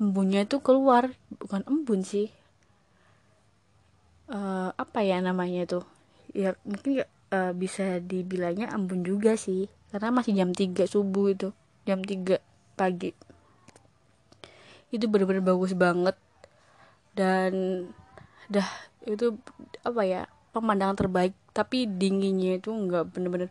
Embunnya 0.00 0.48
itu 0.48 0.60
keluar 0.64 1.12
bukan 1.36 1.60
embun 1.68 2.00
sih. 2.04 2.32
Uh, 4.30 4.72
apa 4.78 5.02
ya 5.04 5.20
namanya 5.20 5.66
tuh? 5.66 5.84
Ya 6.32 6.56
mungkin 6.64 7.04
uh, 7.34 7.52
bisa 7.52 8.00
dibilangnya 8.00 8.72
embun 8.72 9.04
juga 9.04 9.36
sih. 9.36 9.68
Karena 9.90 10.14
masih 10.14 10.38
jam 10.38 10.54
3 10.54 10.86
subuh 10.86 11.34
itu 11.34 11.50
jam 11.84 12.00
3 12.00 12.38
pagi 12.78 13.12
itu 14.90 15.06
benar-benar 15.06 15.42
bagus 15.42 15.72
banget. 15.74 16.16
Dan 17.14 17.86
dah 18.50 18.66
itu 19.06 19.38
apa 19.86 20.02
ya 20.06 20.22
pemandangan 20.50 20.98
terbaik. 20.98 21.34
Tapi 21.50 21.86
dinginnya 21.86 22.58
itu 22.58 22.70
nggak 22.70 23.14
bener-bener 23.14 23.50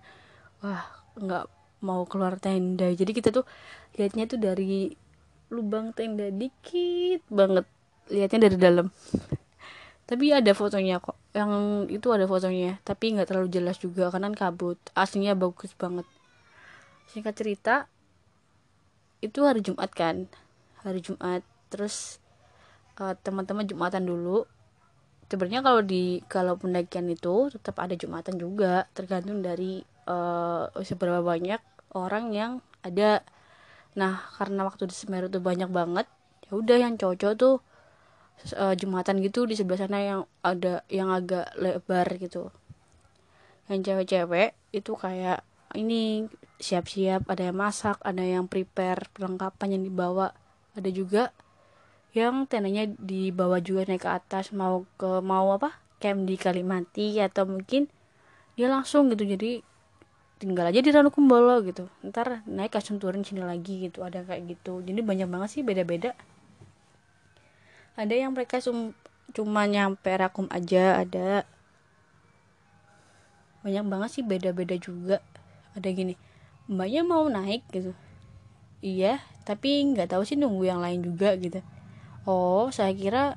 wah 0.64 0.84
nggak 1.16 1.46
mau 1.84 2.04
keluar 2.08 2.40
tenda. 2.40 2.92
Jadi 2.92 3.12
kita 3.16 3.32
tuh 3.32 3.48
lihatnya 3.96 4.28
tuh 4.28 4.40
dari 4.40 4.92
lubang 5.50 5.96
tenda 5.96 6.28
dikit 6.30 7.24
banget. 7.32 7.66
Lihatnya 8.12 8.40
dari 8.52 8.58
dalam. 8.60 8.88
Tapi 10.10 10.26
ada 10.34 10.52
fotonya 10.52 11.00
kok. 11.00 11.16
Yang 11.32 11.54
itu 11.94 12.08
ada 12.10 12.26
fotonya 12.26 12.82
tapi 12.84 13.16
nggak 13.16 13.28
terlalu 13.32 13.50
jelas 13.52 13.80
juga. 13.80 14.12
Karena 14.12 14.32
kabut. 14.36 14.80
Aslinya 14.92 15.36
bagus 15.40 15.72
banget. 15.76 16.08
Singkat 17.10 17.34
cerita 17.34 17.76
itu 19.20 19.44
hari 19.44 19.60
Jumat 19.60 19.92
kan 19.92 20.32
hari 20.84 21.04
Jumat. 21.04 21.42
Terus 21.70 22.20
uh, 23.00 23.16
teman-teman 23.20 23.66
Jumatan 23.66 24.06
dulu. 24.06 24.46
Sebenarnya 25.30 25.62
kalau 25.62 25.82
di 25.86 26.26
kalau 26.26 26.58
pendakian 26.58 27.06
itu 27.06 27.54
tetap 27.54 27.78
ada 27.78 27.94
jumatan 27.94 28.42
juga. 28.42 28.90
Tergantung 28.98 29.46
dari 29.46 29.86
uh, 30.10 30.74
seberapa 30.82 31.22
banyak 31.22 31.62
orang 31.94 32.34
yang 32.34 32.52
ada. 32.82 33.22
Nah 33.94 34.26
karena 34.42 34.66
waktu 34.66 34.90
di 34.90 34.96
Semeru 34.98 35.30
tuh 35.30 35.42
banyak 35.42 35.70
banget 35.70 36.10
ya 36.50 36.58
udah 36.58 36.78
yang 36.82 36.98
cowok 36.98 37.38
tuh 37.38 37.62
uh, 38.58 38.74
jumatan 38.74 39.22
gitu 39.22 39.46
di 39.46 39.54
sebelah 39.54 39.86
sana 39.86 40.00
yang 40.02 40.22
ada 40.42 40.82
yang 40.90 41.14
agak 41.14 41.54
lebar 41.62 42.10
gitu. 42.18 42.50
Yang 43.70 43.80
cewek-cewek 43.86 44.58
itu 44.74 44.92
kayak 44.98 45.46
ini 45.78 46.26
siap-siap 46.58 47.30
ada 47.30 47.54
yang 47.54 47.58
masak 47.62 48.02
ada 48.02 48.26
yang 48.26 48.50
prepare 48.50 49.06
perlengkapan 49.14 49.78
yang 49.78 49.84
dibawa 49.86 50.34
ada 50.80 50.90
juga 50.90 51.36
yang 52.18 52.50
tendanya 52.50 52.90
dibawa 52.98 53.62
juga 53.62 53.86
naik 53.86 54.02
ke 54.02 54.10
atas 54.10 54.50
mau 54.50 54.88
ke 54.98 55.22
mau 55.22 55.54
apa 55.54 55.78
camp 56.02 56.26
di 56.26 56.40
Kalimanti 56.40 57.22
atau 57.22 57.46
mungkin 57.46 57.86
dia 58.58 58.66
langsung 58.66 59.14
gitu 59.14 59.30
jadi 59.30 59.62
tinggal 60.40 60.72
aja 60.72 60.80
di 60.80 60.90
Ranukumbolo 60.90 61.62
gitu. 61.68 61.92
Ntar 62.02 62.48
naik 62.48 62.74
langsung 62.74 62.98
turun 62.98 63.22
sini 63.28 63.44
lagi 63.44 63.86
gitu 63.92 64.02
ada 64.02 64.24
kayak 64.24 64.58
gitu. 64.58 64.80
Jadi 64.82 65.04
banyak 65.04 65.28
banget 65.28 65.50
sih 65.60 65.62
beda-beda. 65.62 66.16
Ada 68.00 68.16
yang 68.16 68.32
mereka 68.32 68.64
cum 68.64 68.96
cuma 69.36 69.68
nyampe 69.68 70.10
Rakum 70.10 70.48
aja 70.50 71.04
ada. 71.04 71.44
Banyak 73.62 73.86
banget 73.86 74.10
sih 74.16 74.24
beda-beda 74.24 74.80
juga. 74.80 75.20
Ada 75.76 75.92
gini 75.92 76.16
mbaknya 76.72 77.02
mau 77.04 77.28
naik 77.28 77.68
gitu. 77.76 77.92
Iya 78.80 79.20
tapi 79.50 79.82
nggak 79.82 80.14
tahu 80.14 80.22
sih 80.22 80.38
nunggu 80.38 80.70
yang 80.70 80.78
lain 80.78 81.02
juga 81.02 81.34
gitu. 81.42 81.66
Oh 82.30 82.70
saya 82.70 82.94
kira 82.94 83.34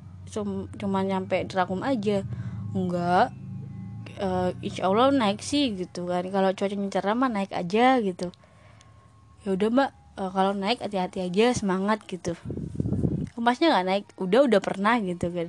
cuma 0.77 1.01
nyampe 1.01 1.41
Drakum 1.49 1.81
aja. 1.81 2.21
Enggak. 2.77 3.33
Uh, 4.21 4.53
insya 4.61 4.93
Allah 4.93 5.09
naik 5.09 5.41
sih 5.41 5.73
gitu 5.73 6.05
kan. 6.05 6.29
Kalau 6.29 6.53
cuacanya 6.53 6.93
cerah 6.93 7.17
mah 7.17 7.33
naik 7.33 7.57
aja 7.57 7.97
gitu. 8.05 8.29
Ya 9.49 9.57
udah 9.57 9.69
mbak. 9.73 9.91
Uh, 10.21 10.29
kalau 10.29 10.53
naik 10.53 10.85
hati-hati 10.85 11.25
aja 11.25 11.57
semangat 11.57 12.05
gitu. 12.05 12.37
Emasnya 13.33 13.73
nggak 13.73 13.87
naik. 13.89 14.05
Udah 14.21 14.45
udah 14.45 14.61
pernah 14.61 15.01
gitu 15.01 15.33
kan. 15.33 15.49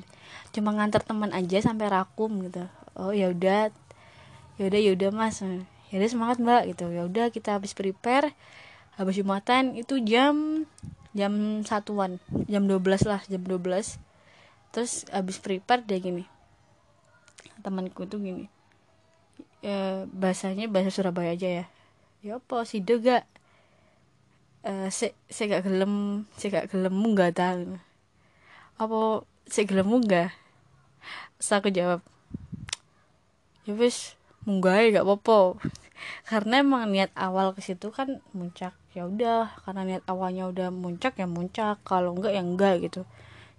Cuma 0.55 0.71
ngantar 0.71 1.03
teman 1.03 1.35
aja 1.35 1.59
sampai 1.59 1.91
rakum 1.91 2.39
gitu. 2.39 2.63
Oh 2.95 3.11
ya 3.11 3.35
udah. 3.35 3.67
Ya 4.55 4.63
udah 4.71 4.79
ya 4.79 4.95
udah 4.95 5.11
mas. 5.11 5.43
Ya 5.91 5.95
udah 5.99 6.07
semangat 6.07 6.39
mbak 6.39 6.71
gitu. 6.71 6.87
Ya 6.87 7.03
udah 7.03 7.35
kita 7.35 7.59
habis 7.59 7.75
prepare 7.75 8.31
habis 8.97 9.17
jumatan 9.19 9.73
itu 9.73 9.97
jam 10.05 10.65
jam 11.13 11.61
satuan 11.65 12.17
jam 12.49 12.65
12 12.65 13.09
lah 13.09 13.21
jam 13.29 13.41
12 13.41 13.99
terus 14.73 15.05
abis 15.13 15.37
prepare 15.37 15.85
dia 15.85 16.01
gini 16.01 16.25
temanku 17.61 18.05
tuh 18.09 18.19
gini 18.19 18.49
e, 19.63 20.05
bahasanya 20.11 20.67
bahasa 20.67 20.91
Surabaya 20.91 21.33
aja 21.33 21.63
ya. 21.63 21.65
Ya 22.23 22.39
apa 22.39 22.67
sih 22.67 22.83
gak? 22.83 23.27
Se 24.91 25.11
se 25.27 25.43
gak 25.47 25.67
gelem 25.67 26.23
se 26.39 26.47
gak 26.47 26.71
gelem 26.71 26.95
nggak 26.95 27.35
tahu 27.35 27.75
apa 28.79 29.27
se 29.43 29.67
gelem 29.67 29.91
enggak 29.91 30.31
saya 31.35 31.59
aku 31.59 31.67
jawab 31.67 31.99
ya 33.67 33.75
wis 33.75 34.15
munggah 34.47 34.79
gak 34.87 35.03
apa-apa 35.03 35.59
karena 36.27 36.61
emang 36.65 36.89
niat 36.89 37.13
awal 37.13 37.53
ke 37.55 37.61
situ 37.61 37.93
kan 37.93 38.19
muncak 38.33 38.73
ya 38.93 39.09
udah 39.09 39.49
karena 39.65 39.81
niat 39.85 40.03
awalnya 40.05 40.49
udah 40.49 40.69
muncak 40.69 41.17
ya 41.17 41.25
muncak 41.25 41.81
kalau 41.85 42.13
enggak 42.13 42.33
ya 42.37 42.43
enggak 42.45 42.75
gitu. 42.83 43.01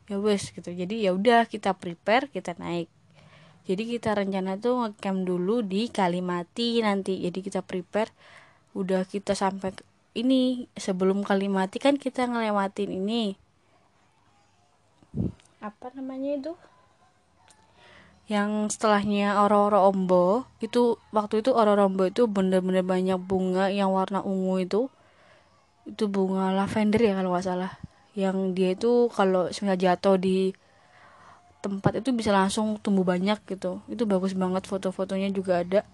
Ya 0.07 0.20
wes 0.20 0.53
gitu. 0.53 0.68
Jadi 0.68 1.05
ya 1.05 1.16
udah 1.16 1.49
kita 1.49 1.74
prepare 1.74 2.28
kita 2.28 2.55
naik. 2.61 2.93
Jadi 3.64 3.97
kita 3.97 4.12
rencana 4.12 4.61
tuh 4.61 4.85
ngecamp 4.85 5.24
dulu 5.24 5.64
di 5.64 5.89
Kalimati 5.89 6.85
nanti. 6.85 7.24
Jadi 7.24 7.41
kita 7.41 7.64
prepare 7.64 8.12
udah 8.76 9.09
kita 9.09 9.32
sampai 9.32 9.72
ini 10.14 10.68
sebelum 10.76 11.24
Kalimati 11.24 11.80
kan 11.80 11.97
kita 11.97 12.28
ngelewatin 12.28 12.91
ini. 12.93 13.35
Apa 15.64 15.91
namanya 15.97 16.37
itu 16.37 16.53
yang 18.25 18.72
setelahnya 18.72 19.37
Aurora 19.37 19.85
Ombo 19.85 20.49
itu 20.64 20.97
waktu 21.12 21.45
itu 21.45 21.53
Aurora 21.53 21.85
Ombo 21.85 22.09
itu 22.09 22.25
bener-bener 22.25 22.81
banyak 22.81 23.20
bunga 23.20 23.68
yang 23.68 23.93
warna 23.93 24.25
ungu 24.25 24.64
itu. 24.64 24.89
Itu 25.85 26.09
bunga 26.09 26.57
lavender 26.57 27.01
ya 27.05 27.12
kalau 27.20 27.37
nggak 27.37 27.45
salah. 27.45 27.72
Yang 28.16 28.37
dia 28.57 28.68
itu 28.72 29.12
kalau 29.12 29.53
misalnya 29.53 29.77
jatuh 29.77 30.16
di 30.16 30.57
tempat 31.61 32.01
itu 32.01 32.16
bisa 32.16 32.33
langsung 32.33 32.81
tumbuh 32.81 33.05
banyak 33.05 33.45
gitu. 33.45 33.85
Itu 33.93 34.09
bagus 34.09 34.33
banget 34.33 34.64
foto-fotonya 34.64 35.29
juga 35.29 35.61
ada. 35.61 35.85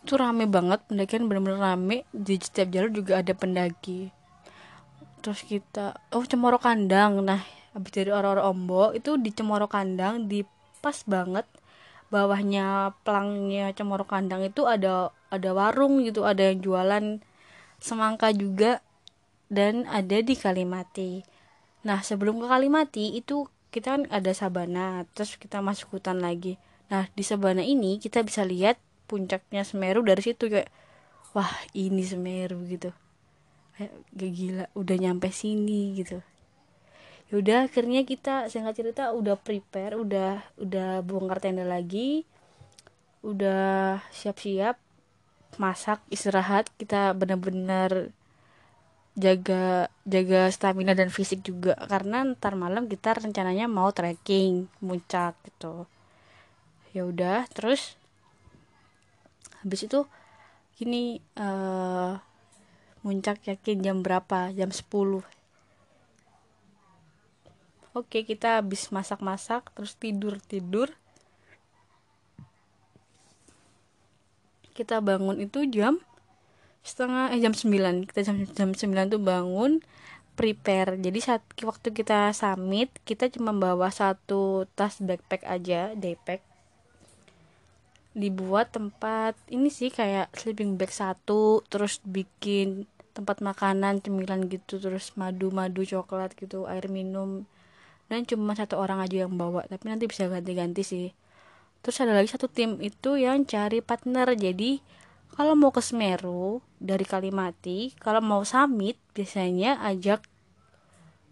Itu 0.00 0.16
rame 0.16 0.48
banget 0.48 0.80
pendakian 0.88 1.28
bener-bener 1.28 1.60
rame. 1.60 2.08
Di 2.08 2.40
setiap 2.40 2.72
jalur 2.72 2.88
juga 2.88 3.20
ada 3.20 3.36
pendaki. 3.36 4.08
Terus 5.20 5.44
kita 5.44 6.00
oh 6.16 6.24
cemoro 6.24 6.56
kandang. 6.56 7.20
Nah 7.20 7.44
habis 7.72 7.92
dari 7.92 8.10
orang-orang 8.12 8.46
ombo 8.52 8.84
itu 8.92 9.16
di 9.16 9.32
cemoro 9.32 9.66
kandang 9.68 10.28
di 10.28 10.44
pas 10.84 10.96
banget 11.08 11.48
bawahnya 12.12 12.92
pelangnya 13.08 13.72
cemoro 13.72 14.04
kandang 14.04 14.44
itu 14.44 14.68
ada 14.68 15.08
ada 15.32 15.50
warung 15.56 16.04
gitu 16.04 16.28
ada 16.28 16.52
yang 16.52 16.60
jualan 16.60 17.04
semangka 17.80 18.28
juga 18.36 18.84
dan 19.48 19.88
ada 19.88 20.20
di 20.20 20.36
Kalimati. 20.36 21.24
Nah 21.88 22.04
sebelum 22.04 22.44
ke 22.44 22.46
Kalimati 22.46 23.16
itu 23.16 23.48
kita 23.72 23.96
kan 23.96 24.02
ada 24.12 24.36
sabana 24.36 25.08
terus 25.16 25.40
kita 25.40 25.64
masuk 25.64 25.96
hutan 25.96 26.20
lagi. 26.20 26.60
Nah 26.92 27.08
di 27.16 27.24
sabana 27.24 27.64
ini 27.64 27.96
kita 27.96 28.20
bisa 28.20 28.44
lihat 28.44 28.76
puncaknya 29.08 29.64
Semeru 29.64 30.04
dari 30.04 30.20
situ 30.20 30.52
kayak 30.52 30.68
wah 31.32 31.48
ini 31.72 32.04
Semeru 32.04 32.60
gitu. 32.68 32.92
Kayak 33.72 33.92
gila 34.12 34.64
udah 34.76 34.96
nyampe 35.00 35.32
sini 35.32 35.96
gitu 35.96 36.20
yaudah 37.32 37.64
akhirnya 37.64 38.04
kita 38.04 38.52
singkat 38.52 38.76
cerita 38.76 39.16
udah 39.16 39.40
prepare 39.40 39.96
udah 39.96 40.44
udah 40.60 41.00
bongkar 41.00 41.40
tenda 41.40 41.64
lagi 41.64 42.28
udah 43.24 44.04
siap-siap 44.12 44.76
masak 45.56 46.04
istirahat 46.12 46.68
kita 46.76 47.16
bener-bener 47.16 48.12
jaga 49.12 49.92
jaga 50.08 50.48
stamina 50.48 50.96
dan 50.96 51.12
fisik 51.12 51.44
juga. 51.44 51.76
Karena 51.76 52.24
ntar 52.24 52.56
malam 52.56 52.88
kita 52.88 53.16
rencananya 53.16 53.68
mau 53.68 53.92
trekking 53.92 54.68
puncak 54.80 55.36
gitu. 55.44 55.84
Ya 56.96 57.08
udah 57.08 57.48
terus 57.52 57.96
habis 59.64 59.86
itu 59.86 60.04
gini 60.76 61.22
uh, 61.38 62.18
muncak 63.04 63.44
yakin 63.44 63.84
jam 63.84 63.96
berapa? 64.00 64.52
Jam 64.56 64.72
10 64.72 65.41
oke 67.92 68.24
kita 68.24 68.60
habis 68.60 68.88
masak-masak 68.92 69.68
terus 69.76 69.96
tidur-tidur. 69.96 70.92
Kita 74.72 75.04
bangun 75.04 75.36
itu 75.44 75.68
jam 75.68 76.00
setengah 76.82 77.30
eh 77.30 77.38
jam 77.38 77.54
9 77.54 78.08
kita 78.10 78.20
jam 78.26 78.36
jam 78.50 78.70
9 78.74 79.12
tuh 79.12 79.22
bangun 79.22 79.84
prepare. 80.34 80.96
Jadi 80.96 81.18
saat 81.20 81.44
waktu 81.60 81.92
kita 81.92 82.32
summit 82.32 82.88
kita 83.04 83.28
cuma 83.30 83.52
bawa 83.52 83.92
satu 83.92 84.64
tas 84.74 84.98
backpack 84.98 85.44
aja 85.44 85.92
daypack 85.92 86.42
dibuat 88.12 88.68
tempat 88.76 89.32
ini 89.48 89.72
sih 89.72 89.88
kayak 89.88 90.28
sleeping 90.36 90.76
bag 90.76 90.92
satu 90.92 91.64
terus 91.72 91.96
bikin 92.04 92.84
tempat 93.16 93.40
makanan 93.40 94.04
cemilan 94.04 94.48
gitu 94.52 94.76
terus 94.80 95.16
madu-madu 95.16 95.84
coklat 95.84 96.36
gitu 96.36 96.68
air 96.68 96.92
minum 96.92 97.48
dan 98.12 98.28
cuma 98.28 98.52
satu 98.52 98.76
orang 98.76 99.00
aja 99.00 99.24
yang 99.24 99.40
bawa 99.40 99.64
tapi 99.64 99.88
nanti 99.88 100.04
bisa 100.04 100.28
ganti-ganti 100.28 100.84
sih. 100.84 101.08
Terus 101.80 101.96
ada 102.04 102.12
lagi 102.12 102.28
satu 102.28 102.44
tim 102.44 102.76
itu 102.84 103.16
yang 103.16 103.48
cari 103.48 103.80
partner. 103.80 104.36
Jadi 104.36 104.84
kalau 105.32 105.56
mau 105.56 105.72
ke 105.72 105.80
Semeru 105.80 106.60
dari 106.76 107.08
Kalimati 107.08 107.96
kalau 107.96 108.20
mau 108.20 108.44
summit 108.44 109.00
biasanya 109.16 109.80
ajak 109.80 110.28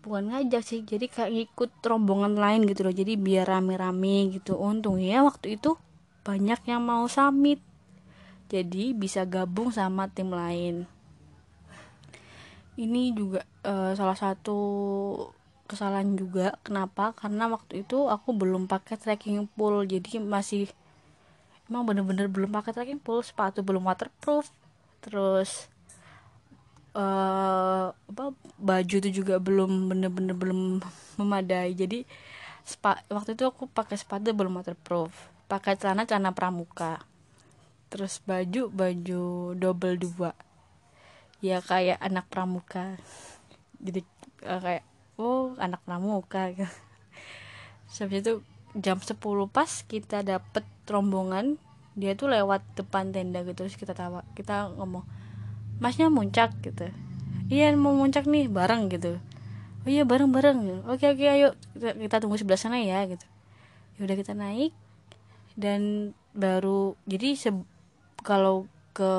bukan 0.00 0.32
ngajak 0.32 0.64
sih 0.64 0.80
jadi 0.80 1.12
kayak 1.12 1.52
ikut 1.52 1.70
rombongan 1.84 2.40
lain 2.40 2.64
gitu 2.64 2.88
loh. 2.88 2.96
Jadi 2.96 3.20
biar 3.20 3.44
rame-rame 3.44 4.32
gitu. 4.32 4.56
Untungnya 4.56 5.20
waktu 5.20 5.60
itu 5.60 5.76
banyak 6.24 6.64
yang 6.64 6.80
mau 6.80 7.04
summit. 7.12 7.60
Jadi 8.48 8.96
bisa 8.96 9.28
gabung 9.28 9.68
sama 9.68 10.08
tim 10.08 10.32
lain. 10.32 10.88
Ini 12.80 13.12
juga 13.12 13.44
uh, 13.68 13.92
salah 13.92 14.16
satu 14.16 14.58
kesalahan 15.70 16.18
juga. 16.18 16.58
Kenapa? 16.66 17.14
Karena 17.14 17.46
waktu 17.46 17.86
itu 17.86 18.10
aku 18.10 18.34
belum 18.34 18.66
pakai 18.66 18.98
trekking 18.98 19.46
pole 19.54 19.86
jadi 19.86 20.18
masih 20.18 20.66
emang 21.70 21.86
bener-bener 21.86 22.26
belum 22.26 22.50
pakai 22.50 22.74
trekking 22.74 22.98
pole 22.98 23.22
sepatu 23.22 23.62
belum 23.62 23.86
waterproof. 23.86 24.50
Terus 24.98 25.70
uh, 26.98 27.94
apa 27.94 28.24
baju 28.58 28.94
itu 28.98 29.22
juga 29.22 29.38
belum 29.38 29.86
bener-bener 29.86 30.34
belum 30.34 30.82
memadai. 31.22 31.78
Jadi 31.78 32.02
spa, 32.66 32.98
waktu 33.06 33.38
itu 33.38 33.46
aku 33.46 33.70
pakai 33.70 33.94
sepatu 33.94 34.34
belum 34.34 34.58
waterproof. 34.58 35.14
Pakai 35.46 35.78
celana 35.78 36.02
celana 36.02 36.34
pramuka. 36.34 37.06
Terus 37.90 38.18
baju 38.26 38.70
baju 38.70 39.54
double 39.54 39.96
dua. 39.98 40.34
Ya 41.38 41.62
kayak 41.62 42.02
anak 42.02 42.26
pramuka. 42.28 42.98
Jadi 43.78 44.04
uh, 44.44 44.60
kayak 44.60 44.89
oh 45.20 45.52
anak 45.60 45.84
pramuka 45.84 46.48
Setelah 47.92 48.24
itu 48.24 48.32
jam 48.80 48.96
10 48.96 49.20
pas 49.52 49.70
kita 49.84 50.24
dapet 50.24 50.64
rombongan 50.88 51.60
dia 51.98 52.16
tuh 52.16 52.32
lewat 52.32 52.64
depan 52.78 53.12
tenda 53.12 53.44
gitu 53.44 53.66
terus 53.66 53.76
kita 53.76 53.92
tawa 53.92 54.24
kita 54.32 54.72
ngomong 54.80 55.04
masnya 55.82 56.08
muncak 56.08 56.56
gitu. 56.64 56.88
Iya 57.50 57.74
mau 57.76 57.92
muncak 57.92 58.24
nih 58.24 58.48
bareng 58.48 58.88
gitu. 58.88 59.20
Oh 59.84 59.88
iya 59.90 60.06
bareng 60.08 60.30
bareng 60.32 60.86
oke 60.86 61.04
oke 61.04 61.24
ayo 61.24 61.52
kita, 61.76 61.98
kita 61.98 62.16
tunggu 62.22 62.40
sebelah 62.40 62.60
sana 62.60 62.80
ya 62.80 63.04
gitu. 63.04 63.26
Ya 63.98 64.08
udah 64.08 64.16
kita 64.16 64.32
naik 64.32 64.72
dan 65.58 66.14
baru 66.32 66.94
jadi 67.04 67.36
se 67.36 67.50
kalau 68.22 68.70
ke 68.94 69.12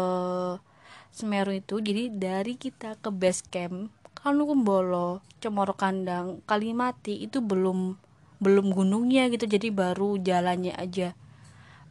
Semeru 1.11 1.51
itu 1.51 1.83
jadi 1.83 2.07
dari 2.07 2.55
kita 2.55 2.95
ke 3.03 3.11
base 3.11 3.43
camp 3.51 3.91
Kumbolo, 4.21 5.25
Cemoro 5.41 5.73
Kandang, 5.73 6.45
Kalimati 6.45 7.25
itu 7.25 7.41
belum 7.41 7.97
belum 8.41 8.73
gunungnya 8.73 9.29
gitu 9.29 9.45
jadi 9.45 9.69
baru 9.69 10.17
jalannya 10.17 10.73
aja 10.73 11.13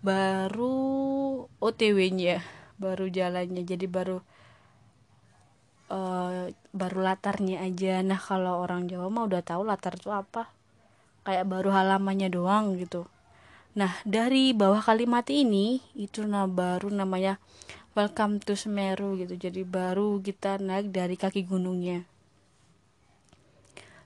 baru 0.03 0.75
OTW-nya 1.63 2.43
baru 2.83 3.07
jalannya 3.07 3.63
jadi 3.63 3.87
baru 3.87 4.19
uh, 5.95 6.51
baru 6.75 6.99
latarnya 7.07 7.63
aja 7.63 8.03
nah 8.03 8.19
kalau 8.19 8.67
orang 8.67 8.91
Jawa 8.91 9.07
mah 9.15 9.31
udah 9.31 9.47
tahu 9.47 9.63
latar 9.63 9.95
itu 9.95 10.11
apa 10.11 10.51
kayak 11.23 11.47
baru 11.47 11.71
halamannya 11.71 12.35
doang 12.35 12.75
gitu 12.75 13.07
Nah, 13.71 14.03
dari 14.03 14.51
bawah 14.51 14.83
kalimat 14.83 15.23
ini 15.31 15.79
itu 15.95 16.27
nah 16.27 16.51
baru 16.51 16.91
namanya 16.91 17.39
Welcome 17.95 18.43
to 18.43 18.59
Semeru 18.59 19.15
gitu. 19.15 19.39
Jadi 19.39 19.63
baru 19.63 20.19
kita 20.19 20.59
naik 20.59 20.91
dari 20.91 21.15
kaki 21.15 21.47
gunungnya. 21.47 22.10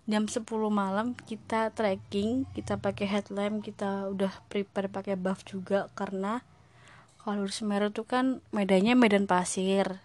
Jam 0.04 0.28
10 0.28 0.44
malam 0.68 1.16
kita 1.16 1.72
trekking, 1.72 2.44
kita 2.52 2.76
pakai 2.76 3.08
headlamp, 3.08 3.64
kita 3.64 4.12
udah 4.12 4.32
prepare 4.52 4.92
pakai 4.92 5.16
buff 5.16 5.40
juga 5.48 5.88
karena 5.96 6.44
kalau 7.24 7.48
Semeru 7.48 7.88
itu 7.88 8.04
kan 8.04 8.44
medannya 8.52 8.92
medan 8.92 9.24
pasir. 9.24 10.04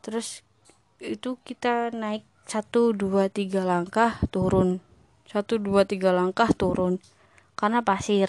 Terus 0.00 0.40
itu 0.96 1.36
kita 1.44 1.92
naik 1.92 2.24
1 2.48 2.72
2 2.96 3.28
3 3.28 3.60
langkah 3.62 4.16
turun. 4.32 4.80
1 5.32 5.60
2 5.60 5.88
3 5.88 6.12
langkah 6.12 6.52
turun 6.52 7.00
karena 7.56 7.80
pasir 7.80 8.28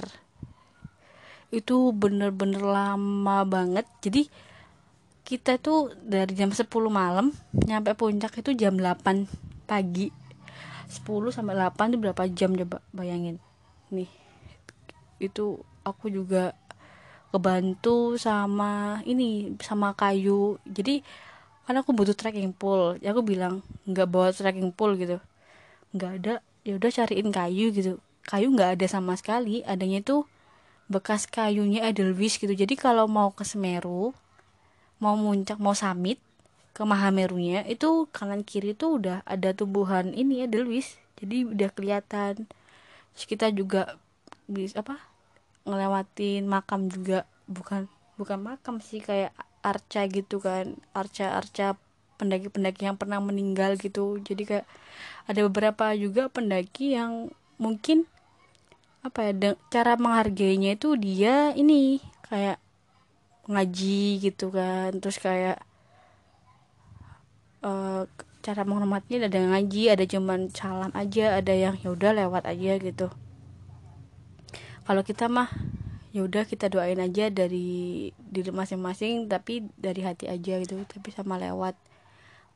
itu 1.52 1.92
bener-bener 1.92 2.64
lama 2.64 3.44
banget 3.44 3.84
jadi 4.00 4.32
kita 5.28 5.60
tuh 5.60 5.92
dari 6.00 6.32
jam 6.32 6.56
10 6.56 6.64
malam 6.88 7.36
nyampe 7.52 7.92
puncak 8.00 8.40
itu 8.40 8.56
jam 8.56 8.80
8 8.80 9.28
pagi 9.68 10.16
10 10.90 11.36
sampai 11.36 11.56
8 11.56 11.94
itu 11.94 11.98
berapa 12.00 12.24
jam 12.32 12.52
coba 12.56 12.84
bayangin. 12.96 13.38
Nih 13.94 14.10
itu 15.24 15.62
aku 15.88 16.12
juga 16.12 16.56
kebantu 17.34 18.20
sama 18.20 19.02
ini 19.08 19.58
sama 19.64 19.96
kayu. 19.96 20.60
Jadi 20.68 21.02
karena 21.64 21.80
aku 21.82 21.96
butuh 21.96 22.14
trekking 22.14 22.52
pole 22.52 23.00
ya 23.00 23.16
aku 23.16 23.24
bilang 23.24 23.64
nggak 23.88 24.08
bawa 24.08 24.30
trekking 24.36 24.70
pole 24.76 25.00
gitu. 25.00 25.18
Nggak 25.96 26.12
ada 26.20 26.34
ya 26.68 26.76
udah 26.76 26.92
cariin 26.92 27.30
kayu 27.32 27.72
gitu. 27.72 28.00
Kayu 28.24 28.52
nggak 28.52 28.80
ada 28.80 28.86
sama 28.88 29.16
sekali 29.20 29.64
adanya 29.68 30.00
tuh 30.04 30.28
bekas 30.92 31.26
kayunya 31.28 31.88
Edelweiss 31.88 32.38
gitu. 32.38 32.52
Jadi 32.52 32.76
kalau 32.76 33.08
mau 33.08 33.32
ke 33.32 33.48
Semeru 33.48 34.12
mau 35.00 35.16
muncak 35.20 35.60
mau 35.60 35.76
summit 35.76 36.20
ke 36.74 36.82
Mahamerunya 36.82 37.62
itu 37.70 38.10
kanan 38.10 38.42
kiri 38.42 38.74
tuh 38.74 38.98
udah 38.98 39.22
ada 39.30 39.54
tumbuhan 39.54 40.10
ini 40.18 40.42
Edelweiss 40.42 40.98
jadi 41.24 41.48
udah 41.48 41.70
kelihatan. 41.72 42.50
Terus 43.16 43.26
kita 43.30 43.48
juga 43.54 43.96
bisa 44.50 44.84
apa 44.84 45.00
ngelewatin 45.64 46.44
makam 46.50 46.92
juga. 46.92 47.24
Bukan 47.48 47.88
bukan 48.20 48.40
makam 48.44 48.84
sih 48.84 49.00
kayak 49.00 49.32
arca 49.64 50.02
gitu 50.12 50.44
kan. 50.44 50.76
Arca 50.92 51.40
arca 51.40 51.80
pendaki-pendaki 52.20 52.90
yang 52.90 53.00
pernah 53.00 53.24
meninggal 53.24 53.80
gitu. 53.80 54.20
Jadi 54.20 54.44
kayak 54.44 54.68
ada 55.30 55.40
beberapa 55.48 55.96
juga 55.96 56.28
pendaki 56.28 56.98
yang 56.98 57.32
mungkin 57.56 58.04
apa 59.04 59.32
ya 59.32 59.56
cara 59.72 60.00
menghargainya 60.00 60.76
itu 60.80 60.96
dia 61.00 61.56
ini 61.56 62.04
kayak 62.28 62.60
ngaji 63.48 64.20
gitu 64.20 64.52
kan. 64.52 65.00
Terus 65.00 65.24
kayak 65.24 65.64
uh, 67.64 68.04
cara 68.44 68.62
menghormatinya 68.68 69.32
ada 69.32 69.40
yang 69.40 69.52
ngaji 69.56 69.84
ada 69.96 70.04
cuman 70.04 70.52
salam 70.52 70.92
aja 70.92 71.40
ada 71.40 71.56
yang 71.56 71.80
ya 71.80 71.96
udah 71.96 72.12
lewat 72.12 72.44
aja 72.44 72.76
gitu. 72.78 73.08
Kalau 74.84 75.02
kita 75.08 75.32
mah 75.32 75.48
ya 76.12 76.28
udah 76.28 76.44
kita 76.44 76.68
doain 76.68 77.00
aja 77.00 77.32
dari 77.32 78.12
diri 78.20 78.52
masing-masing 78.52 79.32
tapi 79.32 79.66
dari 79.80 80.04
hati 80.04 80.28
aja 80.28 80.60
gitu 80.60 80.84
tapi 80.84 81.10
sama 81.16 81.40
lewat. 81.40 81.80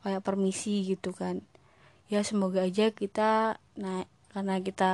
Kayak 0.03 0.27
permisi 0.27 0.83
gitu 0.83 1.15
kan. 1.15 1.39
Ya 2.11 2.19
semoga 2.27 2.67
aja 2.67 2.91
kita 2.91 3.55
naik 3.79 4.11
karena 4.35 4.59
kita 4.59 4.91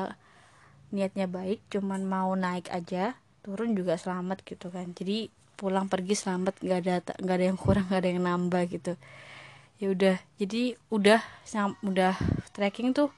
niatnya 0.94 1.26
baik 1.26 1.60
cuman 1.74 2.06
mau 2.06 2.38
naik 2.38 2.70
aja 2.70 3.18
turun 3.42 3.74
juga 3.74 3.98
selamat 3.98 4.46
gitu 4.46 4.70
kan. 4.70 4.94
Jadi 4.94 5.34
pulang 5.58 5.90
pergi 5.90 6.14
selamat 6.14 6.62
nggak 6.62 6.80
ada 6.86 6.96
nggak 7.18 7.36
ada 7.42 7.46
yang 7.50 7.58
kurang 7.58 7.90
nggak 7.90 8.02
ada 8.06 8.10
yang 8.14 8.22
nambah 8.22 8.64
gitu 8.70 8.94
ya 9.82 9.92
udah 9.94 10.18
jadi 10.38 10.78
udah 10.94 11.22
udah 11.84 12.14
trekking 12.54 12.94
tuh. 12.94 13.10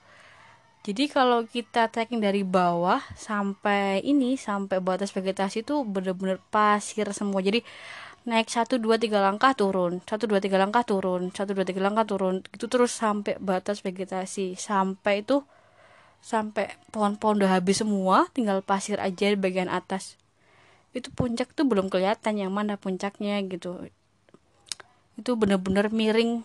Jadi 0.85 1.09
kalau 1.09 1.49
kita 1.49 1.89
trekking 1.89 2.21
dari 2.21 2.45
bawah 2.45 3.01
sampai 3.17 4.05
ini 4.05 4.37
sampai 4.37 4.77
batas 4.77 5.09
vegetasi 5.09 5.65
tuh 5.65 5.81
bener-bener 5.81 6.37
pasir 6.53 7.09
semua. 7.09 7.41
Jadi 7.41 7.65
naik 8.25 8.49
satu 8.49 8.77
dua 8.81 8.97
tiga 8.97 9.21
langkah 9.21 9.53
turun 9.53 10.01
satu 10.09 10.25
dua 10.25 10.41
tiga 10.41 10.57
langkah 10.57 10.81
turun 10.81 11.29
satu 11.29 11.53
dua 11.53 11.61
tiga 11.61 11.85
langkah 11.85 12.09
turun 12.09 12.41
itu 12.53 12.65
terus 12.69 12.93
sampai 12.93 13.37
batas 13.41 13.81
vegetasi. 13.81 14.57
Sampai 14.57 15.25
itu 15.25 15.41
sampai 16.21 16.73
pohon-pohon 16.89 17.41
udah 17.41 17.61
habis 17.61 17.81
semua 17.81 18.29
tinggal 18.33 18.61
pasir 18.65 18.97
aja 19.01 19.29
di 19.29 19.37
bagian 19.37 19.69
atas. 19.69 20.17
Itu 20.93 21.09
puncak 21.13 21.53
tuh 21.57 21.65
belum 21.65 21.89
kelihatan 21.89 22.37
yang 22.41 22.53
mana 22.53 22.77
puncaknya 22.77 23.41
gitu 23.45 23.89
itu 25.15 25.31
bener-bener 25.35 25.87
miring. 25.91 26.43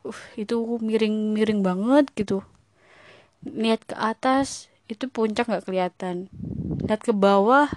Uh, 0.00 0.20
itu 0.36 0.56
miring-miring 0.80 1.60
banget 1.60 2.08
gitu. 2.16 2.44
Lihat 3.44 3.84
ke 3.84 3.96
atas 3.96 4.72
itu 4.88 5.06
puncak 5.06 5.48
nggak 5.48 5.64
kelihatan. 5.68 6.26
Lihat 6.84 7.00
ke 7.04 7.12
bawah 7.12 7.68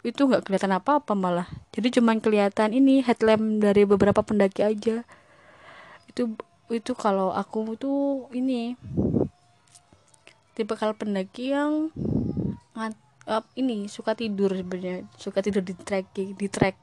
itu 0.00 0.24
nggak 0.24 0.48
kelihatan 0.48 0.72
apa-apa 0.76 1.12
malah. 1.12 1.48
Jadi 1.76 2.00
cuman 2.00 2.20
kelihatan 2.20 2.72
ini 2.72 3.04
headlamp 3.04 3.60
dari 3.60 3.84
beberapa 3.84 4.24
pendaki 4.24 4.64
aja. 4.64 5.04
Itu 6.08 6.36
itu 6.70 6.92
kalau 6.94 7.34
aku 7.34 7.74
tuh 7.76 8.30
ini 8.32 8.78
tipe 10.54 10.76
kalau 10.76 10.92
pendaki 10.92 11.56
yang 11.56 11.90
uh, 12.76 13.44
ini 13.56 13.88
suka 13.88 14.16
tidur 14.16 14.52
sebenarnya. 14.52 15.04
Suka 15.20 15.44
tidur 15.44 15.60
di 15.60 15.76
trek 15.76 16.08
di 16.14 16.48
trek 16.48 16.76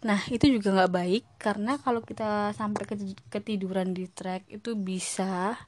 nah 0.00 0.20
itu 0.32 0.48
juga 0.48 0.72
nggak 0.72 0.92
baik 0.96 1.24
karena 1.36 1.76
kalau 1.76 2.00
kita 2.00 2.56
sampai 2.56 2.88
ketiduran 3.28 3.92
di 3.92 4.08
trek 4.08 4.48
itu 4.48 4.72
bisa 4.72 5.60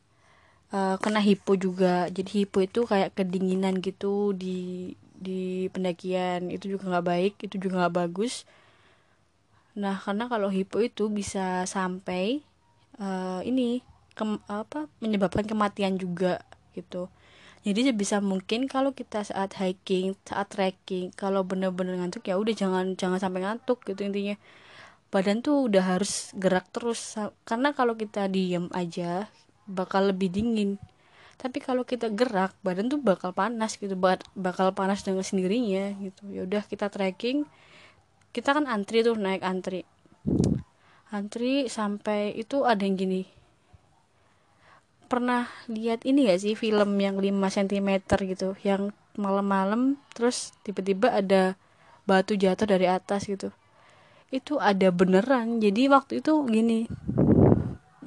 uh, 0.73 0.97
kena 0.99 1.21
hipo 1.21 1.55
juga. 1.55 2.09
Jadi 2.09 2.43
hipo 2.43 2.65
itu 2.65 2.89
kayak 2.89 3.15
kedinginan 3.15 3.79
gitu 3.85 4.33
di 4.33 4.93
di 5.13 5.69
pendakian. 5.71 6.49
Itu 6.49 6.73
juga 6.73 6.89
nggak 6.97 7.07
baik 7.07 7.35
itu 7.45 7.55
juga 7.61 7.87
nggak 7.87 7.97
bagus. 8.09 8.49
Nah 9.77 10.01
karena 10.01 10.27
kalau 10.33 10.49
hipo 10.49 10.81
itu 10.81 11.13
bisa 11.13 11.69
sampai 11.69 12.41
uh, 13.01 13.41
ini 13.45 13.85
ke, 14.17 14.25
apa 14.49 14.89
menyebabkan 15.01 15.45
kematian 15.49 15.97
juga 15.97 16.41
gitu 16.77 17.09
jadi 17.63 17.95
sebisa 17.95 18.19
mungkin 18.19 18.67
kalau 18.67 18.91
kita 18.91 19.23
saat 19.23 19.55
hiking 19.55 20.19
saat 20.27 20.51
trekking 20.51 21.15
kalau 21.15 21.47
bener-bener 21.47 21.95
ngantuk 21.95 22.27
ya 22.27 22.35
udah 22.35 22.51
jangan 22.51 22.99
jangan 22.99 23.23
sampai 23.23 23.47
ngantuk 23.47 23.87
gitu 23.87 24.03
intinya. 24.03 24.35
Badan 25.15 25.47
tuh 25.47 25.71
udah 25.71 25.85
harus 25.95 26.35
gerak 26.35 26.67
terus. 26.75 27.15
Karena 27.47 27.71
kalau 27.71 27.95
kita 27.95 28.27
diem 28.27 28.67
aja 28.75 29.31
bakal 29.71 30.11
lebih 30.11 30.35
dingin. 30.35 30.83
Tapi 31.39 31.63
kalau 31.63 31.87
kita 31.87 32.11
gerak 32.11 32.51
badan 32.67 32.91
tuh 32.91 32.99
bakal 32.99 33.31
panas 33.31 33.79
gitu 33.79 33.95
bakal 34.35 34.75
panas 34.75 35.07
dengan 35.07 35.23
sendirinya 35.23 35.95
gitu. 36.03 36.23
Ya 36.35 36.43
udah 36.43 36.67
kita 36.67 36.91
trekking 36.91 37.47
kita 38.35 38.59
kan 38.59 38.67
antri 38.67 39.07
tuh 39.07 39.15
naik 39.15 39.47
antri. 39.47 39.87
Antri 41.15 41.71
sampai 41.71 42.35
itu 42.35 42.67
ada 42.67 42.83
yang 42.83 42.99
gini 42.99 43.42
pernah 45.13 45.45
lihat 45.69 46.09
ini 46.09 46.25
gak 46.25 46.41
sih 46.41 46.57
film 46.57 46.97
yang 46.97 47.21
5 47.21 47.29
cm 47.29 48.01
gitu 48.33 48.57
yang 48.65 48.97
malam-malam 49.13 50.01
terus 50.17 50.57
tiba-tiba 50.65 51.13
ada 51.13 51.53
batu 52.09 52.33
jatuh 52.33 52.65
dari 52.65 52.89
atas 52.89 53.29
gitu. 53.29 53.53
Itu 54.33 54.57
ada 54.57 54.89
beneran. 54.89 55.61
Jadi 55.61 55.93
waktu 55.93 56.25
itu 56.25 56.33
gini 56.49 56.89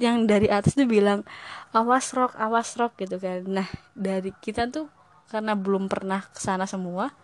yang 0.02 0.26
dari 0.26 0.50
atas 0.50 0.74
tuh 0.74 0.90
bilang 0.90 1.22
awas 1.70 2.10
rok 2.10 2.34
awas 2.34 2.74
rok 2.74 2.98
gitu 2.98 3.22
kan. 3.22 3.46
Nah 3.46 3.70
dari 3.94 4.34
kita 4.42 4.66
tuh 4.66 4.90
karena 5.30 5.54
belum 5.54 5.86
pernah 5.86 6.26
ke 6.26 6.42
sana 6.42 6.66
semua 6.66 7.14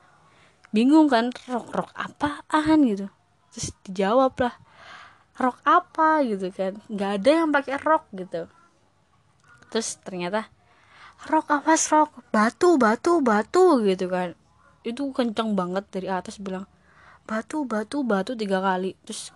bingung 0.71 1.11
kan 1.11 1.35
rok 1.51 1.75
rok 1.75 1.91
apaan? 1.99 2.87
gitu. 2.87 3.11
Terus 3.51 3.75
dijawab 3.91 4.39
lah 4.47 4.55
rok 5.43 5.59
apa? 5.67 6.23
gitu 6.23 6.55
kan. 6.55 6.79
Nggak 6.87 7.11
ada 7.19 7.31
yang 7.35 7.51
pakai 7.51 7.83
rok 7.83 8.07
gitu 8.15 8.47
terus 9.73 9.97
ternyata 10.05 10.53
rok 11.25 11.49
awas 11.49 11.89
rok 11.89 12.13
batu 12.29 12.77
batu 12.77 13.25
batu 13.25 13.81
gitu 13.89 14.13
kan. 14.13 14.37
Itu 14.85 15.09
kenceng 15.17 15.57
banget 15.57 15.89
dari 15.89 16.13
atas 16.13 16.37
bilang 16.37 16.69
batu 17.25 17.65
batu 17.65 18.05
batu 18.05 18.37
tiga 18.37 18.61
kali. 18.61 18.93
Terus 19.09 19.33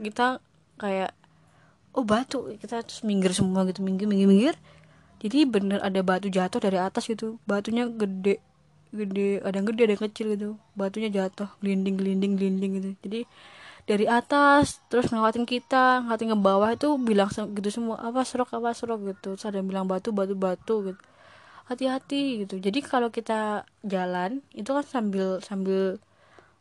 kita 0.00 0.40
kayak 0.80 1.12
oh 1.92 2.08
batu. 2.08 2.56
Kita 2.56 2.80
terus 2.80 3.04
minggir 3.04 3.36
semua 3.36 3.68
gitu 3.68 3.84
minggir 3.84 4.08
minggir 4.08 4.28
minggir. 4.32 4.56
Jadi 5.20 5.44
bener 5.44 5.84
ada 5.84 6.00
batu 6.00 6.32
jatuh 6.32 6.56
dari 6.56 6.80
atas 6.80 7.04
gitu. 7.04 7.36
Batunya 7.44 7.84
gede 7.84 8.40
gede 8.96 9.44
ada 9.44 9.60
yang 9.60 9.68
gede 9.68 9.82
ada 9.84 9.92
yang 9.92 10.04
kecil 10.08 10.26
gitu. 10.32 10.48
Batunya 10.72 11.12
jatuh 11.12 11.52
gelinding 11.60 12.00
gelinding 12.00 12.32
gelinding 12.40 12.72
gitu. 12.80 12.90
Jadi 13.04 13.20
dari 13.86 14.10
atas 14.10 14.82
terus 14.90 15.14
ngawatin 15.14 15.46
kita 15.46 16.02
ngawatin 16.02 16.34
ke 16.34 16.38
bawah 16.42 16.70
itu 16.74 16.98
bilang 16.98 17.30
gitu 17.30 17.70
semua 17.70 18.02
apa 18.02 18.26
serok 18.26 18.58
apa 18.58 18.74
serok 18.74 19.14
gitu. 19.14 19.38
Terus 19.38 19.46
ada 19.46 19.62
yang 19.62 19.70
bilang 19.70 19.86
batu 19.86 20.10
batu 20.10 20.34
batu 20.34 20.90
gitu. 20.92 21.02
Hati-hati 21.70 22.46
gitu. 22.46 22.58
Jadi 22.58 22.78
kalau 22.82 23.10
kita 23.14 23.62
jalan 23.86 24.42
itu 24.54 24.70
kan 24.70 24.84
sambil 24.86 25.38
sambil 25.42 26.02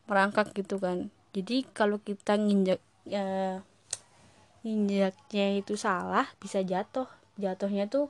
merangkak 0.05 0.53
gitu 0.53 0.77
kan. 0.77 1.09
Jadi 1.33 1.67
kalau 1.75 1.99
kita 1.99 2.39
nginjak 2.39 2.79
ya, 3.03 3.59
nginjaknya 4.61 5.59
itu 5.59 5.73
salah 5.75 6.29
bisa 6.37 6.61
jatuh. 6.61 7.09
Jatuhnya 7.41 7.89
tuh 7.89 8.07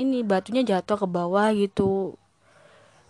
ini 0.00 0.24
batunya 0.24 0.64
jatuh 0.64 0.96
ke 0.96 1.06
bawah 1.06 1.52
gitu. 1.52 2.16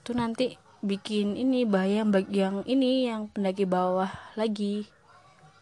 Tuh 0.02 0.14
nanti 0.18 0.59
bikin 0.80 1.36
ini 1.36 1.68
bahaya 1.68 2.02
yang 2.02 2.10
yang 2.28 2.56
ini 2.64 3.08
yang 3.08 3.28
pendaki 3.32 3.64
bawah 3.64 4.10
lagi. 4.34 4.88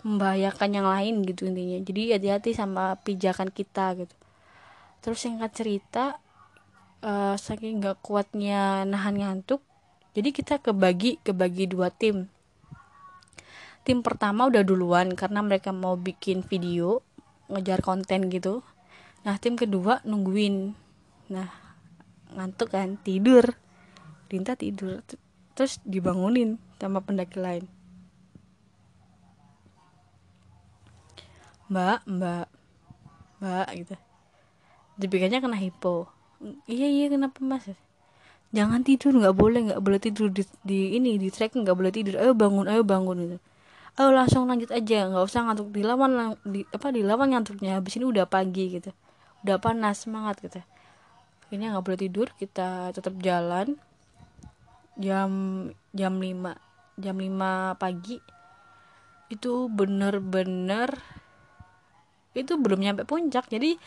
Membahayakan 0.06 0.70
yang 0.72 0.86
lain 0.86 1.14
gitu 1.26 1.50
intinya. 1.50 1.78
Jadi 1.82 2.02
hati-hati 2.14 2.50
sama 2.54 2.94
pijakan 3.02 3.50
kita 3.50 3.98
gitu. 3.98 4.14
Terus 5.02 5.18
singkat 5.18 5.50
cerita 5.54 6.22
uh, 7.02 7.34
saking 7.34 7.82
nggak 7.82 7.98
kuatnya 8.02 8.86
nahan 8.86 9.18
ngantuk 9.18 9.62
jadi 10.18 10.34
kita 10.34 10.58
kebagi 10.58 11.22
kebagi 11.22 11.70
dua 11.70 11.94
tim. 11.94 12.26
Tim 13.86 14.02
pertama 14.02 14.50
udah 14.50 14.66
duluan 14.66 15.14
karena 15.14 15.46
mereka 15.46 15.70
mau 15.70 15.94
bikin 15.94 16.42
video 16.42 17.06
ngejar 17.46 17.86
konten 17.86 18.26
gitu. 18.26 18.66
Nah 19.22 19.38
tim 19.38 19.54
kedua 19.54 20.02
nungguin. 20.02 20.74
Nah 21.30 21.48
ngantuk 22.34 22.74
kan? 22.74 22.98
Tidur 22.98 23.54
Rinta 24.28 24.52
tidur. 24.54 25.00
Terus 25.56 25.80
dibangunin 25.82 26.60
sama 26.76 27.00
pendaki 27.00 27.40
lain. 27.40 27.64
Mbak 31.68 32.00
mbak 32.08 32.46
mbak 33.40 33.68
gitu. 33.76 33.96
Dipikirnya 34.96 35.44
kena 35.44 35.56
hipo. 35.60 36.08
Iya 36.64 36.86
iya 36.88 37.06
kenapa 37.12 37.40
mas? 37.44 37.68
Jangan 38.56 38.80
tidur 38.80 39.12
nggak 39.12 39.36
boleh 39.36 39.60
nggak 39.68 39.82
boleh 39.84 40.00
tidur 40.00 40.32
di, 40.32 40.46
di 40.64 40.96
ini 40.96 41.20
di 41.20 41.28
trek 41.28 41.52
nggak 41.52 41.76
boleh 41.76 41.92
tidur. 41.92 42.16
Ayo 42.16 42.32
bangun 42.32 42.64
ayo 42.68 42.84
bangun 42.84 43.16
gitu. 43.20 43.36
Ayo 44.00 44.14
langsung 44.14 44.48
lanjut 44.48 44.72
aja 44.72 45.12
nggak 45.12 45.24
usah 45.24 45.44
ngantuk. 45.44 45.68
Di 45.72 45.82
lawan 45.84 46.36
di 46.46 46.64
apa 46.72 46.88
di 46.88 47.04
lawan 47.04 47.36
ngantuknya 47.36 47.76
habis 47.76 48.00
ini 48.00 48.08
udah 48.08 48.24
pagi 48.24 48.80
gitu. 48.80 48.92
Udah 49.44 49.60
panas 49.60 50.08
semangat 50.08 50.40
gitu. 50.40 50.64
Ini 51.52 51.72
nggak 51.72 51.84
boleh 51.84 52.00
tidur 52.00 52.28
kita 52.36 52.92
tetap 52.96 53.12
jalan 53.20 53.76
jam 54.98 55.30
jam 55.94 56.14
5 56.18 56.98
jam 56.98 57.16
5 57.16 57.78
pagi 57.78 58.18
itu 59.30 59.70
bener-bener 59.70 60.98
itu 62.34 62.54
belum 62.58 62.82
nyampe 62.82 63.02
puncak. 63.06 63.46
Jadi 63.48 63.78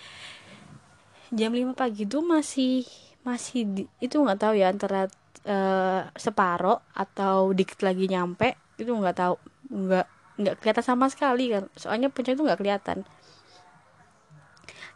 jam 1.35 1.51
5 1.51 1.75
pagi 1.75 2.07
itu 2.07 2.19
masih 2.23 2.87
masih 3.21 3.61
di, 3.69 3.83
itu 4.01 4.17
nggak 4.17 4.39
tahu 4.39 4.53
ya 4.57 4.73
antara 4.73 5.05
uh, 5.45 6.09
separo 6.17 6.81
atau 6.95 7.53
dikit 7.53 7.85
lagi 7.85 8.09
nyampe 8.09 8.57
itu 8.81 8.89
nggak 8.89 9.17
tahu 9.17 9.35
nggak 9.69 10.07
nggak 10.41 10.55
kelihatan 10.63 10.85
sama 10.85 11.05
sekali 11.11 11.51
kan. 11.51 11.67
Soalnya 11.77 12.09
puncak 12.09 12.39
itu 12.39 12.43
nggak 12.47 12.59
kelihatan. 12.59 13.05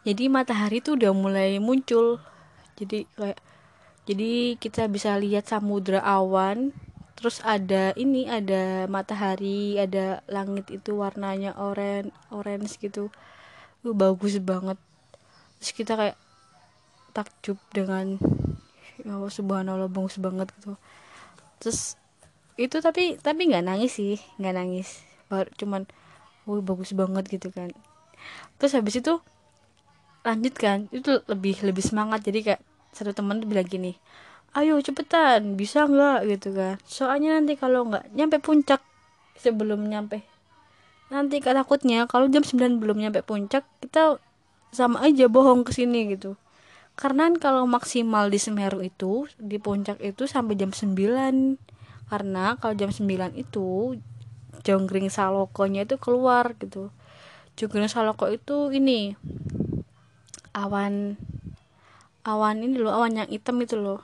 Jadi 0.06 0.30
matahari 0.30 0.78
itu 0.78 0.94
udah 0.94 1.10
mulai 1.10 1.58
muncul. 1.58 2.22
Jadi 2.78 3.10
kayak 3.18 3.40
jadi 4.06 4.54
kita 4.62 4.86
bisa 4.86 5.18
lihat 5.18 5.50
samudra 5.50 5.98
awan 5.98 6.70
terus 7.18 7.42
ada 7.42 7.90
ini 7.98 8.30
ada 8.30 8.86
matahari 8.86 9.80
ada 9.82 10.22
langit 10.30 10.70
itu 10.70 10.94
warnanya 10.94 11.58
orange 11.58 12.14
orange 12.30 12.78
gitu. 12.78 13.10
Itu 13.82 13.98
bagus 13.98 14.38
banget. 14.38 14.78
Terus 15.58 15.72
kita 15.74 15.98
kayak 15.98 16.18
takjub 17.10 17.58
dengan 17.74 18.20
ya 19.02 19.18
Allah 19.18 19.32
subhanallah 19.32 19.90
bagus 19.90 20.22
banget 20.22 20.54
gitu. 20.60 20.78
Terus 21.58 21.98
itu 22.54 22.78
tapi 22.78 23.18
tapi 23.18 23.50
nggak 23.50 23.66
nangis 23.66 23.98
sih 23.98 24.22
nggak 24.38 24.54
nangis. 24.54 25.02
Baru 25.26 25.50
cuman 25.58 25.82
wah 26.46 26.62
bagus 26.62 26.94
banget 26.94 27.26
gitu 27.26 27.50
kan. 27.50 27.74
Terus 28.62 28.78
habis 28.78 29.02
itu 29.02 29.18
lanjut 30.22 30.54
kan 30.54 30.86
itu 30.94 31.26
lebih 31.26 31.58
lebih 31.66 31.82
semangat. 31.82 32.22
Jadi 32.22 32.54
kayak 32.54 32.62
satu 32.96 33.12
teman 33.12 33.44
tuh 33.44 33.48
bilang 33.52 33.68
gini 33.68 34.00
ayo 34.56 34.80
cepetan 34.80 35.54
bisa 35.54 35.84
nggak? 35.84 36.18
Gitu 36.32 36.48
kan. 36.56 36.80
Soalnya 36.88 37.36
nanti 37.36 37.60
kalau 37.60 37.84
nggak 37.86 38.16
nyampe 38.16 38.40
puncak 38.40 38.80
sebelum 39.36 39.84
nyampe. 39.84 40.24
Nanti 41.12 41.38
takutnya 41.38 42.08
kalau 42.08 42.26
jam 42.32 42.42
9 42.42 42.82
belum 42.82 42.98
nyampe 42.98 43.20
puncak 43.22 43.62
kita 43.84 44.18
sama 44.72 45.04
aja 45.04 45.28
bohong 45.28 45.62
ke 45.62 45.76
sini 45.76 46.16
gitu. 46.16 46.34
Karena 46.96 47.28
kalau 47.36 47.68
maksimal 47.68 48.32
di 48.32 48.40
Semeru 48.40 48.80
itu 48.80 49.28
di 49.36 49.60
puncak 49.60 50.00
itu 50.00 50.24
sampai 50.24 50.56
jam 50.56 50.72
9 50.72 50.96
karena 52.08 52.56
kalau 52.56 52.74
jam 52.74 52.88
9 52.88 53.36
itu 53.36 54.00
jonggring 54.64 55.12
salokonya 55.12 55.84
itu 55.84 56.00
keluar 56.00 56.56
gitu. 56.56 56.88
Jonggring 57.60 57.92
saloko 57.92 58.32
itu 58.32 58.72
ini 58.72 59.14
awan 60.56 61.20
awan 62.26 62.66
ini 62.66 62.82
loh 62.82 62.90
awan 62.90 63.22
yang 63.22 63.30
hitam 63.30 63.62
itu 63.62 63.78
loh. 63.78 64.02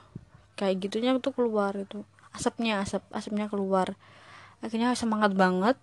Kayak 0.55 0.87
gitunya 0.87 1.11
tuh 1.19 1.35
keluar 1.35 1.75
itu. 1.75 2.07
Asapnya 2.31 2.79
asap 2.79 3.03
asapnya 3.11 3.51
keluar. 3.51 3.99
Akhirnya 4.63 4.95
semangat 4.95 5.35
banget. 5.35 5.75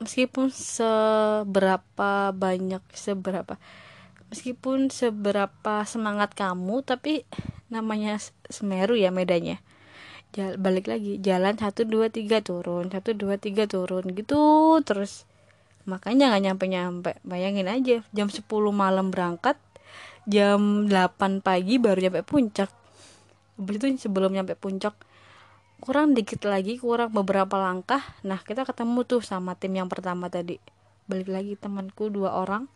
Meskipun 0.00 0.52
seberapa 0.52 2.32
banyak 2.32 2.84
seberapa 2.92 3.60
meskipun 4.30 4.94
seberapa 4.94 5.82
semangat 5.84 6.38
kamu 6.38 6.86
tapi 6.86 7.26
namanya 7.68 8.16
Semeru 8.46 8.94
ya 8.94 9.10
medanya. 9.10 9.58
Jal, 10.30 10.62
balik 10.62 10.86
lagi 10.86 11.18
jalan 11.18 11.58
satu 11.58 11.82
dua 11.82 12.06
tiga 12.06 12.38
turun 12.38 12.86
satu 12.86 13.18
dua 13.18 13.36
tiga 13.36 13.66
turun 13.66 14.14
gitu 14.14 14.38
terus. 14.86 15.26
Makanya 15.86 16.30
nggak 16.30 16.42
nyampe 16.46 16.64
nyampe 16.70 17.10
bayangin 17.26 17.66
aja 17.66 18.06
jam 18.14 18.28
10 18.30 18.46
malam 18.70 19.10
berangkat 19.10 19.58
jam 20.28 20.88
8 20.88 21.40
pagi 21.44 21.76
baru 21.78 21.98
nyampe 22.00 22.24
puncak. 22.26 22.70
Habis 23.60 23.74
itu 23.76 24.08
sebelum 24.08 24.32
nyampe 24.32 24.56
puncak 24.56 24.96
kurang 25.80 26.12
dikit 26.12 26.44
lagi 26.44 26.76
kurang 26.76 27.08
beberapa 27.16 27.56
langkah 27.56 28.04
nah 28.20 28.36
kita 28.36 28.68
ketemu 28.68 29.00
tuh 29.08 29.24
sama 29.24 29.56
tim 29.56 29.76
yang 29.76 29.88
pertama 29.88 30.28
tadi. 30.28 30.60
Balik 31.08 31.28
lagi 31.30 31.52
temanku 31.56 32.12
dua 32.12 32.36
orang. 32.36 32.68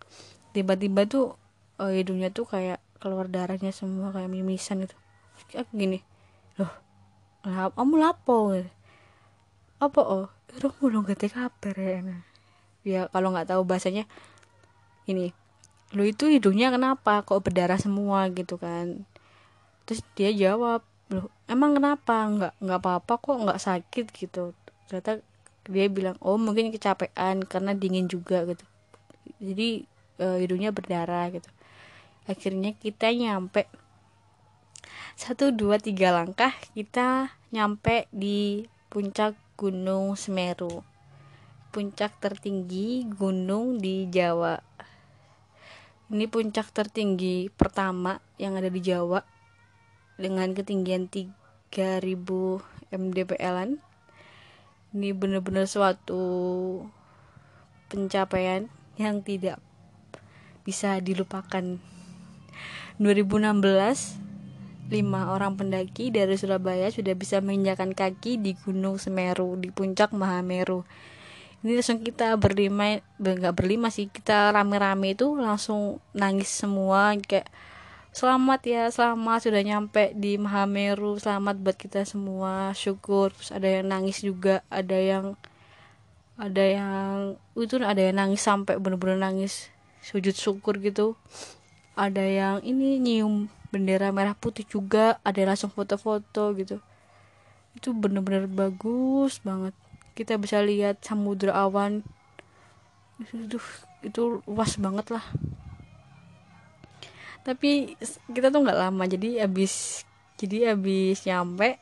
Tiba-tiba 0.56 1.04
tuh 1.04 1.34
uh, 1.82 1.92
hidungnya 1.92 2.30
tuh 2.30 2.48
kayak 2.48 2.80
keluar 3.02 3.28
darahnya 3.28 3.74
semua 3.74 4.14
kayak 4.14 4.30
mimisan 4.32 4.86
gitu. 4.86 4.96
Kayak 5.50 5.68
gini 5.74 6.00
loh 6.54 6.70
lap 7.44 7.74
kamu 7.74 7.94
lapo 7.98 8.54
apa 9.82 10.00
oh 10.00 10.30
Rong 10.54 10.76
belum 10.78 11.02
gak 11.02 11.34
kabar 11.34 11.74
ya 11.74 11.98
ya 12.86 13.00
kalau 13.10 13.34
nggak 13.34 13.50
tahu 13.50 13.66
bahasanya 13.66 14.06
ini 15.10 15.34
lu 15.94 16.02
itu 16.02 16.26
hidungnya 16.26 16.74
kenapa? 16.74 17.22
Kok 17.22 17.46
berdarah 17.46 17.78
semua 17.78 18.26
gitu 18.34 18.58
kan? 18.58 19.06
Terus 19.86 20.02
dia 20.18 20.34
jawab 20.34 20.82
lu 21.08 21.30
emang 21.46 21.78
kenapa? 21.78 22.26
Nggak 22.26 22.52
nggak 22.58 22.80
apa-apa 22.82 23.12
kok 23.22 23.38
nggak 23.46 23.62
sakit 23.62 24.06
gitu. 24.10 24.52
Ternyata 24.90 25.22
dia 25.64 25.86
bilang 25.88 26.18
oh 26.20 26.36
mungkin 26.36 26.74
kecapean 26.74 27.46
karena 27.46 27.72
dingin 27.72 28.10
juga 28.10 28.42
gitu. 28.44 28.66
Jadi 29.38 29.86
e, 30.18 30.26
hidungnya 30.42 30.74
berdarah 30.74 31.30
gitu. 31.30 31.48
Akhirnya 32.26 32.74
kita 32.74 33.14
nyampe 33.14 33.70
satu 35.14 35.54
dua 35.54 35.78
tiga 35.78 36.10
langkah 36.10 36.50
kita 36.74 37.30
nyampe 37.54 38.10
di 38.10 38.66
puncak 38.90 39.38
gunung 39.54 40.18
Semeru. 40.18 40.82
Puncak 41.70 42.18
tertinggi 42.18 43.06
gunung 43.06 43.78
di 43.78 44.10
Jawa 44.10 44.73
ini 46.12 46.28
puncak 46.28 46.68
tertinggi 46.74 47.48
pertama 47.48 48.20
yang 48.36 48.60
ada 48.60 48.68
di 48.68 48.84
Jawa 48.84 49.24
dengan 50.20 50.52
ketinggian 50.52 51.08
3000 51.08 51.32
mdpl 52.92 53.56
ini 54.94 55.10
benar-benar 55.10 55.66
suatu 55.66 56.22
pencapaian 57.90 58.70
yang 58.94 59.26
tidak 59.26 59.58
bisa 60.62 61.02
dilupakan. 61.02 61.82
2016 63.02 64.22
lima 64.94 65.34
orang 65.34 65.58
pendaki 65.58 66.14
dari 66.14 66.38
Surabaya 66.38 66.92
sudah 66.94 67.16
bisa 67.18 67.42
menginjakan 67.42 67.90
kaki 67.96 68.38
di 68.38 68.54
Gunung 68.54 69.02
Semeru 69.02 69.58
di 69.58 69.74
puncak 69.74 70.14
Mahameru 70.14 70.86
ini 71.64 71.80
langsung 71.80 72.04
kita 72.04 72.36
berlima 72.36 73.00
nggak 73.16 73.56
berlima 73.56 73.88
sih 73.88 74.12
kita 74.12 74.52
rame-rame 74.52 75.16
itu 75.16 75.32
langsung 75.32 75.96
nangis 76.12 76.52
semua 76.52 77.16
kayak 77.16 77.48
selamat 78.12 78.60
ya 78.68 78.82
selamat 78.92 79.48
sudah 79.48 79.62
nyampe 79.64 80.12
di 80.12 80.36
Mahameru 80.36 81.16
selamat 81.16 81.56
buat 81.64 81.76
kita 81.80 82.04
semua 82.04 82.76
syukur. 82.76 83.32
Terus 83.32 83.50
ada 83.50 83.64
yang 83.64 83.88
nangis 83.88 84.20
juga 84.20 84.60
ada 84.68 84.92
yang 84.92 85.40
ada 86.36 86.64
yang 86.68 87.40
itu 87.56 87.80
ada 87.80 87.98
yang 88.12 88.20
nangis 88.20 88.44
sampai 88.44 88.76
bener-bener 88.76 89.16
nangis 89.16 89.72
sujud 90.04 90.36
syukur 90.36 90.76
gitu. 90.84 91.16
Ada 91.96 92.28
yang 92.28 92.56
ini 92.60 93.00
nyium 93.00 93.48
bendera 93.72 94.12
merah 94.12 94.36
putih 94.36 94.68
juga 94.68 95.16
ada 95.24 95.40
yang 95.40 95.56
langsung 95.56 95.72
foto-foto 95.72 96.52
gitu. 96.60 96.76
Itu 97.72 97.96
bener-bener 97.96 98.52
bagus 98.52 99.40
banget 99.40 99.72
kita 100.14 100.38
bisa 100.38 100.62
lihat 100.62 101.02
samudra 101.02 101.52
awan. 101.54 102.06
Itu 103.34 103.58
itu 104.06 104.42
luas 104.46 104.78
banget 104.78 105.10
lah. 105.14 105.26
Tapi 107.44 107.98
kita 108.32 108.48
tuh 108.48 108.64
nggak 108.64 108.80
lama 108.80 109.04
jadi 109.04 109.44
abis 109.44 110.06
jadi 110.40 110.74
abis 110.74 111.28
nyampe 111.28 111.76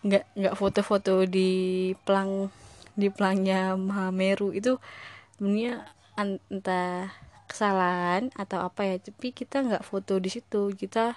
nggak 0.00 0.24
nggak 0.36 0.54
foto-foto 0.56 1.24
di 1.28 1.92
pelang 2.04 2.48
di 2.96 3.08
pelangnya 3.08 3.76
Mahameru 3.76 4.52
itu 4.52 4.76
sebenarnya 5.36 5.88
entah 6.20 7.08
kesalahan 7.48 8.28
atau 8.36 8.62
apa 8.62 8.84
ya 8.86 8.96
tapi 9.00 9.32
kita 9.32 9.64
nggak 9.64 9.86
foto 9.86 10.20
di 10.20 10.28
situ. 10.28 10.74
Kita 10.76 11.16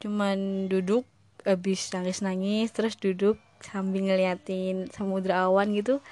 cuman 0.00 0.66
duduk 0.66 1.04
abis 1.44 1.92
nangis 1.92 2.20
nangis 2.20 2.68
terus 2.72 2.96
duduk 2.96 3.36
sambil 3.60 4.04
ngeliatin 4.04 4.88
samudra 4.90 5.46
awan 5.46 5.72
gitu 5.76 6.02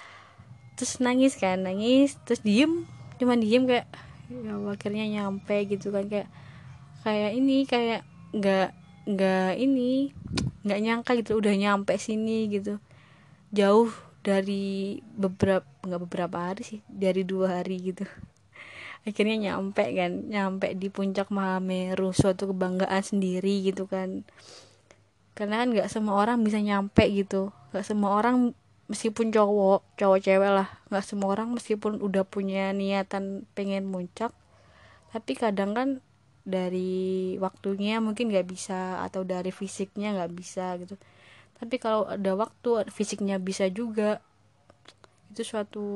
terus 0.78 1.02
nangis 1.02 1.34
kan 1.40 1.64
nangis 1.64 2.14
terus 2.22 2.44
diem 2.44 2.86
cuman 3.18 3.42
diem 3.42 3.66
kayak 3.66 3.88
ya 4.28 4.54
akhirnya 4.68 5.04
nyampe 5.08 5.56
gitu 5.66 5.88
kan 5.88 6.04
kayak 6.06 6.28
kayak 7.02 7.32
ini 7.34 7.64
kayak 7.64 8.04
nggak 8.36 8.76
nggak 9.08 9.56
ini 9.56 10.12
nggak 10.68 10.80
nyangka 10.84 11.16
gitu 11.16 11.40
udah 11.40 11.54
nyampe 11.56 11.96
sini 11.96 12.44
gitu. 12.52 12.76
Jauh 13.48 13.88
dari 14.20 15.00
beberapa 15.16 15.64
nggak 15.80 16.02
beberapa 16.04 16.52
hari 16.52 16.62
sih 16.66 16.80
dari 16.84 17.24
dua 17.24 17.60
hari 17.60 17.80
gitu. 17.80 18.04
Akhirnya 19.08 19.40
nyampe 19.40 19.80
kan 19.96 20.28
nyampe 20.28 20.76
di 20.76 20.92
puncak 20.92 21.32
Mahameru 21.32 22.12
suatu 22.12 22.52
kebanggaan 22.52 23.00
sendiri 23.00 23.64
gitu 23.64 23.88
kan 23.88 24.28
karena 25.38 25.62
kan 25.62 25.70
nggak 25.70 25.86
semua 25.86 26.18
orang 26.18 26.42
bisa 26.42 26.58
nyampe 26.58 27.06
gitu. 27.14 27.54
Nggak 27.70 27.86
semua 27.86 28.18
orang 28.18 28.58
meskipun 28.90 29.30
cowok 29.30 29.86
cowok 29.94 30.18
cewek 30.18 30.50
lah. 30.50 30.66
Nggak 30.90 31.04
semua 31.06 31.30
orang 31.30 31.54
meskipun 31.54 32.02
udah 32.02 32.26
punya 32.26 32.74
niatan 32.74 33.46
pengen 33.54 33.86
muncak. 33.86 34.34
Tapi 35.14 35.38
kadang 35.38 35.78
kan 35.78 35.88
dari 36.42 37.38
waktunya 37.38 38.02
mungkin 38.02 38.34
nggak 38.34 38.50
bisa 38.50 38.98
atau 39.06 39.22
dari 39.22 39.54
fisiknya 39.54 40.18
nggak 40.18 40.32
bisa 40.34 40.74
gitu. 40.82 40.98
Tapi 41.62 41.78
kalau 41.78 42.10
ada 42.10 42.34
waktu 42.34 42.90
fisiknya 42.90 43.38
bisa 43.38 43.70
juga. 43.70 44.18
Itu 45.30 45.46
suatu 45.46 45.86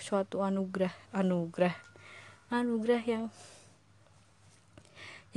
suatu 0.00 0.40
anugerah 0.40 0.96
anugerah. 1.12 1.76
Anugerah 2.48 3.04
yang 3.04 3.24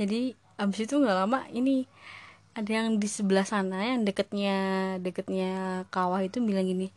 jadi 0.00 0.32
abis 0.56 0.88
itu 0.88 0.96
nggak 0.98 1.18
lama 1.20 1.44
ini 1.52 1.84
ada 2.54 2.70
yang 2.70 3.02
di 3.02 3.10
sebelah 3.10 3.46
sana 3.46 3.82
yang 3.82 4.06
deketnya 4.06 4.56
deketnya 5.02 5.84
kawah 5.90 6.22
itu 6.22 6.38
bilang 6.38 6.70
gini 6.70 6.94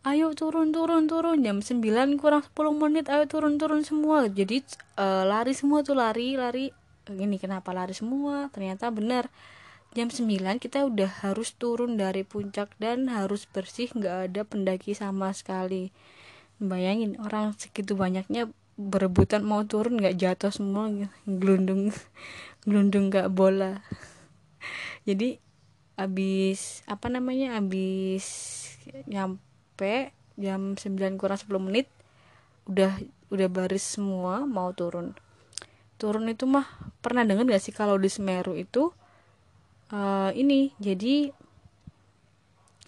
ayo 0.00 0.32
turun 0.32 0.72
turun 0.72 1.04
turun. 1.04 1.44
Jam 1.44 1.60
9 1.60 2.16
kurang 2.16 2.42
10 2.44 2.56
menit 2.72 3.06
ayo 3.12 3.24
turun 3.28 3.60
turun 3.60 3.84
semua. 3.84 4.28
Jadi 4.28 4.64
uh, 4.96 5.24
lari 5.28 5.52
semua 5.52 5.84
tuh 5.84 5.96
lari 5.96 6.36
lari. 6.40 6.72
Ini 7.10 7.36
kenapa 7.36 7.74
lari 7.76 7.92
semua? 7.92 8.48
Ternyata 8.54 8.88
benar. 8.88 9.28
Jam 9.92 10.08
9 10.08 10.62
kita 10.62 10.86
udah 10.86 11.10
harus 11.26 11.52
turun 11.58 11.98
dari 11.98 12.22
puncak 12.22 12.70
dan 12.78 13.10
harus 13.10 13.44
bersih 13.50 13.90
nggak 13.90 14.30
ada 14.30 14.40
pendaki 14.46 14.94
sama 14.94 15.34
sekali. 15.34 15.90
Bayangin 16.62 17.18
orang 17.20 17.56
segitu 17.58 17.98
banyaknya 17.98 18.48
berebutan 18.80 19.44
mau 19.44 19.60
turun 19.68 20.00
nggak 20.00 20.16
jatuh 20.16 20.48
semua 20.48 20.88
gelundung 21.28 21.92
gelundung 22.64 23.12
nggak 23.12 23.28
bola 23.28 23.84
jadi 25.10 25.42
abis 25.98 26.86
apa 26.86 27.10
namanya 27.10 27.58
abis 27.58 28.24
nyampe 29.10 30.14
jam 30.40 30.78
9 30.78 31.20
kurang 31.20 31.36
10 31.36 31.50
menit 31.60 31.86
udah 32.70 32.94
udah 33.28 33.48
baris 33.50 33.84
semua 33.98 34.46
mau 34.46 34.70
turun. 34.72 35.12
Turun 36.00 36.30
itu 36.32 36.48
mah 36.48 36.64
pernah 37.04 37.26
dengar 37.26 37.44
gak 37.44 37.60
sih 37.60 37.74
kalau 37.74 38.00
di 38.00 38.08
Semeru 38.08 38.56
itu 38.56 38.94
uh, 39.92 40.30
ini 40.32 40.72
jadi 40.80 41.34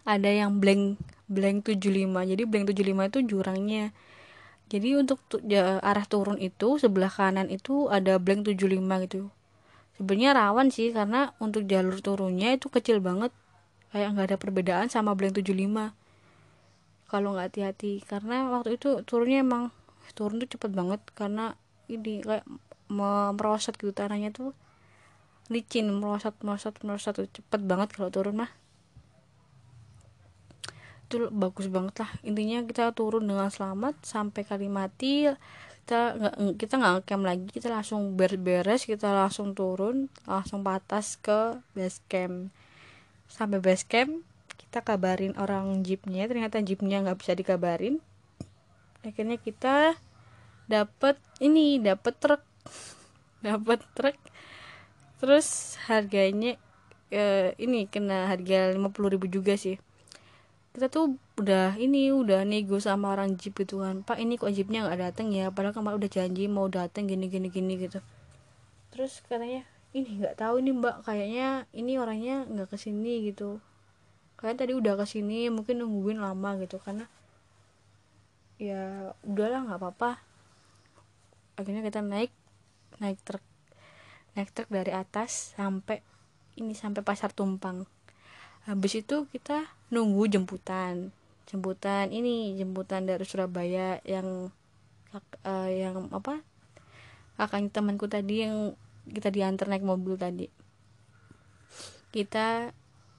ada 0.08 0.30
yang 0.32 0.58
blank 0.62 0.96
blank 1.28 1.68
75 1.68 2.08
jadi 2.08 2.42
blank 2.48 2.64
75 2.72 3.10
itu 3.10 3.18
jurangnya. 3.36 3.84
Jadi 4.72 4.96
untuk 4.96 5.20
ya, 5.44 5.76
arah 5.84 6.08
turun 6.08 6.40
itu 6.40 6.80
sebelah 6.80 7.12
kanan 7.12 7.52
itu 7.52 7.92
ada 7.92 8.16
blank 8.16 8.48
75 8.48 8.80
gitu 9.04 9.28
sebenarnya 9.99 10.36
rawan 10.36 10.68
sih 10.72 10.93
karena 10.93 11.36
untuk 11.43 11.68
jalur 11.68 11.99
turunnya 12.01 12.55
itu 12.57 12.68
kecil 12.72 13.01
banget. 13.03 13.34
Kayak 13.93 14.16
nggak 14.16 14.26
ada 14.32 14.38
perbedaan 14.40 14.88
sama 14.88 15.12
blank 15.12 15.36
75 15.40 15.93
kalau 17.12 17.36
nggak 17.36 17.53
hati-hati 17.53 18.01
karena 18.09 18.49
waktu 18.49 18.80
itu 18.80 19.05
turunnya 19.05 19.45
emang 19.45 19.68
turun 20.16 20.40
tuh 20.40 20.57
cepet 20.57 20.72
banget 20.72 21.05
karena 21.12 21.53
ini 21.93 22.24
kayak 22.24 22.49
merosot 22.88 23.76
gitu 23.76 23.93
tanahnya 23.93 24.32
tuh 24.32 24.57
licin 25.53 25.93
merosot 25.93 26.32
merosot 26.40 26.72
merosot 26.80 27.20
cepet 27.28 27.61
banget 27.68 27.93
kalau 27.93 28.09
turun 28.09 28.40
mah. 28.40 28.51
Itu 31.05 31.28
bagus 31.28 31.68
banget 31.68 32.01
lah. 32.01 32.11
Intinya 32.24 32.64
kita 32.64 32.97
turun 32.97 33.28
dengan 33.28 33.53
selamat 33.53 34.01
sampai 34.01 34.49
Kalimati 34.49 35.28
kita 35.93 36.16
nggak 36.16 36.34
kita 36.57 36.74
nggak 36.80 37.05
camp 37.05 37.24
lagi 37.28 37.45
kita 37.53 37.68
langsung 37.68 38.16
beres-beres 38.16 38.88
kita 38.88 39.12
langsung 39.12 39.53
turun 39.53 40.09
langsung 40.24 40.64
patas 40.64 41.20
ke 41.20 41.61
base 41.76 42.01
camp. 42.09 42.49
Sampai 43.28 43.61
base 43.61 43.84
camp 43.84 44.24
kita 44.57 44.80
kabarin 44.80 45.36
orang 45.36 45.84
jeepnya 45.84 46.24
ternyata 46.24 46.64
jeepnya 46.64 47.05
nggak 47.05 47.20
bisa 47.20 47.36
dikabarin. 47.36 48.01
Akhirnya 49.05 49.36
kita 49.36 50.01
dapat 50.64 51.20
ini 51.45 51.76
dapat 51.76 52.16
truk. 52.16 52.43
Dapat 53.45 53.84
truk. 53.93 54.16
Terus 55.20 55.76
harganya 55.90 56.57
eh, 57.12 57.53
ini 57.61 57.84
kena 57.84 58.32
harga 58.32 58.72
50.000 58.72 59.28
juga 59.28 59.61
sih 59.61 59.76
kita 60.72 60.88
tuh 60.88 61.20
udah 61.36 61.76
ini 61.76 62.08
udah 62.08 62.48
nego 62.48 62.80
sama 62.80 63.12
orang 63.12 63.36
jeep 63.36 63.52
gitu 63.60 63.84
kan. 63.84 64.00
Pak 64.00 64.16
ini 64.16 64.40
kok 64.40 64.48
jeepnya 64.56 64.88
nggak 64.88 65.00
datang 65.12 65.28
ya? 65.28 65.52
Padahal 65.52 65.76
kemarin 65.76 66.00
udah 66.00 66.10
janji 66.10 66.48
mau 66.48 66.64
datang 66.72 67.04
gini 67.04 67.28
gini 67.28 67.52
gini 67.52 67.76
gitu. 67.76 68.00
Terus 68.88 69.20
katanya 69.28 69.68
ini 69.92 70.24
nggak 70.24 70.40
tahu 70.40 70.64
ini 70.64 70.72
mbak. 70.72 71.04
Kayaknya 71.04 71.68
ini 71.76 71.92
orangnya 72.00 72.48
nggak 72.48 72.72
ke 72.72 72.76
sini 72.80 73.28
gitu. 73.28 73.60
Kalian 74.40 74.56
tadi 74.56 74.72
udah 74.72 74.96
ke 74.96 75.04
sini 75.04 75.52
mungkin 75.52 75.84
nungguin 75.84 76.16
lama 76.16 76.56
gitu. 76.64 76.80
Karena 76.80 77.04
ya 78.56 79.12
udahlah 79.28 79.68
nggak 79.68 79.80
apa-apa. 79.80 80.24
Akhirnya 81.60 81.84
kita 81.84 82.00
naik 82.00 82.32
naik 82.96 83.20
truk 83.20 83.44
naik 84.32 84.48
truk 84.56 84.72
dari 84.72 84.96
atas 84.96 85.52
sampai 85.52 86.00
ini 86.56 86.72
sampai 86.72 87.04
pasar 87.04 87.28
tumpang. 87.36 87.84
Habis 88.64 89.04
itu 89.04 89.28
kita 89.28 89.68
nunggu 89.93 90.26
jemputan. 90.32 91.12
Jemputan 91.45 92.09
ini 92.09 92.57
jemputan 92.57 93.05
dari 93.05 93.28
Surabaya 93.28 94.01
yang 94.09 94.49
uh, 95.45 95.68
yang 95.68 96.09
apa? 96.11 96.40
Kakaknya 97.36 97.68
temanku 97.68 98.09
tadi 98.09 98.49
yang 98.49 98.72
kita 99.05 99.28
diantar 99.28 99.68
naik 99.68 99.84
mobil 99.84 100.16
tadi. 100.16 100.49
Kita 102.09 102.72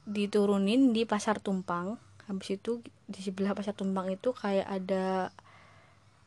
diturunin 0.10 0.92
di 0.92 1.06
pasar 1.06 1.38
tumpang. 1.38 2.02
Habis 2.26 2.58
itu 2.58 2.82
di 3.06 3.22
sebelah 3.22 3.54
pasar 3.54 3.78
tumpang 3.78 4.10
itu 4.10 4.34
kayak 4.34 4.66
ada 4.66 5.30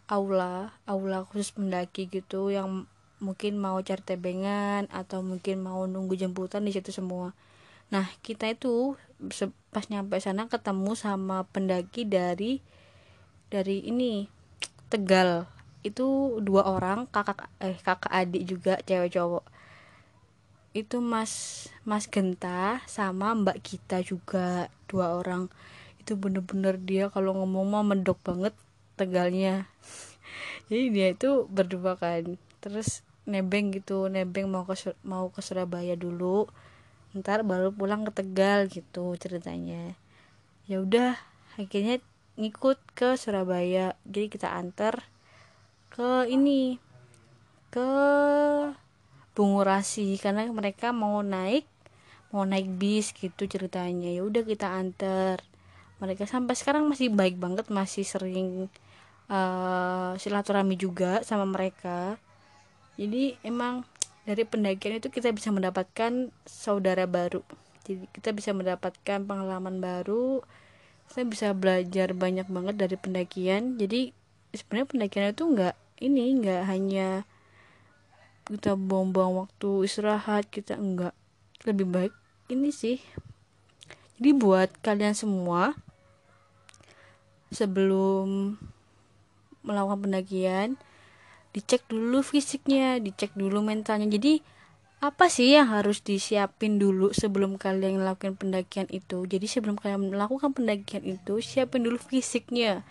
aula 0.06 0.70
aula 0.86 1.26
khusus 1.26 1.50
pendaki 1.50 2.06
gitu 2.06 2.54
yang 2.54 2.86
mungkin 3.18 3.58
mau 3.58 3.80
cari 3.82 4.04
tebengan 4.04 4.86
atau 4.92 5.24
mungkin 5.24 5.64
mau 5.64 5.88
nunggu 5.88 6.14
jemputan 6.14 6.62
di 6.62 6.70
situ 6.70 6.92
semua. 6.94 7.32
Nah 7.90 8.06
kita 8.22 8.50
itu 8.52 8.94
pas 9.72 9.84
nyampe 9.88 10.20
sana 10.20 10.48
ketemu 10.48 10.92
sama 10.92 11.48
pendaki 11.48 12.04
dari 12.04 12.60
dari 13.48 13.86
ini 13.88 14.28
Tegal. 14.86 15.50
Itu 15.82 16.38
dua 16.42 16.62
orang 16.66 17.10
kakak 17.10 17.50
eh 17.58 17.74
kakak 17.82 18.10
adik 18.10 18.46
juga 18.46 18.78
cewek 18.86 19.18
cowok. 19.18 19.44
Itu 20.70 21.02
mas 21.02 21.66
mas 21.82 22.06
Genta 22.06 22.78
sama 22.86 23.34
mbak 23.34 23.58
kita 23.66 23.98
juga 24.06 24.70
dua 24.86 25.18
orang. 25.18 25.50
Itu 25.98 26.14
bener-bener 26.14 26.78
dia 26.78 27.10
kalau 27.10 27.34
ngomong 27.34 27.66
mah 27.66 27.82
mendok 27.82 28.18
banget 28.22 28.54
tegalnya. 28.94 29.66
Jadi 30.70 30.84
dia 30.94 31.06
itu 31.10 31.50
berdua 31.50 31.98
kan. 31.98 32.38
Terus 32.62 33.02
nebeng 33.26 33.74
gitu 33.74 34.06
nebeng 34.06 34.46
mau 34.46 34.62
ke 34.62 34.94
mau 35.02 35.34
ke 35.34 35.42
Surabaya 35.42 35.98
dulu 35.98 36.46
ntar 37.18 37.42
baru 37.42 37.72
pulang 37.72 38.04
ke 38.04 38.12
Tegal 38.12 38.68
gitu 38.68 39.16
ceritanya. 39.16 39.96
Ya 40.68 40.82
udah 40.82 41.16
akhirnya 41.56 41.98
ngikut 42.36 42.78
ke 42.92 43.16
Surabaya. 43.16 43.96
Jadi 44.04 44.26
kita 44.28 44.52
antar 44.52 45.04
ke 45.88 46.28
ini 46.28 46.76
ke 47.72 47.90
Bungurasi 49.36 50.16
karena 50.16 50.48
mereka 50.48 50.96
mau 50.96 51.20
naik 51.20 51.68
mau 52.32 52.48
naik 52.48 52.72
bis 52.80 53.12
gitu 53.12 53.44
ceritanya. 53.44 54.08
Ya 54.08 54.24
udah 54.24 54.42
kita 54.44 54.68
antar. 54.68 55.44
Mereka 56.00 56.24
sampai 56.28 56.56
sekarang 56.56 56.88
masih 56.88 57.12
baik 57.12 57.36
banget 57.40 57.68
masih 57.72 58.04
sering 58.04 58.68
uh, 59.28 60.12
silaturahmi 60.16 60.76
juga 60.76 61.20
sama 61.24 61.44
mereka. 61.48 62.20
Jadi 62.96 63.36
emang 63.44 63.84
dari 64.26 64.42
pendakian 64.42 64.98
itu 64.98 65.08
kita 65.08 65.30
bisa 65.30 65.54
mendapatkan 65.54 66.34
saudara 66.42 67.06
baru. 67.06 67.46
Jadi 67.86 68.10
kita 68.10 68.34
bisa 68.34 68.50
mendapatkan 68.50 69.22
pengalaman 69.22 69.78
baru. 69.78 70.42
Kita 71.06 71.22
bisa 71.22 71.54
belajar 71.54 72.10
banyak 72.10 72.50
banget 72.50 72.74
dari 72.74 72.98
pendakian. 72.98 73.78
Jadi 73.78 74.10
sebenarnya 74.50 74.90
pendakian 74.90 75.30
itu 75.30 75.44
enggak 75.46 75.74
ini 76.02 76.34
enggak 76.34 76.66
hanya 76.66 77.22
kita 78.50 78.74
buang-buang 78.74 79.46
waktu 79.46 79.86
istirahat 79.86 80.50
kita 80.50 80.74
enggak 80.74 81.14
lebih 81.62 81.86
baik 81.86 82.14
ini 82.50 82.74
sih. 82.74 82.98
Jadi 84.18 84.34
buat 84.34 84.74
kalian 84.82 85.14
semua 85.14 85.78
sebelum 87.54 88.58
melakukan 89.62 90.02
pendakian 90.02 90.68
dicek 91.56 91.88
dulu 91.88 92.20
fisiknya 92.20 93.00
dicek 93.00 93.32
dulu 93.32 93.64
mentalnya. 93.64 94.04
Jadi 94.04 94.44
apa 95.00 95.32
sih 95.32 95.56
yang 95.56 95.72
harus 95.72 96.04
disiapin 96.04 96.76
dulu 96.76 97.16
sebelum 97.16 97.56
kalian 97.56 97.96
melakukan 97.96 98.36
pendakian 98.36 98.84
itu? 98.92 99.24
Jadi 99.24 99.48
sebelum 99.48 99.80
kalian 99.80 100.12
melakukan 100.12 100.52
pendakian 100.52 101.00
itu 101.08 101.40
siapin 101.40 101.88
dulu 101.88 101.96
fisiknya. 101.96 102.84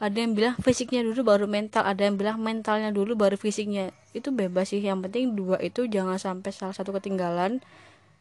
Ada 0.00 0.16
yang 0.16 0.32
bilang 0.32 0.56
fisiknya 0.56 1.04
dulu 1.04 1.28
baru 1.28 1.44
mental. 1.44 1.84
Ada 1.84 2.08
yang 2.08 2.16
bilang 2.16 2.40
mentalnya 2.40 2.88
dulu 2.88 3.20
baru 3.20 3.36
fisiknya. 3.36 3.92
Itu 4.16 4.32
bebas 4.32 4.72
sih. 4.72 4.80
Yang 4.80 5.12
penting 5.12 5.36
dua 5.36 5.60
itu 5.60 5.84
jangan 5.84 6.16
sampai 6.16 6.56
salah 6.56 6.72
satu 6.72 6.96
ketinggalan. 6.96 7.60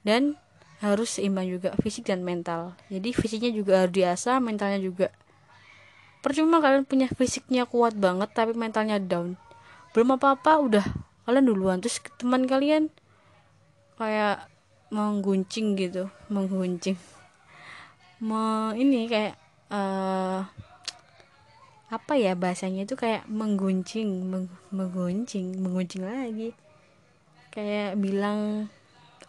Dan 0.03 0.35
harus 0.83 1.15
seimbang 1.15 1.47
juga 1.47 1.71
fisik 1.79 2.11
dan 2.11 2.27
mental. 2.27 2.75
Jadi 2.91 3.15
fisiknya 3.15 3.51
juga 3.55 3.87
harus 3.87 3.95
diasah 3.95 4.43
mentalnya 4.43 4.83
juga. 4.83 5.07
Percuma 6.19 6.59
kalian 6.59 6.83
punya 6.83 7.07
fisiknya 7.07 7.63
kuat 7.63 7.95
banget 7.95 8.27
tapi 8.35 8.51
mentalnya 8.51 8.99
down 8.99 9.39
belum 9.99 10.15
apa-apa 10.15 10.63
udah. 10.63 10.85
Kalian 11.27 11.43
duluan 11.43 11.83
terus 11.83 11.99
teman 12.15 12.47
kalian. 12.47 12.87
Kayak 13.99 14.47
mengguncing 14.95 15.75
gitu 15.75 16.07
mengguncing. 16.31 16.95
Me, 18.23 18.71
ini 18.79 19.11
kayak 19.11 19.35
uh, 19.67 20.47
apa 21.91 22.13
ya 22.15 22.31
bahasanya 22.31 22.87
itu 22.87 22.95
kayak 22.95 23.27
mengguncing 23.27 24.07
meng, 24.23 24.47
mengguncing 24.71 25.59
mengguncing 25.59 26.07
lagi. 26.07 26.55
Kayak 27.51 27.99
bilang 27.99 28.71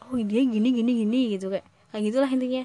oh 0.07 0.23
dia 0.23 0.47
gini 0.47 0.71
gini 0.71 1.03
gini 1.03 1.35
gitu 1.35 1.51
kayak 1.51 1.67
kayak 1.91 2.15
gitulah 2.15 2.31
intinya. 2.31 2.63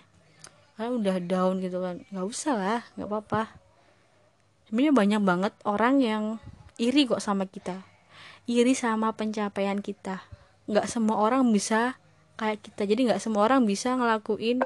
Kan 0.77 1.01
udah 1.01 1.17
down 1.25 1.57
gitu 1.57 1.81
kan 1.81 2.05
nggak 2.13 2.27
usah 2.29 2.53
lah 2.53 2.81
nggak 3.01 3.09
apa-apa. 3.09 3.49
Sebenarnya 4.69 4.93
banyak 4.93 5.21
banget 5.25 5.53
orang 5.65 6.05
yang 6.05 6.23
iri 6.77 7.09
kok 7.09 7.17
sama 7.17 7.49
kita 7.49 7.94
iri 8.45 8.77
sama 8.77 9.13
pencapaian 9.13 9.81
kita. 9.81 10.21
Nggak 10.69 10.89
semua 10.89 11.21
orang 11.21 11.49
bisa 11.49 11.97
kayak 12.37 12.61
kita. 12.61 12.85
Jadi 12.85 13.11
nggak 13.11 13.21
semua 13.21 13.45
orang 13.45 13.65
bisa 13.65 13.93
ngelakuin 13.97 14.61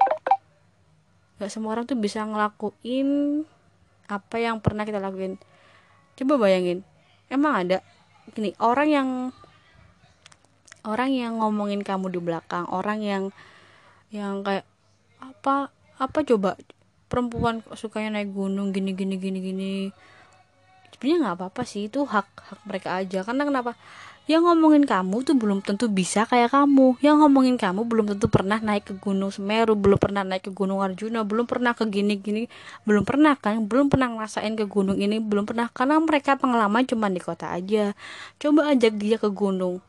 nggak 1.40 1.48
semua 1.48 1.72
orang 1.72 1.88
tuh 1.88 1.96
bisa 1.96 2.20
ngelakuin 2.20 3.42
apa 4.12 4.36
yang 4.36 4.60
pernah 4.60 4.84
kita 4.84 5.00
lakuin. 5.00 5.40
Coba 6.20 6.36
bayangin 6.36 6.84
emang 7.32 7.64
ada? 7.64 7.78
Gini 8.36 8.52
orang 8.60 8.88
yang 8.92 9.08
orang 10.84 11.10
yang 11.16 11.40
ngomongin 11.40 11.80
kamu 11.80 12.12
di 12.12 12.20
belakang 12.20 12.68
orang 12.68 13.00
yang 13.00 13.24
yang 14.12 14.44
kayak 14.44 14.68
apa 15.16 15.72
apa 15.96 16.18
coba? 16.28 16.60
Perempuan 17.08 17.64
sukanya 17.74 18.20
naik 18.20 18.36
gunung 18.36 18.70
gini 18.70 18.92
gini 18.92 19.16
gini 19.16 19.38
gini 19.40 19.72
sebenarnya 21.00 21.32
nggak 21.32 21.36
apa 21.40 21.44
apa 21.48 21.62
sih 21.64 21.88
itu 21.88 22.04
hak 22.04 22.28
hak 22.28 22.60
mereka 22.68 23.00
aja. 23.00 23.24
Karena 23.24 23.48
kenapa? 23.48 23.72
Yang 24.28 24.52
ngomongin 24.52 24.84
kamu 24.84 25.16
tuh 25.24 25.32
belum 25.32 25.64
tentu 25.64 25.88
bisa 25.88 26.28
kayak 26.28 26.52
kamu. 26.52 27.00
Yang 27.00 27.24
ngomongin 27.24 27.56
kamu 27.56 27.88
belum 27.88 28.04
tentu 28.14 28.28
pernah 28.28 28.60
naik 28.60 28.92
ke 28.92 28.94
gunung 29.00 29.32
Semeru 29.32 29.80
belum 29.80 29.96
pernah 29.96 30.28
naik 30.28 30.44
ke 30.44 30.52
gunung 30.52 30.84
Arjuna 30.84 31.24
belum 31.24 31.48
pernah 31.48 31.72
ke 31.72 31.88
gini-gini. 31.88 32.52
Belum 32.84 33.08
pernah 33.08 33.32
kan? 33.40 33.64
Belum 33.64 33.88
pernah 33.88 34.12
ngerasain 34.12 34.52
ke 34.60 34.68
gunung 34.68 35.00
ini 35.00 35.24
belum 35.24 35.48
pernah. 35.48 35.72
Karena 35.72 35.96
mereka 35.96 36.36
pengalaman 36.36 36.84
cuma 36.84 37.08
di 37.08 37.18
kota 37.18 37.48
aja. 37.48 37.96
Coba 38.36 38.68
ajak 38.76 39.00
dia 39.00 39.16
ke 39.16 39.32
gunung. 39.32 39.80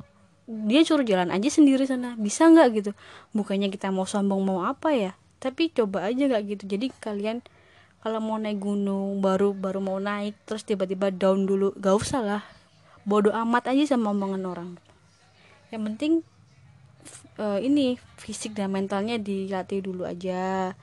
Dia 0.48 0.80
suruh 0.88 1.04
jalan 1.04 1.28
aja 1.28 1.52
sendiri 1.52 1.84
sana. 1.84 2.16
Bisa 2.16 2.48
nggak 2.48 2.68
gitu? 2.80 2.92
Bukannya 3.36 3.68
kita 3.68 3.92
mau 3.92 4.08
sombong 4.08 4.48
mau 4.48 4.64
apa 4.64 4.96
ya? 4.96 5.12
Tapi 5.44 5.76
coba 5.76 6.08
aja 6.08 6.24
nggak 6.32 6.44
gitu. 6.56 6.64
Jadi 6.72 6.88
kalian 7.04 7.44
kalau 8.02 8.18
mau 8.18 8.38
naik 8.42 8.58
gunung 8.58 9.22
baru 9.22 9.54
baru 9.54 9.78
mau 9.78 10.02
naik 10.02 10.34
terus 10.50 10.66
tiba-tiba 10.66 11.14
down 11.14 11.46
dulu 11.46 11.74
gak 11.78 11.96
usah 12.02 12.22
lah. 12.22 12.44
Bodoh 13.06 13.34
amat 13.34 13.74
aja 13.74 13.94
sama 13.94 14.14
omongan 14.14 14.44
orang. 14.46 14.70
Yang 15.70 15.82
penting 15.90 16.14
uh, 17.38 17.62
ini 17.62 18.02
fisik 18.18 18.58
dan 18.58 18.74
mentalnya 18.74 19.22
dilatih 19.22 19.86
dulu 19.86 20.06
aja. 20.10 20.74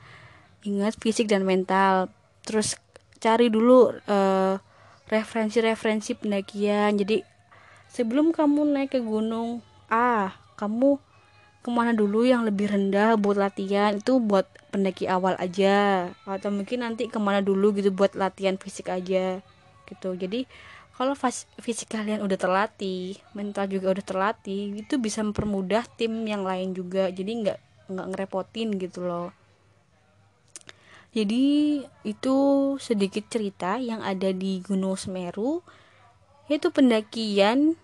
Ingat 0.63 0.99
fisik 0.99 1.27
dan 1.27 1.43
mental. 1.43 2.07
Terus 2.43 2.79
cari 3.19 3.51
dulu 3.51 3.91
uh, 3.91 4.55
referensi-referensi 5.11 6.15
pendakian. 6.15 6.95
Jadi 6.95 7.19
sebelum 7.91 8.31
kamu 8.31 8.63
naik 8.63 8.95
ke 8.95 9.01
gunung 9.03 9.59
ah 9.91 10.31
kamu 10.55 11.01
ke 11.59 11.69
mana 11.69 11.91
dulu 11.91 12.23
yang 12.23 12.47
lebih 12.47 12.71
rendah 12.71 13.19
buat 13.19 13.35
latihan? 13.35 13.99
Itu 13.99 14.23
buat 14.23 14.47
pendaki 14.71 15.11
awal 15.11 15.35
aja. 15.35 16.09
Atau 16.23 16.55
mungkin 16.55 16.87
nanti 16.87 17.11
ke 17.11 17.19
mana 17.19 17.43
dulu 17.43 17.75
gitu 17.75 17.91
buat 17.91 18.15
latihan 18.15 18.55
fisik 18.55 18.87
aja 18.87 19.43
gitu. 19.89 20.09
Jadi 20.15 20.47
kalau 20.95 21.15
fisik 21.59 21.95
kalian 21.95 22.19
udah 22.23 22.35
terlatih 22.35 23.15
mental 23.31 23.71
juga 23.71 23.95
udah 23.95 24.03
terlatih 24.03 24.83
itu 24.83 24.99
bisa 24.99 25.23
mempermudah 25.23 25.83
tim 25.99 26.23
yang 26.23 26.47
lain 26.47 26.71
juga. 26.71 27.11
Jadi 27.11 27.31
nggak 27.43 27.59
nggak 27.91 28.07
ngerepotin 28.15 28.79
gitu 28.79 29.03
loh. 29.03 29.35
Jadi 31.09 31.81
itu 32.05 32.37
sedikit 32.77 33.25
cerita 33.27 33.81
yang 33.81 34.05
ada 34.05 34.29
di 34.29 34.61
Gunung 34.61 34.95
Semeru. 34.95 35.65
Yaitu 36.49 36.73
pendakian 36.73 37.77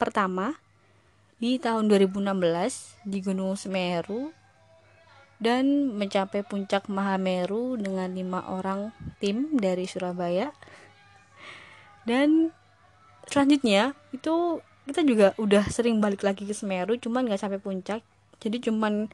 pertama 0.00 0.56
di 1.38 1.62
tahun 1.62 1.86
2016 1.86 2.26
di 3.06 3.18
Gunung 3.22 3.54
Semeru 3.54 4.34
dan 5.38 5.94
mencapai 5.94 6.42
puncak 6.42 6.90
Mahameru 6.90 7.78
dengan 7.78 8.10
lima 8.10 8.42
orang 8.50 8.90
tim 9.22 9.54
dari 9.54 9.86
Surabaya. 9.86 10.50
Dan 12.02 12.50
selanjutnya 13.30 13.94
itu 14.10 14.58
kita 14.90 15.06
juga 15.06 15.36
udah 15.38 15.70
sering 15.70 16.02
balik 16.02 16.26
lagi 16.26 16.42
ke 16.42 16.54
Semeru 16.54 16.98
cuman 16.98 17.30
nggak 17.30 17.38
sampai 17.38 17.62
puncak. 17.62 18.02
Jadi 18.42 18.58
cuman 18.66 19.06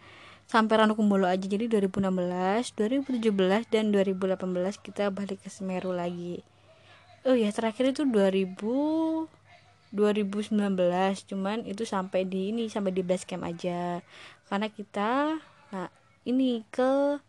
sampai 0.49 0.81
Ranukumbolo 0.81 1.29
aja. 1.29 1.45
Jadi 1.45 1.69
2016 1.69 2.73
2017 2.73 3.69
dan 3.69 3.93
2018 3.93 4.41
kita 4.81 5.13
balik 5.13 5.45
ke 5.45 5.53
Semeru 5.53 5.93
lagi. 5.93 6.41
Oh 7.29 7.37
ya 7.37 7.53
terakhir 7.53 7.93
itu 7.93 8.09
2000 8.09 9.44
2019 9.95 10.59
cuman 11.31 11.63
itu 11.63 11.87
sampai 11.87 12.27
di 12.27 12.51
ini 12.51 12.67
sampai 12.67 12.91
di 12.91 13.07
base 13.07 13.25
camp 13.25 13.47
aja. 13.47 14.03
Karena 14.51 14.69
kita 14.69 15.39
nah 15.71 15.89
ini 16.27 16.67
ke 16.69 17.23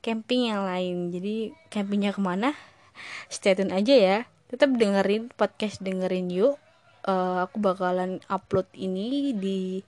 camping 0.00 0.48
yang 0.54 0.64
lain. 0.64 1.10
Jadi 1.10 1.50
campingnya 1.68 2.14
ke 2.14 2.22
mana? 2.22 2.54
Stay 3.32 3.58
tune 3.58 3.74
aja 3.74 3.94
ya. 3.94 4.18
Tetap 4.48 4.70
dengerin 4.78 5.34
podcast 5.34 5.82
dengerin 5.82 6.30
yuk. 6.30 6.56
Uh, 7.00 7.48
aku 7.48 7.58
bakalan 7.58 8.20
upload 8.28 8.68
ini 8.76 9.32
di 9.32 9.80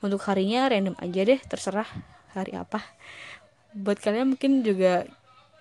untuk 0.00 0.20
harinya 0.28 0.68
random 0.68 0.96
aja 1.00 1.20
deh 1.24 1.40
terserah 1.44 1.88
hari 2.34 2.56
apa. 2.56 2.82
Buat 3.72 4.00
kalian 4.00 4.36
mungkin 4.36 4.64
juga 4.64 5.08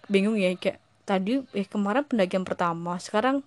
bingung 0.07 0.35
ya 0.35 0.51
kayak 0.55 0.83
tadi 1.03 1.43
eh 1.55 1.67
kemarin 1.67 2.07
pendakian 2.07 2.47
pertama 2.47 2.95
sekarang 2.99 3.43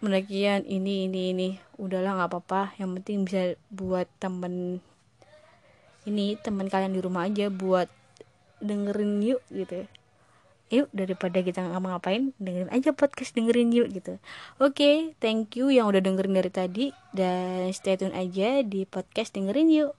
pendakian 0.00 0.64
ini 0.68 1.08
ini 1.08 1.20
ini. 1.32 1.48
Udahlah 1.80 2.20
nggak 2.20 2.30
apa-apa. 2.32 2.76
Yang 2.80 2.90
penting 3.00 3.18
bisa 3.24 3.42
buat 3.72 4.08
temen 4.20 4.80
ini 6.06 6.38
teman 6.38 6.70
kalian 6.70 6.94
di 6.94 7.02
rumah 7.02 7.26
aja 7.26 7.50
buat 7.50 7.90
dengerin 8.62 9.20
yuk 9.24 9.42
gitu. 9.50 9.84
Yuk 10.66 10.90
daripada 10.90 11.38
kita 11.46 11.62
ngapa-ngapain 11.62 12.34
dengerin 12.42 12.70
aja 12.74 12.90
podcast 12.90 13.34
dengerin 13.34 13.70
yuk 13.70 13.88
gitu. 13.94 14.18
Oke 14.58 14.74
okay, 14.74 14.96
thank 15.22 15.54
you 15.54 15.70
yang 15.70 15.86
udah 15.86 16.02
dengerin 16.02 16.34
dari 16.34 16.50
tadi. 16.50 16.86
Dan 17.14 17.70
stay 17.74 17.98
tune 17.98 18.14
aja 18.14 18.62
di 18.62 18.86
podcast 18.86 19.34
dengerin 19.34 19.70
yuk. 19.70 19.92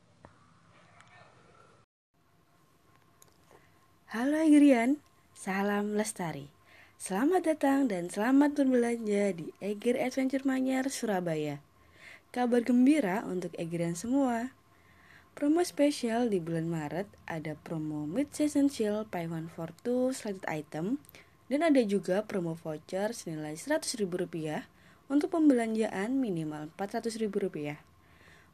Halo 4.08 4.40
Egrian, 4.40 5.04
salam 5.36 6.00
lestari. 6.00 6.57
Selamat 7.08 7.40
datang 7.48 7.88
dan 7.88 8.12
selamat 8.12 8.60
berbelanja 8.60 9.32
di 9.32 9.48
Eger 9.64 9.96
Adventure 9.96 10.44
Manyar, 10.44 10.92
Surabaya. 10.92 11.64
Kabar 12.36 12.60
gembira 12.68 13.24
untuk 13.24 13.56
Egrian 13.56 13.96
semua. 13.96 14.52
Promo 15.32 15.64
spesial 15.64 16.28
di 16.28 16.44
bulan 16.44 16.68
Maret 16.68 17.08
ada 17.24 17.56
promo 17.64 18.04
Mid 18.04 18.36
Season 18.36 18.68
Sale 18.68 19.08
Buy 19.08 19.24
One 19.24 19.48
for 19.48 19.72
Two 19.88 20.12
selected 20.12 20.44
item 20.52 21.00
dan 21.48 21.64
ada 21.64 21.80
juga 21.80 22.28
promo 22.28 22.60
voucher 22.60 23.16
senilai 23.16 23.56
Rp100.000 23.56 24.04
untuk 25.08 25.32
pembelanjaan 25.32 26.12
minimal 26.12 26.76
Rp400.000. 26.76 27.80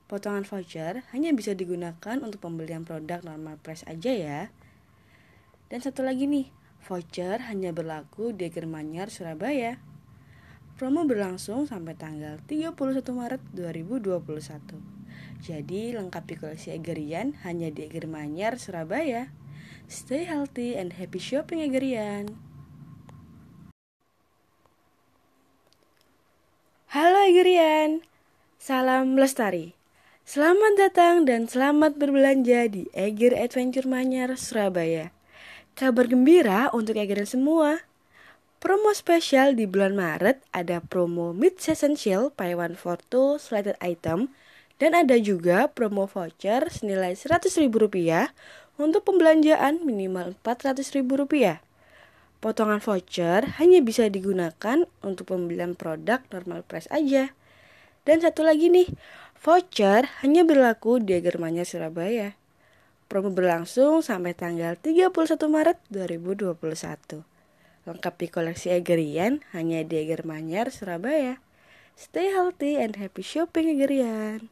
Potongan 0.05 0.45
voucher 0.45 1.01
hanya 1.09 1.33
bisa 1.33 1.57
digunakan 1.57 2.21
untuk 2.21 2.37
pembelian 2.37 2.85
produk 2.85 3.25
normal 3.25 3.57
price 3.65 3.81
aja 3.89 4.13
ya. 4.13 4.41
Dan 5.73 5.81
satu 5.81 6.05
lagi 6.05 6.29
nih, 6.29 6.53
voucher 6.83 7.39
hanya 7.47 7.71
berlaku 7.71 8.35
di 8.35 8.51
Germanyar 8.51 9.07
Surabaya. 9.07 9.79
Promo 10.75 11.07
berlangsung 11.07 11.63
sampai 11.63 11.95
tanggal 11.95 12.43
31 12.43 12.75
Maret 13.15 13.41
2021. 13.55 15.03
Jadi 15.39 15.95
lengkapi 15.95 16.35
koleksi 16.35 16.75
Egerian 16.75 17.39
hanya 17.47 17.71
di 17.71 17.87
Eger 17.87 18.11
Manyar, 18.11 18.59
Surabaya. 18.59 19.31
Stay 19.87 20.27
healthy 20.27 20.75
and 20.75 20.99
happy 20.99 21.23
shopping 21.23 21.63
Egerian. 21.63 22.35
Halo 26.91 27.23
Egerian, 27.31 28.03
salam 28.59 29.15
lestari. 29.15 29.77
Selamat 30.23 30.79
datang 30.79 31.23
dan 31.23 31.47
selamat 31.47 31.95
berbelanja 31.95 32.67
di 32.67 32.91
Eger 32.91 33.35
Adventure 33.37 33.87
Manyar, 33.87 34.35
Surabaya. 34.39 35.12
Kabar 35.73 36.05
gembira 36.05 36.69
untuk 36.69 36.93
Egerian 37.01 37.25
semua. 37.25 37.81
Promo 38.61 38.93
spesial 38.93 39.57
di 39.57 39.65
bulan 39.65 39.97
Maret 39.97 40.45
ada 40.53 40.77
promo 40.77 41.33
Mid 41.33 41.57
Season 41.57 41.97
Sale 41.97 42.29
Buy 42.29 42.53
One 42.53 42.77
for 42.77 43.01
Two 43.09 43.41
Slated 43.41 43.81
Item 43.81 44.29
dan 44.77 44.93
ada 44.93 45.17
juga 45.17 45.65
promo 45.73 46.05
voucher 46.05 46.69
senilai 46.69 47.17
Rp100.000 47.17 47.73
untuk 48.77 49.01
pembelanjaan 49.01 49.81
minimal 49.81 50.37
Rp400.000. 50.45 51.57
Potongan 52.37 52.77
voucher 52.77 53.57
hanya 53.57 53.81
bisa 53.81 54.05
digunakan 54.13 54.85
untuk 55.01 55.25
pembelian 55.33 55.73
produk 55.73 56.21
normal 56.29 56.61
price 56.61 56.85
aja. 56.93 57.33
Dan 58.05 58.21
satu 58.21 58.45
lagi 58.45 58.69
nih, 58.69 58.93
voucher 59.41 60.05
hanya 60.21 60.45
berlaku 60.45 61.01
di 61.01 61.17
Agermanya 61.17 61.65
Surabaya. 61.65 62.37
Promo 63.13 63.29
berlangsung 63.29 64.01
sampai 64.01 64.33
tanggal 64.33 64.73
31 64.73 65.37
Maret 65.45 65.77
2021. 65.93 67.21
Lengkapi 67.85 68.25
koleksi 68.25 68.73
Egerian 68.73 69.45
hanya 69.53 69.85
di 69.85 70.01
Eger 70.01 70.25
Manyar, 70.25 70.73
Surabaya. 70.73 71.37
Stay 71.93 72.33
healthy 72.33 72.73
and 72.73 72.97
happy 72.97 73.21
shopping 73.21 73.69
Egerian. 73.69 74.49